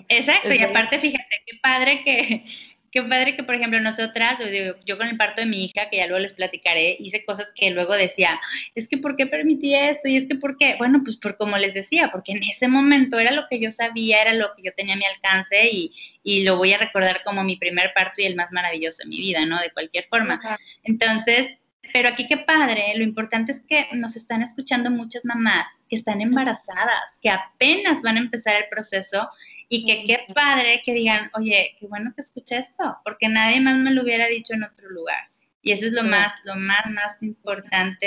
exacto, 0.09 0.55
y 0.55 0.62
aparte 0.62 0.99
fíjate, 0.99 1.43
qué 1.45 1.59
padre 1.62 2.03
que, 2.05 2.45
qué 2.91 3.03
padre 3.03 3.36
que, 3.36 3.45
por 3.45 3.55
ejemplo, 3.55 3.80
nosotras, 3.80 4.36
yo 4.84 4.99
con 4.99 5.09
el 5.09 5.16
parto 5.16 5.41
de 5.41 5.47
mi 5.47 5.64
hija, 5.64 5.88
que 5.91 5.99
ya 5.99 6.07
luego 6.07 6.20
les 6.20 6.32
platicaré, 6.32 6.97
hice 6.99 7.24
cosas 7.24 7.53
que 7.55 7.70
luego 7.70 7.95
decía, 7.95 8.41
es 8.74 8.88
que 8.88 8.99
¿por 8.99 9.16
qué 9.16 9.26
permití 9.26 9.74
esto? 9.74 10.09
Y 10.09 10.16
es 10.16 10.26
que 10.26 10.34
¿por 10.34 10.57
qué? 10.57 10.76
Bueno, 10.78 11.03
pues 11.05 11.16
por 11.16 11.36
como 11.36 11.57
les 11.57 11.74
decía, 11.74 12.11
porque 12.11 12.32
en 12.32 12.43
ese 12.43 12.68
momento 12.68 13.18
era 13.18 13.30
lo 13.30 13.47
que 13.49 13.61
yo 13.61 13.70
sabía, 13.70 14.22
era 14.22 14.32
lo 14.34 14.55
que 14.57 14.62
yo 14.64 14.72
tenía 14.76 14.95
a 14.95 14.99
mi 14.99 15.05
alcance 15.05 15.68
y, 15.70 15.93
y 16.22 16.43
lo 16.43 16.57
voy 16.57 16.72
a 16.72 16.78
recordar 16.78 17.22
como 17.24 17.45
mi 17.45 17.57
primer 17.57 17.93
parto 17.95 18.22
y 18.22 18.24
el 18.24 18.36
más 18.36 18.51
maravilloso 18.53 19.03
de 19.03 19.09
mi 19.09 19.18
vida, 19.18 19.47
¿no? 19.47 19.59
De 19.61 19.70
cualquier 19.70 20.07
forma. 20.09 20.41
Entonces, 20.82 21.55
pero 21.93 22.09
aquí 22.09 22.26
qué 22.26 22.36
padre, 22.36 22.93
lo 22.97 23.05
importante 23.05 23.53
es 23.53 23.62
que 23.62 23.86
nos 23.93 24.16
están 24.16 24.43
escuchando 24.43 24.91
muchas 24.91 25.24
mamás 25.24 25.68
que 25.88 25.97
están 25.97 26.20
embarazadas, 26.20 27.18
que 27.20 27.30
apenas 27.30 28.03
van 28.03 28.16
a 28.16 28.20
empezar 28.20 28.55
el 28.57 28.68
proceso 28.68 29.28
y 29.73 29.87
que 29.87 30.05
qué 30.05 30.35
padre 30.35 30.83
que 30.85 30.93
digan, 30.93 31.31
oye, 31.35 31.77
qué 31.79 31.87
bueno 31.87 32.12
que 32.14 32.23
escuché 32.23 32.59
esto, 32.59 32.99
porque 33.05 33.29
nadie 33.29 33.61
más 33.61 33.77
me 33.77 33.93
lo 33.93 34.03
hubiera 34.03 34.27
dicho 34.27 34.53
en 34.53 34.64
otro 34.64 34.91
lugar. 34.91 35.31
Y 35.62 35.71
eso 35.71 35.87
es 35.87 35.93
lo 35.93 36.03
más, 36.03 36.35
lo 36.43 36.57
más, 36.57 36.91
más 36.91 37.23
importante 37.23 38.05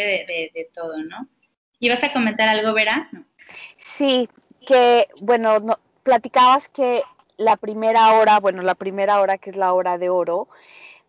de, 0.53 0.69
todo, 0.75 0.97
¿no? 1.03 1.29
¿Ibas 1.79 2.03
a 2.03 2.11
comentar 2.11 2.49
algo, 2.49 2.73
Vera? 2.73 3.09
Sí, 3.77 4.27
que, 4.67 5.07
bueno, 5.21 5.61
no, 5.61 5.79
platicabas 6.03 6.67
que 6.67 7.01
la 7.37 7.55
primera 7.55 8.11
hora, 8.11 8.41
bueno, 8.41 8.61
la 8.61 8.75
primera 8.75 9.21
hora 9.21 9.37
que 9.37 9.49
es 9.49 9.55
la 9.55 9.71
hora 9.71 9.97
de 9.97 10.09
oro 10.09 10.49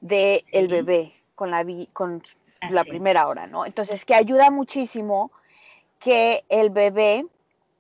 del 0.01 0.45
el 0.53 0.69
bebé 0.69 1.15
con 1.35 1.51
la, 1.51 1.67
con 1.93 2.23
la 2.71 2.85
primera 2.85 3.27
hora, 3.27 3.49
¿no? 3.49 3.67
Entonces, 3.67 4.05
que 4.05 4.15
ayuda 4.15 4.51
muchísimo 4.53 5.33
que 5.99 6.45
el 6.49 6.71
bebé 6.71 7.27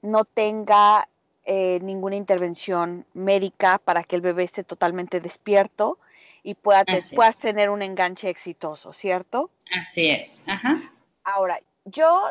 no 0.03 0.25
tenga 0.25 1.09
eh, 1.45 1.79
ninguna 1.83 2.17
intervención 2.17 3.07
médica 3.13 3.79
para 3.79 4.03
que 4.03 4.17
el 4.17 4.23
bebé 4.23 4.45
esté 4.45 4.65
totalmente 4.65 5.21
despierto 5.21 5.99
y 6.43 6.55
pueda 6.55 6.85
puedas 7.15 7.39
tener 7.39 7.71
un 7.71 7.83
enganche 7.83 8.29
exitoso, 8.29 8.93
¿cierto? 8.93 9.51
Así 9.71 10.09
es. 10.09 10.43
Ajá. 10.47 10.93
Ahora, 11.25 11.59
yo 11.85 12.31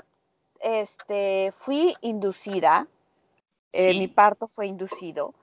este, 0.61 1.51
fui 1.51 1.95
inducida, 2.01 2.87
eh, 3.71 3.97
mi 3.97 4.07
parto 4.07 4.47
fue 4.47 4.67
inducido. 4.67 5.33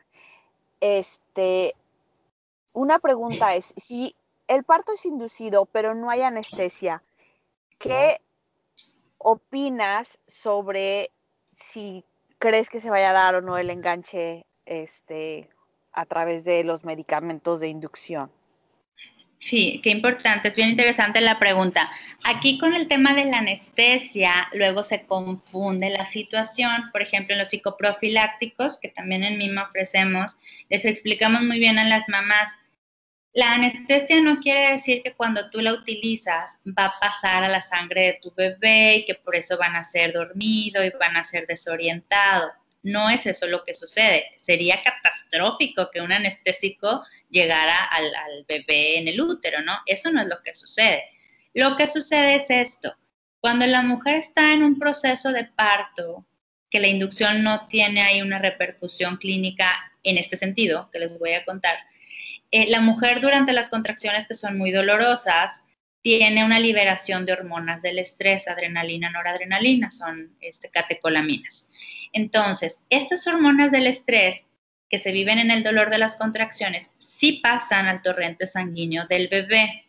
Este, 0.80 1.74
una 2.72 2.98
pregunta 2.98 3.54
es, 3.54 3.74
si 3.76 4.14
el 4.48 4.64
parto 4.64 4.92
es 4.92 5.04
inducido, 5.04 5.66
pero 5.66 5.94
no 5.94 6.10
hay 6.10 6.22
anestesia, 6.22 7.02
¿qué 7.78 8.20
opinas 9.18 10.18
sobre 10.26 11.10
si 11.54 12.04
crees 12.41 12.70
que 12.70 12.80
se 12.80 12.91
vaya 12.91 13.11
a 13.11 13.12
dar 13.12 13.36
o 13.36 13.43
no 13.43 13.57
el 13.59 13.70
enganche 13.70 14.47
este, 14.66 15.49
a 15.93 16.07
través 16.07 16.45
de 16.45 16.64
los 16.64 16.84
medicamentos 16.84 17.61
de 17.61 17.68
inducción? 17.68 18.32
Sí, 19.38 19.80
qué 19.82 19.88
importante, 19.91 20.49
es 20.49 20.55
bien 20.55 20.68
interesante 20.68 21.20
la 21.22 21.38
pregunta. 21.38 21.91
Aquí 22.24 22.59
con 22.59 22.74
el 22.74 22.88
tema 22.88 23.14
de 23.14 23.24
la 23.24 23.38
anestesia, 23.38 24.49
luego 24.53 24.82
se 24.82 25.07
confunde 25.07 25.88
la 25.88 26.05
situación. 26.05 26.91
Por 26.93 27.01
ejemplo, 27.01 27.32
en 27.32 27.38
los 27.38 27.49
psicoprofilácticos, 27.49 28.78
que 28.78 28.88
también 28.88 29.24
en 29.24 29.38
MIMA 29.38 29.68
ofrecemos, 29.68 30.38
les 30.68 30.84
explicamos 30.84 31.43
muy 31.43 31.59
bien 31.59 31.78
a 31.78 31.88
las 31.88 32.07
mamás. 32.09 32.59
La 33.32 33.52
anestesia 33.52 34.20
no 34.20 34.40
quiere 34.40 34.72
decir 34.72 35.02
que 35.02 35.14
cuando 35.14 35.50
tú 35.50 35.60
la 35.60 35.72
utilizas 35.72 36.58
va 36.66 36.86
a 36.86 36.98
pasar 36.98 37.44
a 37.44 37.48
la 37.48 37.60
sangre 37.60 38.06
de 38.06 38.18
tu 38.20 38.34
bebé 38.34 38.96
y 38.96 39.04
que 39.04 39.14
por 39.14 39.36
eso 39.36 39.56
van 39.56 39.76
a 39.76 39.84
ser 39.84 40.12
dormido 40.12 40.84
y 40.84 40.90
van 40.98 41.16
a 41.16 41.22
ser 41.22 41.46
desorientado. 41.46 42.50
No 42.82 43.08
es 43.08 43.26
eso 43.26 43.46
lo 43.46 43.62
que 43.62 43.74
sucede. 43.74 44.26
Sería 44.36 44.82
catastrófico 44.82 45.90
que 45.92 46.00
un 46.00 46.10
anestésico 46.10 47.04
llegara 47.28 47.76
al, 47.84 48.44
bebé 48.48 48.98
en 48.98 49.06
el 49.06 49.20
útero, 49.20 49.62
¿no? 49.62 49.78
Eso 49.86 50.10
no 50.10 50.22
es 50.22 50.28
lo 50.28 50.42
que 50.42 50.54
sucede. 50.54 51.04
Lo 51.54 51.76
que 51.76 51.86
sucede 51.86 52.36
es 52.36 52.50
esto. 52.50 52.96
Cuando 53.40 53.66
la 53.66 53.82
mujer 53.82 54.16
está 54.16 54.52
en 54.52 54.64
un 54.64 54.78
proceso 54.78 55.30
de 55.30 55.44
parto, 55.44 56.26
que 56.68 56.80
la 56.80 56.88
inducción 56.88 57.42
no 57.42 57.68
tiene 57.68 58.02
ahí 58.02 58.22
una 58.22 58.38
repercusión 58.38 59.16
clínica 59.18 59.72
en 60.02 60.18
este 60.18 60.36
sentido, 60.36 60.88
que 60.90 60.98
les 60.98 61.18
voy 61.18 61.32
a 61.32 61.44
contar, 61.44 61.76
eh, 62.51 62.68
la 62.68 62.80
mujer 62.80 63.20
durante 63.20 63.53
las 63.53 63.68
contracciones 63.68 64.26
que 64.26 64.34
son 64.34 64.59
muy 64.59 64.72
dolorosas 64.72 65.62
tiene 66.03 66.44
una 66.44 66.59
liberación 66.59 67.26
de 67.26 67.32
hormonas 67.32 67.82
del 67.82 67.98
estrés, 67.98 68.48
adrenalina, 68.48 69.11
noradrenalina, 69.11 69.90
son 69.90 70.34
este, 70.40 70.70
catecolaminas. 70.70 71.70
Entonces, 72.12 72.80
estas 72.88 73.26
hormonas 73.26 73.70
del 73.70 73.86
estrés 73.86 74.46
que 74.88 74.98
se 74.98 75.12
viven 75.12 75.38
en 75.38 75.51
el 75.51 75.62
dolor 75.62 75.90
de 75.90 75.98
las 75.98 76.16
contracciones 76.16 76.90
sí 76.98 77.40
pasan 77.42 77.86
al 77.86 78.03
torrente 78.03 78.46
sanguíneo 78.46 79.07
del 79.09 79.28
bebé. 79.28 79.84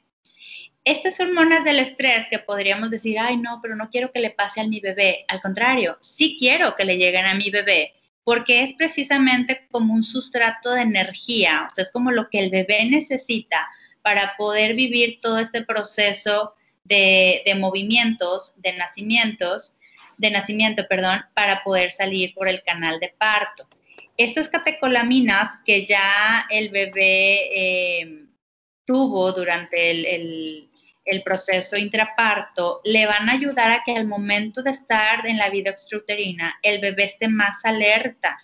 Estas 0.84 1.20
hormonas 1.20 1.64
del 1.64 1.80
estrés 1.80 2.28
que 2.30 2.39
podríamos 2.39 2.91
decir, 2.91 3.18
ay 3.20 3.38
no, 3.38 3.59
pero 3.62 3.76
no 3.76 3.89
quiero 3.89 4.12
que 4.12 4.20
le 4.20 4.32
pase 4.32 4.62
a 4.62 4.68
mi 4.68 4.80
bebé, 4.80 5.26
al 5.28 5.41
contrario, 5.41 5.97
sí 6.01 6.36
quiero 6.38 6.76
que 6.76 6.86
le 6.86 6.97
lleguen 6.97 7.26
a 7.26 7.36
mi 7.36 7.49
bebé, 7.49 7.93
porque 8.32 8.61
es 8.61 8.71
precisamente 8.71 9.67
como 9.71 9.93
un 9.93 10.05
sustrato 10.05 10.71
de 10.71 10.84
energía, 10.84 11.67
o 11.69 11.75
sea, 11.75 11.84
es 11.84 11.91
como 11.91 12.11
lo 12.11 12.29
que 12.29 12.39
el 12.39 12.49
bebé 12.49 12.86
necesita 12.86 13.67
para 14.01 14.38
poder 14.38 14.73
vivir 14.73 15.17
todo 15.21 15.38
este 15.38 15.63
proceso 15.63 16.53
de, 16.86 17.43
movimientos, 17.59 18.53
de 18.55 18.71
nacimientos, 18.77 19.75
de 20.17 20.32
nacimiento, 20.32 20.88
perdón, 20.88 21.25
para 21.34 21.61
poder 21.65 21.91
salir 21.91 22.34
por 22.34 22.47
el 22.47 22.63
canal 22.63 23.01
de 23.01 23.13
parto. 23.17 23.67
Estas 24.15 24.47
catecolaminas 24.47 25.49
que 25.65 25.86
ya 25.86 26.47
el 26.49 26.69
bebé 26.69 27.49
eh, 27.53 28.27
tuvo 28.86 29.34
durante 29.34 29.91
el, 30.15 30.70
proceso 31.24 31.78
intraparto 31.78 32.82
le 32.84 33.06
van 33.06 33.30
a 33.30 33.34
ayudar 33.34 33.72
a 33.72 33.84
que 33.84 33.95
al 33.95 34.08
momento 34.08 34.62
de 34.62 34.72
estar 34.72 35.26
en 35.26 35.38
la 35.38 35.49
vida 35.49 35.72
extrauterina 35.72 36.56
el 36.62 36.80
bebé 36.80 37.06
esté 37.06 37.28
más 37.28 37.66
alerta, 37.66 38.38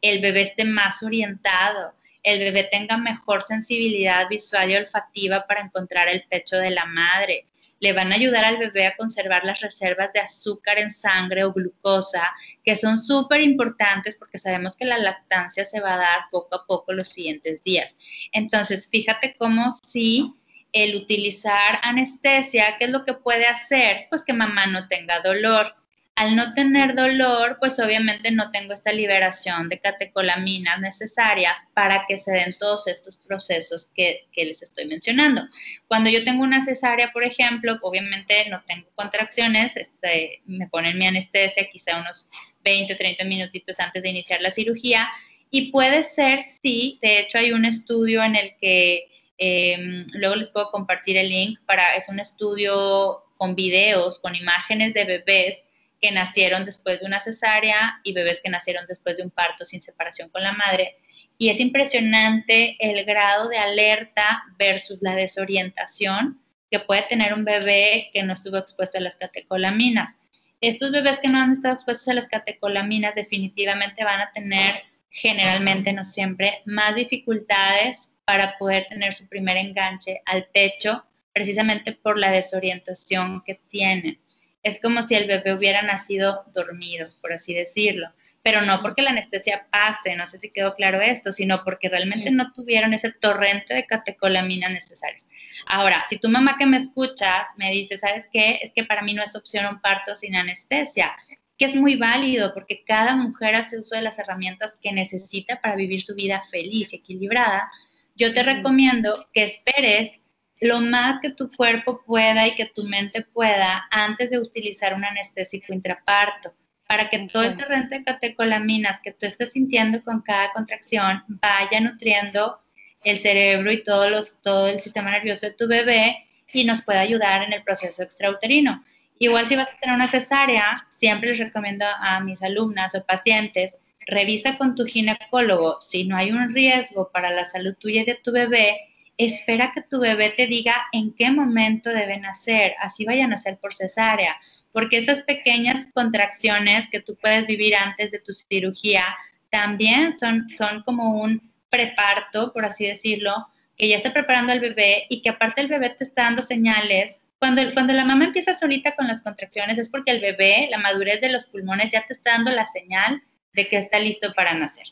el 0.00 0.20
bebé 0.20 0.42
esté 0.42 0.64
más 0.64 1.02
orientado, 1.02 1.94
el 2.22 2.38
bebé 2.38 2.68
tenga 2.70 2.96
mejor 2.96 3.42
sensibilidad 3.42 4.28
visual 4.28 4.70
y 4.70 4.76
olfativa 4.76 5.46
para 5.46 5.62
encontrar 5.62 6.08
el 6.08 6.24
pecho 6.28 6.56
de 6.56 6.70
la 6.70 6.86
madre, 6.86 7.46
le 7.80 7.92
van 7.92 8.12
a 8.12 8.14
ayudar 8.14 8.44
al 8.44 8.56
bebé 8.56 8.86
a 8.86 8.96
conservar 8.96 9.44
las 9.44 9.60
reservas 9.60 10.10
de 10.14 10.20
azúcar 10.20 10.78
en 10.78 10.90
sangre 10.90 11.44
o 11.44 11.52
glucosa, 11.52 12.32
que 12.62 12.76
son 12.76 12.98
súper 12.98 13.42
importantes 13.42 14.16
porque 14.16 14.38
sabemos 14.38 14.74
que 14.74 14.86
la 14.86 14.96
lactancia 14.96 15.64
se 15.66 15.80
va 15.80 15.94
a 15.94 15.98
dar 15.98 16.18
poco 16.30 16.56
a 16.56 16.66
poco 16.66 16.92
los 16.92 17.08
siguientes 17.08 17.62
días. 17.62 17.98
Entonces, 18.32 18.88
fíjate 18.88 19.34
cómo 19.38 19.72
si 19.82 20.34
el 20.74 20.96
utilizar 20.96 21.78
anestesia, 21.82 22.76
¿qué 22.78 22.86
es 22.86 22.90
lo 22.90 23.04
que 23.04 23.14
puede 23.14 23.46
hacer? 23.46 24.06
Pues 24.10 24.22
que 24.24 24.34
mamá 24.34 24.66
no 24.66 24.86
tenga 24.88 25.20
dolor 25.20 25.74
al 26.16 26.36
no 26.36 26.54
tener 26.54 26.94
dolor, 26.94 27.56
pues 27.58 27.78
obviamente 27.80 28.30
no 28.30 28.50
tengo 28.52 28.72
esta 28.72 28.92
liberación 28.92 29.68
de 29.68 29.80
catecolaminas 29.80 30.80
necesarias 30.80 31.66
para 31.74 32.04
que 32.06 32.18
se 32.18 32.30
den 32.30 32.54
todos 32.56 32.86
estos 32.86 33.16
procesos 33.16 33.90
que, 33.94 34.28
les 34.36 34.62
estoy 34.62 34.86
mencionando. 34.86 35.42
Cuando 35.88 36.10
yo 36.10 36.22
tengo 36.22 36.44
una 36.44 36.62
cesárea, 36.62 37.10
por 37.12 37.24
ejemplo, 37.24 37.78
obviamente 37.82 38.48
no 38.48 38.62
tengo 38.64 38.88
contracciones, 38.94 39.76
este, 39.76 40.40
me 40.46 40.68
ponen 40.68 40.98
mi 40.98 41.06
anestesia 41.06 41.68
quizá 41.70 41.98
unos 41.98 42.28
20, 42.62 42.94
30 42.94 43.24
minutitos 43.24 43.80
antes 43.80 44.02
de 44.02 44.10
iniciar 44.10 44.40
la 44.40 44.52
cirugía 44.52 45.08
y 45.50 45.72
puede 45.72 46.04
ser, 46.04 46.42
sí, 46.42 46.98
de 47.02 47.20
hecho 47.20 47.38
hay 47.38 47.50
un 47.52 47.64
estudio 47.64 48.22
en 48.22 48.36
el 48.36 48.54
que 48.60 49.08
em, 49.44 50.06
luego 50.14 50.36
les 50.36 50.48
puedo 50.50 50.70
compartir 50.70 51.16
el 51.16 51.28
link 51.28 51.60
para, 51.66 51.94
es 51.96 52.08
un 52.08 52.20
estudio 52.20 53.24
con 53.36 53.54
videos, 53.54 54.18
con 54.20 54.34
imágenes 54.34 54.94
de 54.94 55.04
bebés 55.04 55.62
que 56.00 56.10
nacieron 56.10 56.64
después 56.64 57.00
de 57.00 57.06
una 57.06 57.20
cesárea 57.20 58.00
y 58.04 58.12
bebés 58.12 58.40
que 58.42 58.50
nacieron 58.50 58.84
después 58.86 59.16
de 59.16 59.22
un 59.22 59.30
parto 59.30 59.64
sin 59.64 59.82
separación 59.82 60.28
con 60.28 60.42
la 60.42 60.52
madre. 60.52 60.98
Y 61.38 61.48
es 61.48 61.60
impresionante 61.60 62.76
el 62.78 63.04
grado 63.04 63.48
de 63.48 63.58
alerta 63.58 64.44
versus 64.58 65.00
la 65.02 65.14
desorientación 65.14 66.40
que 66.70 66.80
puede 66.80 67.02
tener 67.02 67.32
un 67.32 67.44
bebé 67.44 68.10
que 68.12 68.22
no 68.22 68.32
estuvo 68.32 68.56
expuesto 68.56 68.98
a 68.98 69.00
las 69.00 69.16
catecolaminas. 69.16 70.16
Estos 70.60 70.90
bebés 70.92 71.18
que 71.20 71.28
no 71.28 71.38
han 71.38 71.52
estado 71.52 71.74
expuestos 71.74 72.08
a 72.08 72.14
las 72.14 72.26
catecolaminas 72.26 73.14
definitivamente 73.14 74.04
van 74.04 74.20
a 74.20 74.32
tener 74.32 74.82
generalmente, 75.10 75.92
no 75.92 76.04
siempre, 76.04 76.62
más 76.64 76.96
dificultades 76.96 78.13
para 78.24 78.56
poder 78.58 78.86
tener 78.86 79.14
su 79.14 79.28
primer 79.28 79.56
enganche 79.56 80.22
al 80.26 80.46
pecho, 80.46 81.04
precisamente 81.32 81.92
por 81.92 82.18
la 82.18 82.30
desorientación 82.30 83.42
que 83.44 83.60
tienen. 83.68 84.20
Es 84.62 84.80
como 84.80 85.02
si 85.02 85.14
el 85.14 85.26
bebé 85.26 85.52
hubiera 85.52 85.82
nacido 85.82 86.44
dormido, 86.52 87.10
por 87.20 87.32
así 87.32 87.54
decirlo 87.54 88.08
pero 88.44 88.60
no 88.60 88.82
porque 88.82 89.00
la 89.00 89.08
anestesia 89.08 89.66
pase, 89.72 90.14
no 90.16 90.26
sé 90.26 90.36
si 90.36 90.50
quedó 90.50 90.74
claro 90.74 91.00
esto, 91.00 91.32
sino 91.32 91.64
porque 91.64 91.88
realmente 91.88 92.30
no 92.30 92.52
tuvieron 92.52 92.92
ese 92.92 93.10
torrente 93.10 93.72
de 93.72 93.86
catecolaminas 93.86 94.70
necesarias. 94.70 95.26
Ahora, 95.64 96.04
si 96.10 96.18
tu 96.18 96.28
mamá 96.28 96.56
que 96.58 96.66
me 96.66 96.76
escuchas 96.76 97.48
me 97.56 97.70
dice, 97.70 97.96
¿sabes 97.96 98.28
qué? 98.30 98.60
Es 98.62 98.70
que 98.74 98.84
para 98.84 99.00
mí 99.00 99.14
no 99.14 99.22
es 99.22 99.34
opción 99.34 99.64
un 99.64 99.80
parto 99.80 100.14
sin 100.14 100.36
anestesia, 100.36 101.16
que 101.56 101.64
es 101.64 101.74
muy 101.74 101.96
válido 101.96 102.52
porque 102.52 102.84
cada 102.84 103.16
mujer 103.16 103.54
hace 103.54 103.78
uso 103.78 103.94
de 103.94 104.02
las 104.02 104.18
herramientas 104.18 104.74
que 104.82 104.92
necesita 104.92 105.62
para 105.62 105.74
vivir 105.74 106.02
su 106.02 106.14
vida 106.14 106.42
feliz 106.42 106.92
y 106.92 106.96
equilibrada. 106.96 107.70
Yo 108.14 108.32
te 108.32 108.42
recomiendo 108.42 109.28
que 109.32 109.42
esperes 109.42 110.20
lo 110.60 110.80
más 110.80 111.20
que 111.20 111.30
tu 111.30 111.50
cuerpo 111.50 112.02
pueda 112.06 112.46
y 112.46 112.54
que 112.54 112.66
tu 112.66 112.84
mente 112.84 113.22
pueda 113.22 113.86
antes 113.90 114.30
de 114.30 114.38
utilizar 114.38 114.94
un 114.94 115.04
anestésico 115.04 115.72
intraparto 115.72 116.54
para 116.86 117.08
que 117.08 117.26
todo 117.26 117.42
el 117.42 117.56
torrente 117.56 117.98
de 117.98 118.04
catecolaminas 118.04 119.00
que 119.00 119.12
tú 119.12 119.26
estés 119.26 119.52
sintiendo 119.52 120.02
con 120.02 120.20
cada 120.20 120.52
contracción 120.52 121.24
vaya 121.28 121.80
nutriendo 121.80 122.60
el 123.02 123.18
cerebro 123.18 123.72
y 123.72 123.82
todos 123.82 124.10
los, 124.10 124.40
todo 124.42 124.68
el 124.68 124.80
sistema 124.80 125.10
nervioso 125.10 125.46
de 125.46 125.54
tu 125.54 125.66
bebé 125.66 126.26
y 126.52 126.64
nos 126.64 126.82
pueda 126.82 127.00
ayudar 127.00 127.42
en 127.42 127.52
el 127.52 127.62
proceso 127.62 128.02
extrauterino. 128.02 128.84
Igual 129.18 129.48
si 129.48 129.56
vas 129.56 129.68
a 129.68 129.78
tener 129.78 129.94
una 129.94 130.06
cesárea, 130.06 130.86
siempre 130.90 131.30
les 131.30 131.38
recomiendo 131.38 131.84
a 132.00 132.20
mis 132.20 132.42
alumnas 132.42 132.94
o 132.94 133.04
pacientes, 133.04 133.76
revisa 134.06 134.58
con 134.58 134.74
tu 134.74 134.84
ginecólogo 134.84 135.80
si 135.80 136.04
no 136.04 136.16
hay 136.16 136.32
un 136.32 136.54
riesgo 136.54 137.10
para 137.12 137.30
la 137.30 137.44
salud 137.44 137.74
tuya 137.78 138.02
y 138.02 138.04
de 138.04 138.14
tu 138.16 138.32
bebé, 138.32 138.80
espera 139.18 139.72
que 139.74 139.82
tu 139.82 140.00
bebé 140.00 140.30
te 140.30 140.46
diga 140.46 140.76
en 140.92 141.14
qué 141.14 141.30
momento 141.30 141.90
debe 141.90 142.18
nacer, 142.18 142.74
así 142.80 143.04
vayan 143.04 143.26
a 143.26 143.36
nacer 143.36 143.58
por 143.58 143.74
cesárea, 143.74 144.36
porque 144.72 144.98
esas 144.98 145.22
pequeñas 145.22 145.86
contracciones 145.94 146.88
que 146.88 147.00
tú 147.00 147.16
puedes 147.20 147.46
vivir 147.46 147.76
antes 147.76 148.10
de 148.10 148.18
tu 148.18 148.32
cirugía 148.32 149.04
también 149.50 150.18
son, 150.18 150.48
son 150.56 150.82
como 150.82 151.20
un 151.20 151.52
preparto, 151.70 152.52
por 152.52 152.64
así 152.64 152.86
decirlo, 152.86 153.46
que 153.76 153.88
ya 153.88 153.96
está 153.96 154.12
preparando 154.12 154.52
al 154.52 154.60
bebé 154.60 155.06
y 155.08 155.22
que 155.22 155.28
aparte 155.28 155.60
el 155.60 155.68
bebé 155.68 155.90
te 155.90 156.04
está 156.04 156.24
dando 156.24 156.42
señales. 156.42 157.22
Cuando, 157.38 157.62
cuando 157.72 157.92
la 157.92 158.04
mamá 158.04 158.26
empieza 158.26 158.54
solita 158.54 158.94
con 158.94 159.06
las 159.06 159.22
contracciones 159.22 159.78
es 159.78 159.88
porque 159.88 160.12
el 160.12 160.20
bebé, 160.20 160.68
la 160.70 160.78
madurez 160.78 161.20
de 161.20 161.30
los 161.30 161.46
pulmones 161.46 161.92
ya 161.92 162.04
te 162.06 162.14
está 162.14 162.32
dando 162.32 162.50
la 162.50 162.66
señal 162.66 163.22
de 163.54 163.68
que 163.68 163.78
está 163.78 163.98
listo 163.98 164.32
para 164.34 164.54
nacer. 164.54 164.86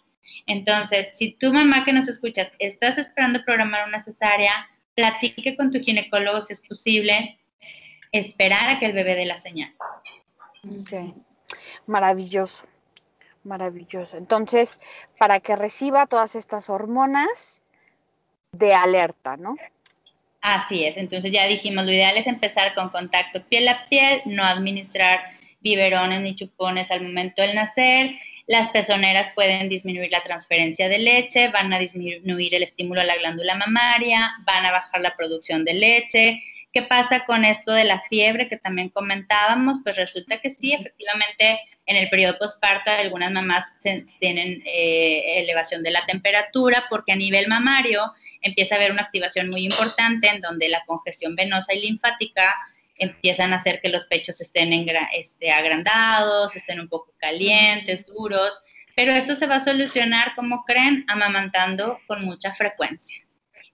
Entonces, 0.46 1.08
si 1.14 1.32
tu 1.32 1.52
mamá 1.52 1.84
que 1.84 1.92
nos 1.92 2.08
escuchas 2.08 2.50
estás 2.58 2.98
esperando 2.98 3.44
programar 3.44 3.86
una 3.86 4.02
cesárea, 4.02 4.68
platique 4.94 5.56
con 5.56 5.70
tu 5.70 5.80
ginecólogo 5.80 6.42
si 6.42 6.54
es 6.54 6.60
posible, 6.60 7.38
esperar 8.12 8.70
a 8.70 8.78
que 8.78 8.86
el 8.86 8.92
bebé 8.92 9.16
dé 9.16 9.26
la 9.26 9.36
señal. 9.36 9.72
Ok, 10.64 11.14
maravilloso, 11.86 12.66
maravilloso. 13.44 14.16
Entonces, 14.16 14.78
para 15.18 15.40
que 15.40 15.56
reciba 15.56 16.06
todas 16.06 16.36
estas 16.36 16.70
hormonas 16.70 17.62
de 18.52 18.74
alerta, 18.74 19.36
¿no? 19.36 19.56
Así 20.42 20.84
es, 20.84 20.96
entonces 20.96 21.30
ya 21.30 21.46
dijimos, 21.46 21.84
lo 21.84 21.92
ideal 21.92 22.16
es 22.16 22.26
empezar 22.26 22.74
con 22.74 22.88
contacto 22.90 23.44
piel 23.44 23.68
a 23.68 23.88
piel, 23.88 24.22
no 24.26 24.44
administrar 24.44 25.20
biberones 25.60 26.20
ni 26.20 26.34
chupones 26.34 26.90
al 26.90 27.02
momento 27.02 27.42
del 27.42 27.54
nacer, 27.54 28.10
las 28.52 28.68
pezoneras 28.68 29.30
pueden 29.34 29.70
disminuir 29.70 30.12
la 30.12 30.22
transferencia 30.22 30.86
de 30.86 30.98
leche, 30.98 31.48
van 31.48 31.72
a 31.72 31.78
disminuir 31.78 32.54
el 32.54 32.62
estímulo 32.62 33.00
a 33.00 33.04
la 33.04 33.16
glándula 33.16 33.54
mamaria, 33.54 34.30
van 34.44 34.66
a 34.66 34.72
bajar 34.72 35.00
la 35.00 35.16
producción 35.16 35.64
de 35.64 35.72
leche. 35.72 36.42
¿Qué 36.70 36.82
pasa 36.82 37.24
con 37.24 37.46
esto 37.46 37.72
de 37.72 37.84
la 37.84 38.02
fiebre 38.10 38.50
que 38.50 38.58
también 38.58 38.90
comentábamos? 38.90 39.78
Pues 39.82 39.96
resulta 39.96 40.36
que 40.36 40.50
sí, 40.50 40.74
efectivamente, 40.74 41.60
en 41.86 41.96
el 41.96 42.10
periodo 42.10 42.36
postparto 42.38 42.90
algunas 42.90 43.32
mamás 43.32 43.64
tienen 44.20 44.62
eh, 44.66 45.38
elevación 45.38 45.82
de 45.82 45.90
la 45.90 46.04
temperatura 46.04 46.84
porque 46.90 47.12
a 47.12 47.16
nivel 47.16 47.48
mamario 47.48 48.12
empieza 48.42 48.74
a 48.74 48.78
haber 48.78 48.92
una 48.92 49.02
activación 49.02 49.48
muy 49.48 49.64
importante 49.64 50.28
en 50.28 50.42
donde 50.42 50.68
la 50.68 50.84
congestión 50.84 51.34
venosa 51.36 51.72
y 51.72 51.80
linfática 51.80 52.54
empiezan 53.02 53.52
a 53.52 53.56
hacer 53.56 53.80
que 53.80 53.88
los 53.88 54.06
pechos 54.06 54.40
estén 54.40 54.72
este, 55.14 55.50
agrandados, 55.50 56.54
estén 56.56 56.80
un 56.80 56.88
poco 56.88 57.12
calientes, 57.18 58.06
duros, 58.06 58.62
pero 58.94 59.12
esto 59.12 59.34
se 59.36 59.46
va 59.46 59.56
a 59.56 59.64
solucionar, 59.64 60.34
como 60.34 60.64
creen, 60.64 61.04
amamantando 61.08 61.98
con 62.06 62.24
mucha 62.24 62.54
frecuencia. 62.54 63.18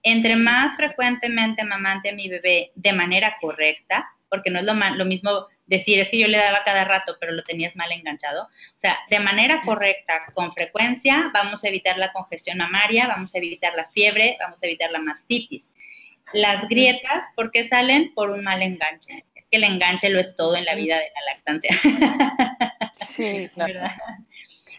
Entre 0.01 0.35
más 0.35 0.77
frecuentemente 0.77 1.61
amamante 1.61 2.09
a 2.09 2.13
mi 2.13 2.29
bebé 2.29 2.71
de 2.75 2.93
manera 2.93 3.37
correcta, 3.41 4.07
porque 4.29 4.49
no 4.49 4.59
es 4.59 4.65
lo, 4.65 4.73
lo 4.73 5.05
mismo 5.05 5.47
decir 5.65 5.99
es 5.99 6.09
que 6.09 6.19
yo 6.19 6.27
le 6.27 6.37
daba 6.37 6.63
cada 6.63 6.83
rato, 6.83 7.17
pero 7.19 7.31
lo 7.31 7.43
tenías 7.43 7.75
mal 7.75 7.91
enganchado. 7.91 8.43
O 8.43 8.79
sea, 8.79 8.97
de 9.09 9.19
manera 9.19 9.61
correcta, 9.61 10.19
con 10.33 10.53
frecuencia, 10.53 11.31
vamos 11.33 11.63
a 11.63 11.67
evitar 11.67 11.97
la 11.97 12.11
congestión 12.11 12.57
mamaria, 12.57 13.07
vamos 13.07 13.33
a 13.35 13.37
evitar 13.37 13.73
la 13.75 13.89
fiebre, 13.89 14.37
vamos 14.39 14.61
a 14.61 14.65
evitar 14.65 14.91
la 14.91 14.99
mastitis. 14.99 15.69
Las 16.33 16.67
grietas, 16.67 17.25
¿por 17.35 17.51
qué 17.51 17.67
salen? 17.67 18.13
Por 18.13 18.29
un 18.29 18.43
mal 18.43 18.61
enganche. 18.61 19.25
Es 19.35 19.45
que 19.49 19.57
el 19.57 19.63
enganche 19.63 20.09
lo 20.09 20.19
es 20.19 20.35
todo 20.35 20.55
en 20.55 20.65
la 20.65 20.75
vida 20.75 20.97
de 20.97 21.11
la 21.15 21.33
lactancia. 21.33 21.75
Sí, 23.05 23.49
¿verdad? 23.55 23.91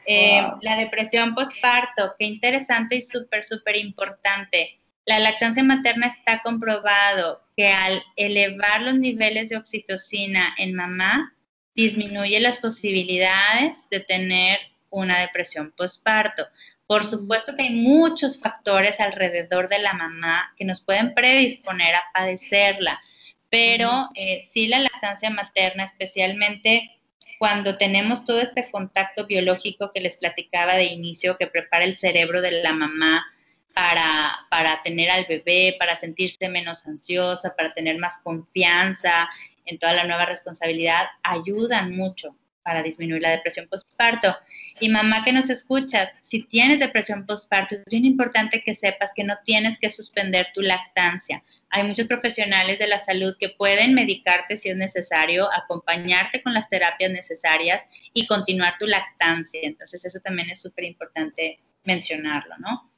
Eh, 0.07 0.42
la 0.62 0.76
depresión 0.76 1.34
postparto, 1.34 2.14
qué 2.18 2.24
interesante 2.24 2.96
y 2.96 3.01
súper, 3.01 3.44
súper 3.44 3.76
importante. 3.76 4.80
La 5.05 5.18
lactancia 5.18 5.62
materna 5.62 6.07
está 6.07 6.40
comprobado 6.42 7.42
que 7.57 7.68
al 7.68 8.03
elevar 8.16 8.82
los 8.82 8.94
niveles 8.94 9.48
de 9.48 9.57
oxitocina 9.57 10.55
en 10.59 10.74
mamá, 10.74 11.36
disminuye 11.74 12.40
las 12.40 12.59
posibilidades 12.59 13.88
de 13.90 14.01
tener 14.01 14.59
una 14.90 15.20
depresión 15.20 15.72
postparto. 15.72 16.46
Por 16.91 17.05
supuesto 17.05 17.55
que 17.55 17.62
hay 17.62 17.70
muchos 17.70 18.41
factores 18.41 18.99
alrededor 18.99 19.68
de 19.68 19.78
la 19.78 19.93
mamá 19.93 20.53
que 20.57 20.64
nos 20.64 20.80
pueden 20.80 21.14
predisponer 21.14 21.95
a 21.95 22.03
padecerla, 22.12 23.01
pero 23.49 24.09
eh, 24.16 24.45
sí 24.51 24.66
la 24.66 24.80
lactancia 24.80 25.30
materna, 25.30 25.84
especialmente 25.84 26.91
cuando 27.38 27.78
tenemos 27.78 28.24
todo 28.24 28.41
este 28.41 28.72
contacto 28.72 29.24
biológico 29.28 29.93
que 29.95 30.01
les 30.01 30.16
platicaba 30.16 30.74
de 30.74 30.86
inicio, 30.86 31.36
que 31.38 31.47
prepara 31.47 31.84
el 31.84 31.97
cerebro 31.97 32.41
de 32.41 32.61
la 32.61 32.72
mamá 32.72 33.24
para, 33.72 34.49
para 34.51 34.82
tener 34.82 35.11
al 35.11 35.26
bebé, 35.26 35.76
para 35.78 35.95
sentirse 35.95 36.49
menos 36.49 36.84
ansiosa, 36.88 37.55
para 37.55 37.72
tener 37.72 37.99
más 37.99 38.18
confianza 38.24 39.30
en 39.64 39.78
toda 39.78 39.93
la 39.93 40.03
nueva 40.03 40.26
responsabilidad, 40.26 41.07
ayudan 41.22 41.95
mucho 41.95 42.34
para 42.62 42.82
disminuir 42.82 43.22
la 43.22 43.30
depresión 43.30 43.68
postparto. 43.68 44.36
Y 44.80 44.88
mamá 44.88 45.24
que 45.24 45.32
nos 45.32 45.50
escuchas, 45.50 46.11
si 46.20 46.42
tienes 46.44 46.80
depresión 46.80 47.26
postparto, 47.26 47.74
es 47.74 47.84
bien 47.86 48.04
importante 48.04 48.62
que 48.64 48.74
sepas 48.74 49.12
que 49.14 49.24
no 49.24 49.34
tienes 49.44 49.78
que 49.78 49.90
suspender 49.90 50.48
tu 50.54 50.61
lactancia. 50.61 51.42
Hay 51.70 51.84
muchos 51.84 52.06
profesionales 52.06 52.78
de 52.78 52.88
la 52.88 52.98
salud 52.98 53.36
que 53.38 53.50
pueden 53.50 53.94
medicarte 53.94 54.56
si 54.56 54.68
es 54.68 54.76
necesario, 54.76 55.48
acompañarte 55.52 56.42
con 56.42 56.54
las 56.54 56.68
terapias 56.68 57.11
necesarias 57.11 57.84
y 58.12 58.26
continuar 58.26 58.76
tu 58.78 58.86
lactancia. 58.86 59.61
Entonces 59.62 60.04
eso 60.04 60.20
también 60.20 60.50
es 60.50 60.61
súper 60.61 60.84
importante 60.84 61.61
mencionarlo, 61.84 62.56
¿no? 62.58 62.89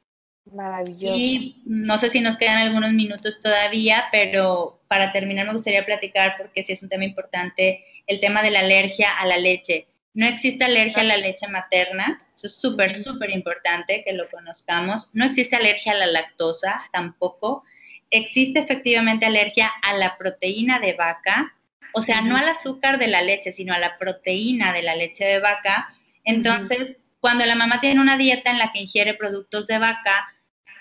Maravilloso. 0.45 1.15
Y 1.17 1.63
no 1.65 1.99
sé 1.99 2.11
si 2.11 2.21
nos 2.21 2.37
quedan 2.37 2.59
algunos 2.59 2.93
minutos 2.93 3.41
todavía, 3.41 4.05
pero 4.11 4.83
para 4.89 5.13
terminar 5.13 5.47
me 5.47 5.55
gustaría 5.55 5.87
platicar, 5.87 6.37
porque 6.37 6.63
sí 6.63 6.73
es 6.73 6.83
un 6.83 6.89
tema 6.89 7.05
importante, 7.05 7.85
el 8.07 8.21
tema 8.21 8.43
de 8.43 8.51
la 8.51 8.61
alergia 8.61 9.11
a 9.11 9.27
la 9.27 9.39
leche. 9.39 9.87
No 10.15 10.27
existe 10.27 10.65
alergia 10.65 11.01
a 11.01 11.05
la 11.07 11.17
leche 11.17 11.49
materna, 11.49 12.23
eso 12.35 12.47
es 12.47 12.61
súper, 12.61 12.95
súper 12.95 13.31
importante 13.31 14.03
que 14.05 14.13
lo 14.13 14.29
conozcamos. 14.29 15.09
No 15.13 15.25
existe 15.25 15.57
alergia 15.57 15.93
a 15.93 15.97
la 15.97 16.07
lactosa 16.07 16.83
tampoco. 16.93 17.63
Existe 18.11 18.59
efectivamente 18.59 19.25
alergia 19.25 19.71
a 19.83 19.95
la 19.95 20.19
proteína 20.19 20.79
de 20.81 20.93
vaca, 20.93 21.55
o 21.95 22.03
sea, 22.03 22.21
no 22.21 22.37
al 22.37 22.49
azúcar 22.49 22.99
de 22.99 23.07
la 23.07 23.23
leche, 23.23 23.53
sino 23.53 23.73
a 23.73 23.79
la 23.79 23.97
proteína 23.97 24.73
de 24.73 24.83
la 24.83 24.97
leche 24.97 25.25
de 25.25 25.39
vaca. 25.39 25.89
Entonces, 26.25 26.97
cuando 27.23 27.47
la 27.47 27.55
mamá 27.55 27.81
tiene 27.81 28.01
una 28.01 28.17
dieta 28.17 28.51
en 28.51 28.59
la 28.59 28.73
que 28.73 28.81
ingiere 28.81 29.15
productos 29.15 29.69
de 29.69 29.79
vaca 29.79 30.35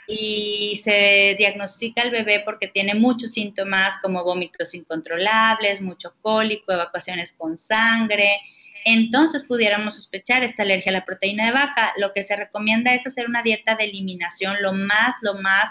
y 0.08 0.82
se 0.84 1.36
diagnostica 1.38 2.02
al 2.02 2.10
bebé 2.10 2.42
porque 2.44 2.68
tiene 2.68 2.96
muchos 2.96 3.34
síntomas 3.34 4.00
como 4.02 4.24
vómitos 4.24 4.74
incontrolables, 4.74 5.84
mucho 5.84 6.16
cólico, 6.20 6.74
evacuaciones 6.74 7.32
con 7.34 7.60
sangre, 7.60 8.42
entonces 8.86 9.44
pudiéramos 9.44 9.96
sospechar 9.96 10.44
esta 10.44 10.64
alergia 10.64 10.90
a 10.90 10.94
la 10.94 11.06
proteína 11.06 11.46
de 11.46 11.52
vaca. 11.52 11.94
Lo 11.98 12.12
que 12.12 12.24
se 12.24 12.36
recomienda 12.36 12.92
es 12.96 13.06
hacer 13.06 13.28
una 13.28 13.44
dieta 13.44 13.76
de 13.76 13.84
eliminación 13.84 14.58
lo 14.62 14.74
más, 14.74 15.18
lo 15.22 15.36
más 15.36 15.70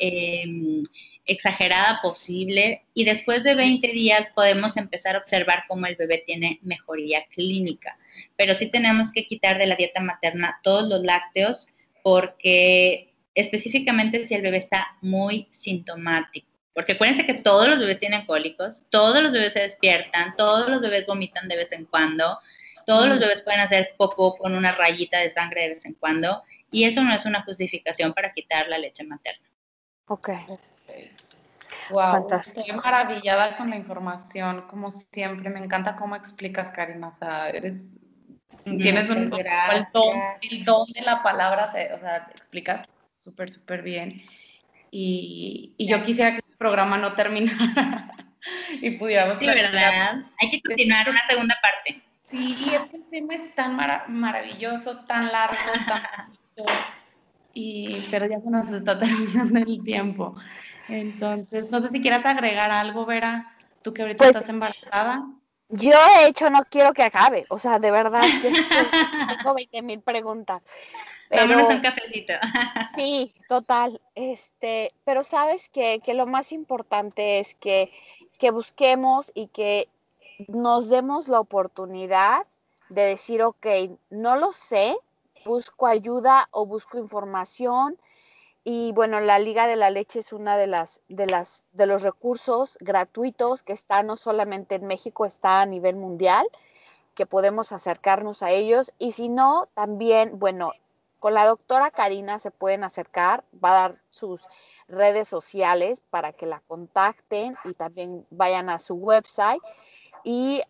em, 0.00 0.82
exagerada 1.28 2.00
posible 2.02 2.82
y 2.94 3.04
después 3.04 3.44
de 3.44 3.54
20 3.54 3.86
días 3.88 4.26
podemos 4.34 4.76
empezar 4.76 5.14
a 5.14 5.18
observar 5.18 5.64
cómo 5.68 5.86
el 5.86 5.94
bebé 5.94 6.22
tiene 6.26 6.58
mejoría 6.62 7.24
clínica. 7.30 7.96
Pero 8.36 8.54
sí 8.54 8.66
tenemos 8.66 9.12
que 9.12 9.26
quitar 9.26 9.58
de 9.58 9.66
la 9.66 9.76
dieta 9.76 10.00
materna 10.00 10.58
todos 10.62 10.88
los 10.88 11.02
lácteos 11.02 11.68
porque 12.02 13.14
específicamente 13.34 14.24
si 14.24 14.34
el 14.34 14.42
bebé 14.42 14.56
está 14.56 14.96
muy 15.02 15.46
sintomático. 15.50 16.48
Porque 16.72 16.92
acuérdense 16.92 17.26
que 17.26 17.34
todos 17.34 17.68
los 17.68 17.78
bebés 17.78 18.00
tienen 18.00 18.24
cólicos, 18.24 18.86
todos 18.88 19.22
los 19.22 19.30
bebés 19.30 19.52
se 19.52 19.60
despiertan, 19.60 20.34
todos 20.36 20.68
los 20.68 20.80
bebés 20.80 21.06
vomitan 21.06 21.46
de 21.46 21.56
vez 21.56 21.72
en 21.72 21.84
cuando, 21.84 22.38
todos 22.86 23.06
los 23.06 23.18
bebés 23.18 23.42
pueden 23.42 23.60
hacer 23.60 23.94
popó 23.98 24.38
con 24.38 24.54
una 24.54 24.72
rayita 24.72 25.18
de 25.18 25.28
sangre 25.28 25.62
de 25.62 25.68
vez 25.70 25.84
en 25.84 25.94
cuando 25.94 26.42
y 26.70 26.84
eso 26.84 27.02
no 27.02 27.12
es 27.12 27.26
una 27.26 27.42
justificación 27.42 28.14
para 28.14 28.32
quitar 28.32 28.68
la 28.68 28.78
leche 28.78 29.04
materna. 29.04 29.46
Ok. 30.06 30.30
Wow, 31.90 32.12
Fantástico. 32.12 32.60
estoy 32.60 32.76
maravillada 32.76 33.56
con 33.56 33.70
la 33.70 33.76
información, 33.76 34.66
como 34.68 34.90
siempre. 34.90 35.48
Me 35.50 35.60
encanta 35.60 35.96
cómo 35.96 36.16
explicas, 36.16 36.70
Karina. 36.70 37.08
O 37.08 37.14
sea, 37.14 37.48
eres, 37.48 37.92
tienes 38.64 39.08
un, 39.10 39.32
el 39.32 39.86
don, 39.92 40.16
el 40.42 40.64
don, 40.64 40.86
de 40.92 41.00
la 41.02 41.22
palabra, 41.22 41.68
o 41.68 41.98
sea, 41.98 42.28
explicas 42.34 42.86
súper, 43.24 43.50
súper 43.50 43.82
bien. 43.82 44.22
Y, 44.90 45.74
y 45.78 45.88
yo 45.88 46.02
quisiera 46.02 46.32
que 46.32 46.38
el 46.38 46.56
programa 46.56 46.98
no 46.98 47.14
terminara 47.14 48.14
y 48.80 48.90
pudiéramos... 48.92 49.38
Sí, 49.38 49.46
¿verdad? 49.46 50.24
Hay 50.40 50.50
que 50.50 50.60
continuar 50.62 51.08
una 51.08 51.26
segunda 51.28 51.56
parte. 51.62 52.02
Sí, 52.24 52.70
es 52.74 52.90
que 52.90 52.96
el 52.98 53.04
tema 53.10 53.34
es 53.34 53.54
tan 53.54 53.76
maravilloso, 54.08 54.98
tan 55.06 55.32
largo, 55.32 55.56
tan 55.86 56.02
y, 57.54 58.06
pero 58.10 58.26
ya 58.26 58.40
se 58.40 58.50
nos 58.50 58.68
está 58.68 58.98
terminando 59.00 59.58
el 59.58 59.82
tiempo. 59.82 60.36
Entonces, 60.88 61.70
no 61.70 61.80
sé 61.80 61.90
si 61.90 62.00
quieras 62.00 62.24
agregar 62.24 62.70
algo, 62.70 63.06
Vera, 63.06 63.54
tú 63.82 63.92
que 63.92 64.02
ahorita 64.02 64.18
pues, 64.18 64.34
estás 64.34 64.48
embarazada. 64.48 65.26
Yo, 65.68 65.90
de 65.90 66.28
hecho, 66.28 66.48
no 66.48 66.64
quiero 66.70 66.92
que 66.94 67.02
acabe. 67.02 67.44
O 67.50 67.58
sea, 67.58 67.78
de 67.78 67.90
verdad, 67.90 68.24
yo 68.42 68.50
tengo 68.50 69.54
20 69.54 69.82
mil 69.82 70.00
preguntas. 70.00 70.62
Pero, 71.28 71.46
Vámonos 71.46 71.74
un 71.74 71.80
cafecito. 71.82 72.32
sí, 72.94 73.34
total. 73.48 74.00
Este, 74.14 74.94
pero 75.04 75.22
sabes 75.22 75.68
que, 75.68 76.00
que 76.04 76.14
lo 76.14 76.26
más 76.26 76.52
importante 76.52 77.38
es 77.38 77.54
que, 77.54 77.92
que 78.38 78.50
busquemos 78.50 79.30
y 79.34 79.48
que 79.48 79.88
nos 80.46 80.88
demos 80.88 81.28
la 81.28 81.40
oportunidad 81.40 82.46
de 82.88 83.02
decir, 83.02 83.42
ok, 83.42 83.66
no 84.08 84.36
lo 84.36 84.52
sé, 84.52 84.96
busco 85.44 85.86
ayuda 85.86 86.48
o 86.50 86.64
busco 86.64 86.98
información, 86.98 87.98
y 88.70 88.92
bueno, 88.92 89.20
la 89.20 89.38
Liga 89.38 89.66
de 89.66 89.76
la 89.76 89.88
Leche 89.88 90.18
es 90.18 90.34
una 90.34 90.58
de 90.58 90.66
las 90.66 91.00
de 91.08 91.24
las 91.24 91.64
de 91.72 91.86
los 91.86 92.02
recursos 92.02 92.76
gratuitos 92.82 93.62
que 93.62 93.72
está 93.72 94.02
no 94.02 94.14
solamente 94.14 94.74
en 94.74 94.86
México, 94.86 95.24
está 95.24 95.62
a 95.62 95.64
nivel 95.64 95.96
mundial, 95.96 96.46
que 97.14 97.24
podemos 97.24 97.72
acercarnos 97.72 98.42
a 98.42 98.50
ellos 98.50 98.92
y 98.98 99.12
si 99.12 99.30
no, 99.30 99.68
también, 99.72 100.38
bueno, 100.38 100.72
con 101.18 101.32
la 101.32 101.46
doctora 101.46 101.90
Karina 101.90 102.38
se 102.38 102.50
pueden 102.50 102.84
acercar, 102.84 103.42
va 103.64 103.70
a 103.70 103.80
dar 103.80 104.02
sus 104.10 104.42
redes 104.86 105.28
sociales 105.28 106.02
para 106.10 106.34
que 106.34 106.44
la 106.44 106.60
contacten 106.60 107.56
y 107.64 107.72
también 107.72 108.26
vayan 108.28 108.68
a 108.68 108.80
su 108.80 108.96
website 108.96 109.62
y 110.24 110.60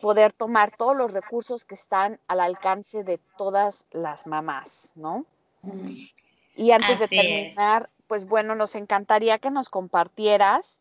poder 0.00 0.32
tomar 0.32 0.76
todos 0.76 0.96
los 0.96 1.12
recursos 1.12 1.64
que 1.64 1.74
están 1.74 2.20
al 2.28 2.38
alcance 2.38 3.02
de 3.02 3.18
todas 3.36 3.84
las 3.90 4.28
mamás, 4.28 4.92
¿no? 4.94 5.26
Y 6.58 6.72
antes 6.72 6.98
de 6.98 7.06
terminar, 7.06 7.88
pues 8.08 8.26
bueno, 8.26 8.56
nos 8.56 8.74
encantaría 8.74 9.38
que 9.38 9.48
nos 9.48 9.68
compartieras 9.68 10.80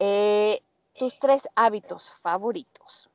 eh, 0.00 0.60
tus 0.98 1.20
tres 1.20 1.48
hábitos 1.54 2.14
favoritos. 2.20 3.08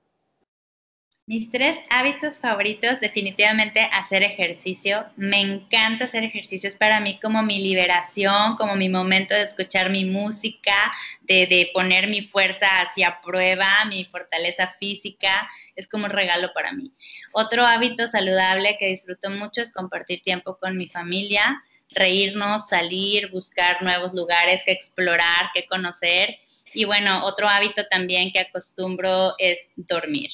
Mis 1.26 1.52
tres 1.52 1.78
hábitos 1.90 2.40
favoritos, 2.40 3.02
definitivamente 3.02 3.82
hacer 3.92 4.24
ejercicio. 4.24 5.06
Me 5.18 5.42
encanta 5.42 6.06
hacer 6.06 6.24
ejercicio, 6.24 6.70
es 6.70 6.76
para 6.76 7.02
mí 7.02 7.20
como 7.20 7.44
mi 7.44 7.60
liberación, 7.60 8.56
como 8.56 8.76
mi 8.78 8.88
momento 8.88 9.36
de 9.36 9.44
escuchar 9.44 9.90
mi 9.90 10.06
música, 10.06 10.94
de, 11.24 11.48
de, 11.48 11.70
poner 11.74 12.08
mi 12.08 12.22
fuerza 12.22 12.66
hacia 12.82 13.20
prueba, 13.20 13.68
mi 13.90 14.06
fortaleza 14.06 14.74
física, 14.80 15.50
es 15.76 15.88
como 15.88 16.06
un 16.06 16.12
regalo 16.12 16.52
para 16.54 16.72
mí. 16.72 16.94
Otro 17.34 17.66
hábito 17.66 18.08
saludable 18.08 18.78
que 18.80 18.88
disfruto 18.88 19.30
mucho 19.30 19.62
es 19.62 19.74
compartir 19.74 20.24
tiempo 20.24 20.58
con 20.58 20.78
mi 20.78 20.88
familia 20.88 21.62
reírnos, 21.92 22.68
salir, 22.68 23.30
buscar 23.32 23.82
nuevos 23.82 24.14
lugares 24.14 24.62
que 24.66 24.72
explorar, 24.72 25.50
que 25.54 25.66
conocer. 25.66 26.38
Y 26.74 26.86
bueno, 26.86 27.26
otro 27.26 27.48
hábito 27.48 27.86
también 27.88 28.32
que 28.32 28.40
acostumbro 28.40 29.36
es 29.38 29.70
dormir. 29.76 30.30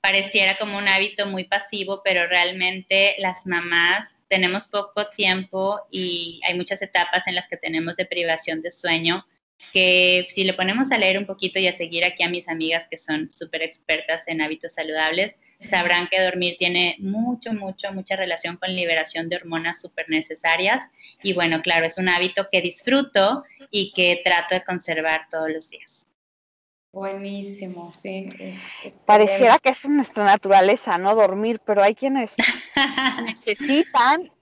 Pareciera 0.00 0.56
como 0.56 0.78
un 0.78 0.88
hábito 0.88 1.26
muy 1.26 1.44
pasivo, 1.44 2.00
pero 2.04 2.26
realmente 2.26 3.14
las 3.18 3.46
mamás 3.46 4.16
tenemos 4.28 4.66
poco 4.66 5.06
tiempo 5.08 5.80
y 5.90 6.40
hay 6.46 6.54
muchas 6.54 6.82
etapas 6.82 7.26
en 7.26 7.34
las 7.34 7.48
que 7.48 7.56
tenemos 7.56 7.96
deprivación 7.96 8.62
de 8.62 8.72
sueño 8.72 9.24
que 9.72 10.26
si 10.30 10.44
le 10.44 10.54
ponemos 10.54 10.90
a 10.90 10.98
leer 10.98 11.18
un 11.18 11.26
poquito 11.26 11.58
y 11.58 11.66
a 11.66 11.72
seguir 11.72 12.04
aquí 12.04 12.22
a 12.22 12.30
mis 12.30 12.48
amigas 12.48 12.86
que 12.90 12.96
son 12.96 13.30
súper 13.30 13.62
expertas 13.62 14.22
en 14.26 14.40
hábitos 14.40 14.74
saludables, 14.74 15.38
sabrán 15.68 16.08
que 16.10 16.22
dormir 16.22 16.56
tiene 16.58 16.96
mucho, 16.98 17.52
mucho, 17.52 17.92
mucha 17.92 18.16
relación 18.16 18.56
con 18.56 18.74
liberación 18.74 19.28
de 19.28 19.36
hormonas 19.36 19.80
súper 19.80 20.08
necesarias. 20.08 20.82
Y 21.22 21.34
bueno, 21.34 21.60
claro, 21.62 21.84
es 21.84 21.98
un 21.98 22.08
hábito 22.08 22.48
que 22.50 22.62
disfruto 22.62 23.44
y 23.70 23.92
que 23.92 24.22
trato 24.24 24.54
de 24.54 24.64
conservar 24.64 25.26
todos 25.30 25.50
los 25.50 25.68
días. 25.68 26.08
Buenísimo, 26.92 27.92
sí. 27.92 28.30
Pareciera 29.04 29.58
que 29.58 29.68
es 29.68 29.84
nuestra 29.86 30.24
naturaleza, 30.24 30.96
¿no? 30.96 31.14
Dormir, 31.14 31.60
pero 31.66 31.82
hay 31.82 31.94
quienes 31.94 32.36
necesitan 33.26 34.32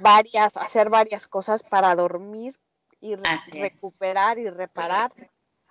varias, 0.00 0.56
hacer 0.56 0.88
varias 0.88 1.28
cosas 1.28 1.62
para 1.68 1.94
dormir 1.94 2.54
y 3.00 3.14
recuperar 3.16 4.38
y 4.38 4.48
reparar 4.48 5.12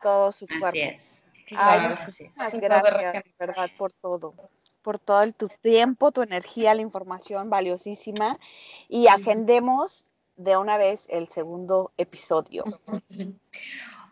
todo 0.02 0.32
su 0.32 0.48
cuerpo. 0.48 0.80
Es. 0.80 1.26
Ay, 1.56 1.88
muchísimas 1.88 2.60
gracias, 2.60 3.24
verdad, 3.40 3.70
por 3.78 3.94
todo, 3.94 4.34
por 4.82 5.00
todo 5.00 5.24
el, 5.24 5.34
tu 5.34 5.48
tiempo, 5.48 6.12
tu 6.12 6.22
energía, 6.22 6.74
la 6.74 6.82
información 6.82 7.50
valiosísima 7.50 8.38
y 8.90 9.08
agendemos 9.08 10.08
de 10.36 10.58
una 10.58 10.78
vez 10.78 11.08
el 11.10 11.28
segundo 11.28 11.92
episodio. 11.98 12.64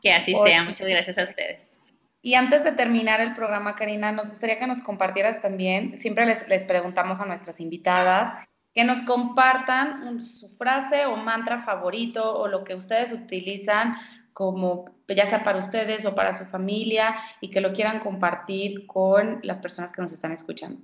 Que 0.02 0.14
así 0.14 0.36
sea, 0.46 0.64
muchas 0.64 0.88
gracias 0.88 1.18
a 1.18 1.24
ustedes. 1.24 1.80
Y 2.22 2.36
antes 2.36 2.64
de 2.64 2.74
terminar 2.74 3.22
el 3.22 3.34
programa, 3.34 3.76
Karina, 3.76 4.12
nos 4.12 4.30
gustaría 4.30 4.60
que 4.60 4.68
nos 4.68 4.84
compartieras 4.84 5.42
también, 5.42 5.98
siempre 5.98 6.28
les, 6.28 6.48
les 6.48 6.62
preguntamos 6.62 7.20
a 7.20 7.26
nuestras 7.26 7.60
invitadas 7.60 8.48
que 8.76 8.84
nos 8.84 9.02
compartan 9.04 10.22
su 10.22 10.50
frase 10.58 11.06
o 11.06 11.16
mantra 11.16 11.62
favorito 11.62 12.38
o 12.38 12.50
lo 12.50 12.66
que 12.66 12.76
ustedes 12.76 13.14
utilizan 13.14 13.96
como 14.34 14.84
ya 15.08 15.26
sea 15.26 15.46
para 15.46 15.60
ustedes 15.60 16.06
o 16.06 16.14
para 16.14 16.34
su 16.34 16.44
familia 16.46 17.16
y 17.40 17.50
que 17.50 17.62
lo 17.62 17.72
quieran 17.72 18.02
compartir 18.02 18.86
con 18.86 19.40
las 19.44 19.60
personas 19.60 19.94
que 19.94 20.02
nos 20.02 20.12
están 20.12 20.34
escuchando. 20.34 20.82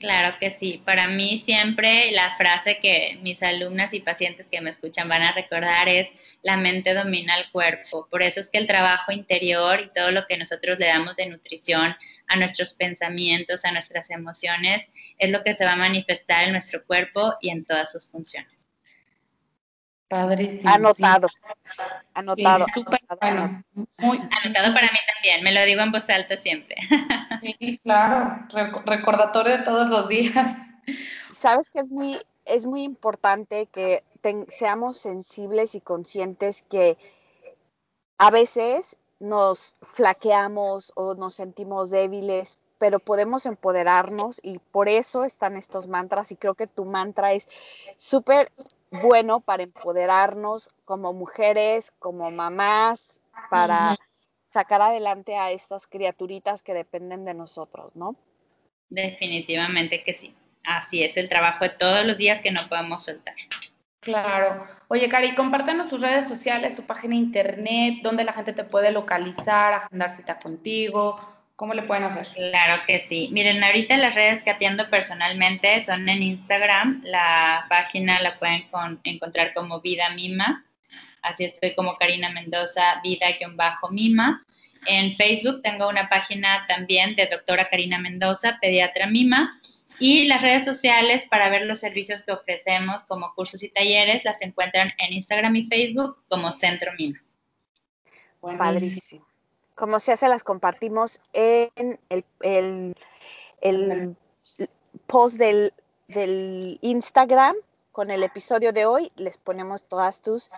Claro 0.00 0.38
que 0.40 0.50
sí. 0.50 0.82
Para 0.82 1.08
mí 1.08 1.36
siempre 1.36 2.10
la 2.12 2.34
frase 2.38 2.78
que 2.78 3.18
mis 3.22 3.42
alumnas 3.42 3.92
y 3.92 4.00
pacientes 4.00 4.48
que 4.48 4.62
me 4.62 4.70
escuchan 4.70 5.10
van 5.10 5.20
a 5.22 5.32
recordar 5.32 5.90
es 5.90 6.08
la 6.42 6.56
mente 6.56 6.94
domina 6.94 7.36
el 7.38 7.50
cuerpo. 7.50 8.08
Por 8.10 8.22
eso 8.22 8.40
es 8.40 8.48
que 8.48 8.56
el 8.56 8.66
trabajo 8.66 9.12
interior 9.12 9.78
y 9.78 9.92
todo 9.94 10.10
lo 10.10 10.26
que 10.26 10.38
nosotros 10.38 10.78
le 10.78 10.86
damos 10.86 11.16
de 11.16 11.26
nutrición 11.26 11.94
a 12.28 12.36
nuestros 12.36 12.72
pensamientos, 12.72 13.66
a 13.66 13.72
nuestras 13.72 14.10
emociones, 14.10 14.88
es 15.18 15.30
lo 15.30 15.44
que 15.44 15.52
se 15.52 15.66
va 15.66 15.72
a 15.74 15.76
manifestar 15.76 16.44
en 16.44 16.52
nuestro 16.52 16.82
cuerpo 16.86 17.34
y 17.42 17.50
en 17.50 17.66
todas 17.66 17.92
sus 17.92 18.08
funciones. 18.10 18.59
Padrísimo. 20.10 20.68
Anotado. 20.68 21.28
Anotado. 22.14 22.66
bueno. 23.20 23.62
Anotado 23.96 24.74
para 24.74 24.88
mí 24.88 24.98
también, 25.14 25.44
me 25.44 25.52
lo 25.52 25.64
digo 25.64 25.82
en 25.82 25.92
voz 25.92 26.10
alta 26.10 26.36
siempre. 26.36 26.76
Sí, 27.40 27.80
claro, 27.82 28.46
recordatorio 28.84 29.56
de 29.56 29.64
todos 29.64 29.88
los 29.88 30.08
días. 30.08 30.58
Sabes 31.32 31.70
que 31.70 31.78
es 31.78 31.88
muy, 31.88 32.20
es 32.44 32.66
muy 32.66 32.82
importante 32.82 33.64
que 33.72 34.04
seamos 34.48 34.98
sensibles 34.98 35.74
y 35.74 35.80
conscientes 35.80 36.62
que 36.68 36.98
a 38.18 38.30
veces 38.30 38.98
nos 39.20 39.76
flaqueamos 39.80 40.92
o 40.96 41.14
nos 41.14 41.34
sentimos 41.34 41.88
débiles, 41.88 42.58
pero 42.76 42.98
podemos 42.98 43.46
empoderarnos 43.46 44.38
y 44.42 44.58
por 44.58 44.90
eso 44.90 45.24
están 45.24 45.56
estos 45.56 45.88
mantras 45.88 46.30
y 46.30 46.36
creo 46.36 46.54
que 46.54 46.66
tu 46.66 46.84
mantra 46.84 47.32
es 47.32 47.48
súper 47.96 48.52
bueno 48.90 49.40
para 49.40 49.62
empoderarnos 49.62 50.70
como 50.84 51.12
mujeres, 51.12 51.92
como 51.98 52.30
mamás, 52.30 53.20
para 53.48 53.96
sacar 54.50 54.82
adelante 54.82 55.36
a 55.36 55.50
estas 55.52 55.86
criaturitas 55.86 56.62
que 56.62 56.74
dependen 56.74 57.24
de 57.24 57.34
nosotros, 57.34 57.94
¿no? 57.94 58.16
Definitivamente 58.88 60.02
que 60.02 60.14
sí. 60.14 60.34
Así 60.64 61.02
es 61.02 61.16
el 61.16 61.28
trabajo 61.28 61.64
de 61.64 61.70
todos 61.70 62.04
los 62.04 62.18
días 62.18 62.40
que 62.40 62.50
no 62.50 62.68
podemos 62.68 63.04
soltar. 63.04 63.34
Claro. 64.00 64.66
Oye, 64.88 65.08
Cari, 65.08 65.34
compártenos 65.34 65.88
tus 65.88 66.00
redes 66.00 66.26
sociales, 66.26 66.74
tu 66.74 66.82
página 66.82 67.14
de 67.14 67.20
internet, 67.20 68.00
donde 68.02 68.24
la 68.24 68.32
gente 68.32 68.52
te 68.52 68.64
puede 68.64 68.90
localizar, 68.90 69.74
agendar 69.74 70.10
cita 70.10 70.38
contigo, 70.38 71.20
¿cómo 71.60 71.74
le 71.74 71.82
pueden 71.82 72.04
hacer? 72.04 72.26
Claro 72.28 72.82
que 72.86 73.00
sí. 73.00 73.28
Miren, 73.32 73.62
ahorita 73.62 73.98
las 73.98 74.14
redes 74.14 74.40
que 74.40 74.48
atiendo 74.48 74.88
personalmente 74.88 75.82
son 75.82 76.08
en 76.08 76.22
Instagram. 76.22 77.02
La 77.04 77.66
página 77.68 78.18
la 78.22 78.38
pueden 78.38 78.64
encontrar 79.04 79.52
como 79.52 79.82
Vida 79.82 80.08
Mima. 80.14 80.64
Así 81.20 81.44
estoy 81.44 81.74
como 81.74 81.96
Karina 81.96 82.30
Mendoza, 82.30 83.02
Vida-Mima. 83.04 84.40
En 84.86 85.12
Facebook 85.12 85.60
tengo 85.62 85.86
una 85.86 86.08
página 86.08 86.64
también 86.66 87.14
de 87.14 87.26
doctora 87.26 87.68
Karina 87.68 87.98
Mendoza, 87.98 88.56
pediatra 88.62 89.06
Mima. 89.06 89.60
Y 89.98 90.28
las 90.28 90.40
redes 90.40 90.64
sociales 90.64 91.26
para 91.28 91.50
ver 91.50 91.66
los 91.66 91.80
servicios 91.80 92.22
que 92.22 92.32
ofrecemos 92.32 93.02
como 93.02 93.34
cursos 93.34 93.62
y 93.62 93.68
talleres 93.68 94.24
las 94.24 94.40
encuentran 94.40 94.94
en 94.96 95.12
Instagram 95.12 95.54
y 95.56 95.66
Facebook 95.66 96.24
como 96.26 96.52
Centro 96.52 96.92
Mima. 96.98 97.22
Padrísimo. 98.40 99.29
Como 99.80 99.98
se 99.98 100.12
hace, 100.12 100.28
las 100.28 100.44
compartimos 100.44 101.22
en 101.32 101.98
el, 102.10 102.22
post 105.06 105.38
del, 105.38 105.72
del, 106.06 106.78
Instagram 106.82 107.54
con 107.90 108.10
el 108.10 108.22
episodio 108.22 108.74
de 108.74 108.84
hoy. 108.84 109.10
Les 109.16 109.38
ponemos 109.38 109.84
todas 109.84 110.20
tus 110.20 110.50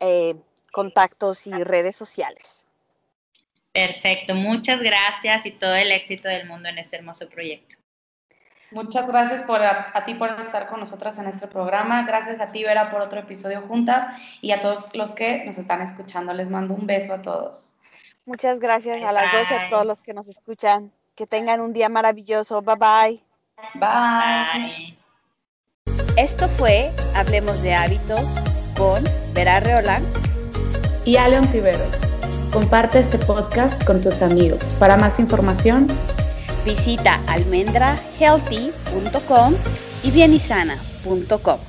eh, 0.00 0.34
contactos 0.70 1.46
y 1.46 1.52
redes 1.64 1.96
sociales. 1.96 2.66
Perfecto, 3.72 4.34
muchas 4.34 4.80
gracias 4.80 5.46
y 5.46 5.52
todo 5.52 5.74
el 5.74 5.90
éxito 5.90 6.28
del 6.28 6.46
mundo 6.46 6.68
en 6.68 6.76
este 6.76 6.96
hermoso 6.96 7.26
proyecto. 7.26 7.76
Muchas 8.70 9.08
gracias 9.08 9.44
por 9.44 9.62
a, 9.62 10.04
ti 10.04 10.12
por 10.12 10.28
estar 10.40 10.66
con 10.66 10.80
nosotras 10.80 11.18
en 11.18 11.26
este 11.26 11.46
programa. 11.46 12.02
Gracias 12.02 12.38
a 12.38 12.52
ti, 12.52 12.64
Vera, 12.64 12.90
por 12.90 13.00
otro 13.00 13.20
episodio 13.20 13.62
juntas 13.62 14.14
y 14.42 14.50
a 14.50 14.60
todos 14.60 14.94
los 14.94 15.12
que 15.12 15.42
nos 15.46 15.56
están 15.56 15.80
escuchando. 15.80 16.34
Les 16.34 16.50
mando 16.50 16.74
un 16.74 16.86
beso 16.86 17.14
a 17.14 17.22
todos. 17.22 17.72
Muchas 18.28 18.60
gracias 18.60 19.02
a 19.02 19.10
las 19.10 19.32
dos 19.32 19.50
y 19.50 19.54
a 19.54 19.68
todos 19.70 19.84
los 19.86 20.02
que 20.02 20.12
nos 20.12 20.28
escuchan. 20.28 20.92
Que 21.14 21.26
tengan 21.26 21.62
un 21.62 21.72
día 21.72 21.88
maravilloso. 21.88 22.60
Bye 22.60 22.76
bye. 22.76 23.22
Bye. 23.74 24.98
Esto 26.18 26.46
fue 26.48 26.92
Hablemos 27.14 27.62
de 27.62 27.72
Hábitos 27.74 28.38
con 28.76 29.02
Vera 29.32 29.60
Reolán 29.60 30.02
y 31.06 31.16
Aleon 31.16 31.50
Tiveros. 31.50 31.88
Comparte 32.52 32.98
este 33.00 33.16
podcast 33.16 33.82
con 33.84 34.02
tus 34.02 34.20
amigos. 34.20 34.62
Para 34.78 34.98
más 34.98 35.18
información, 35.18 35.86
Visita 36.66 37.18
almendrahealthy.com 37.28 39.54
y 40.02 40.10
bienisana.com. 40.10 41.67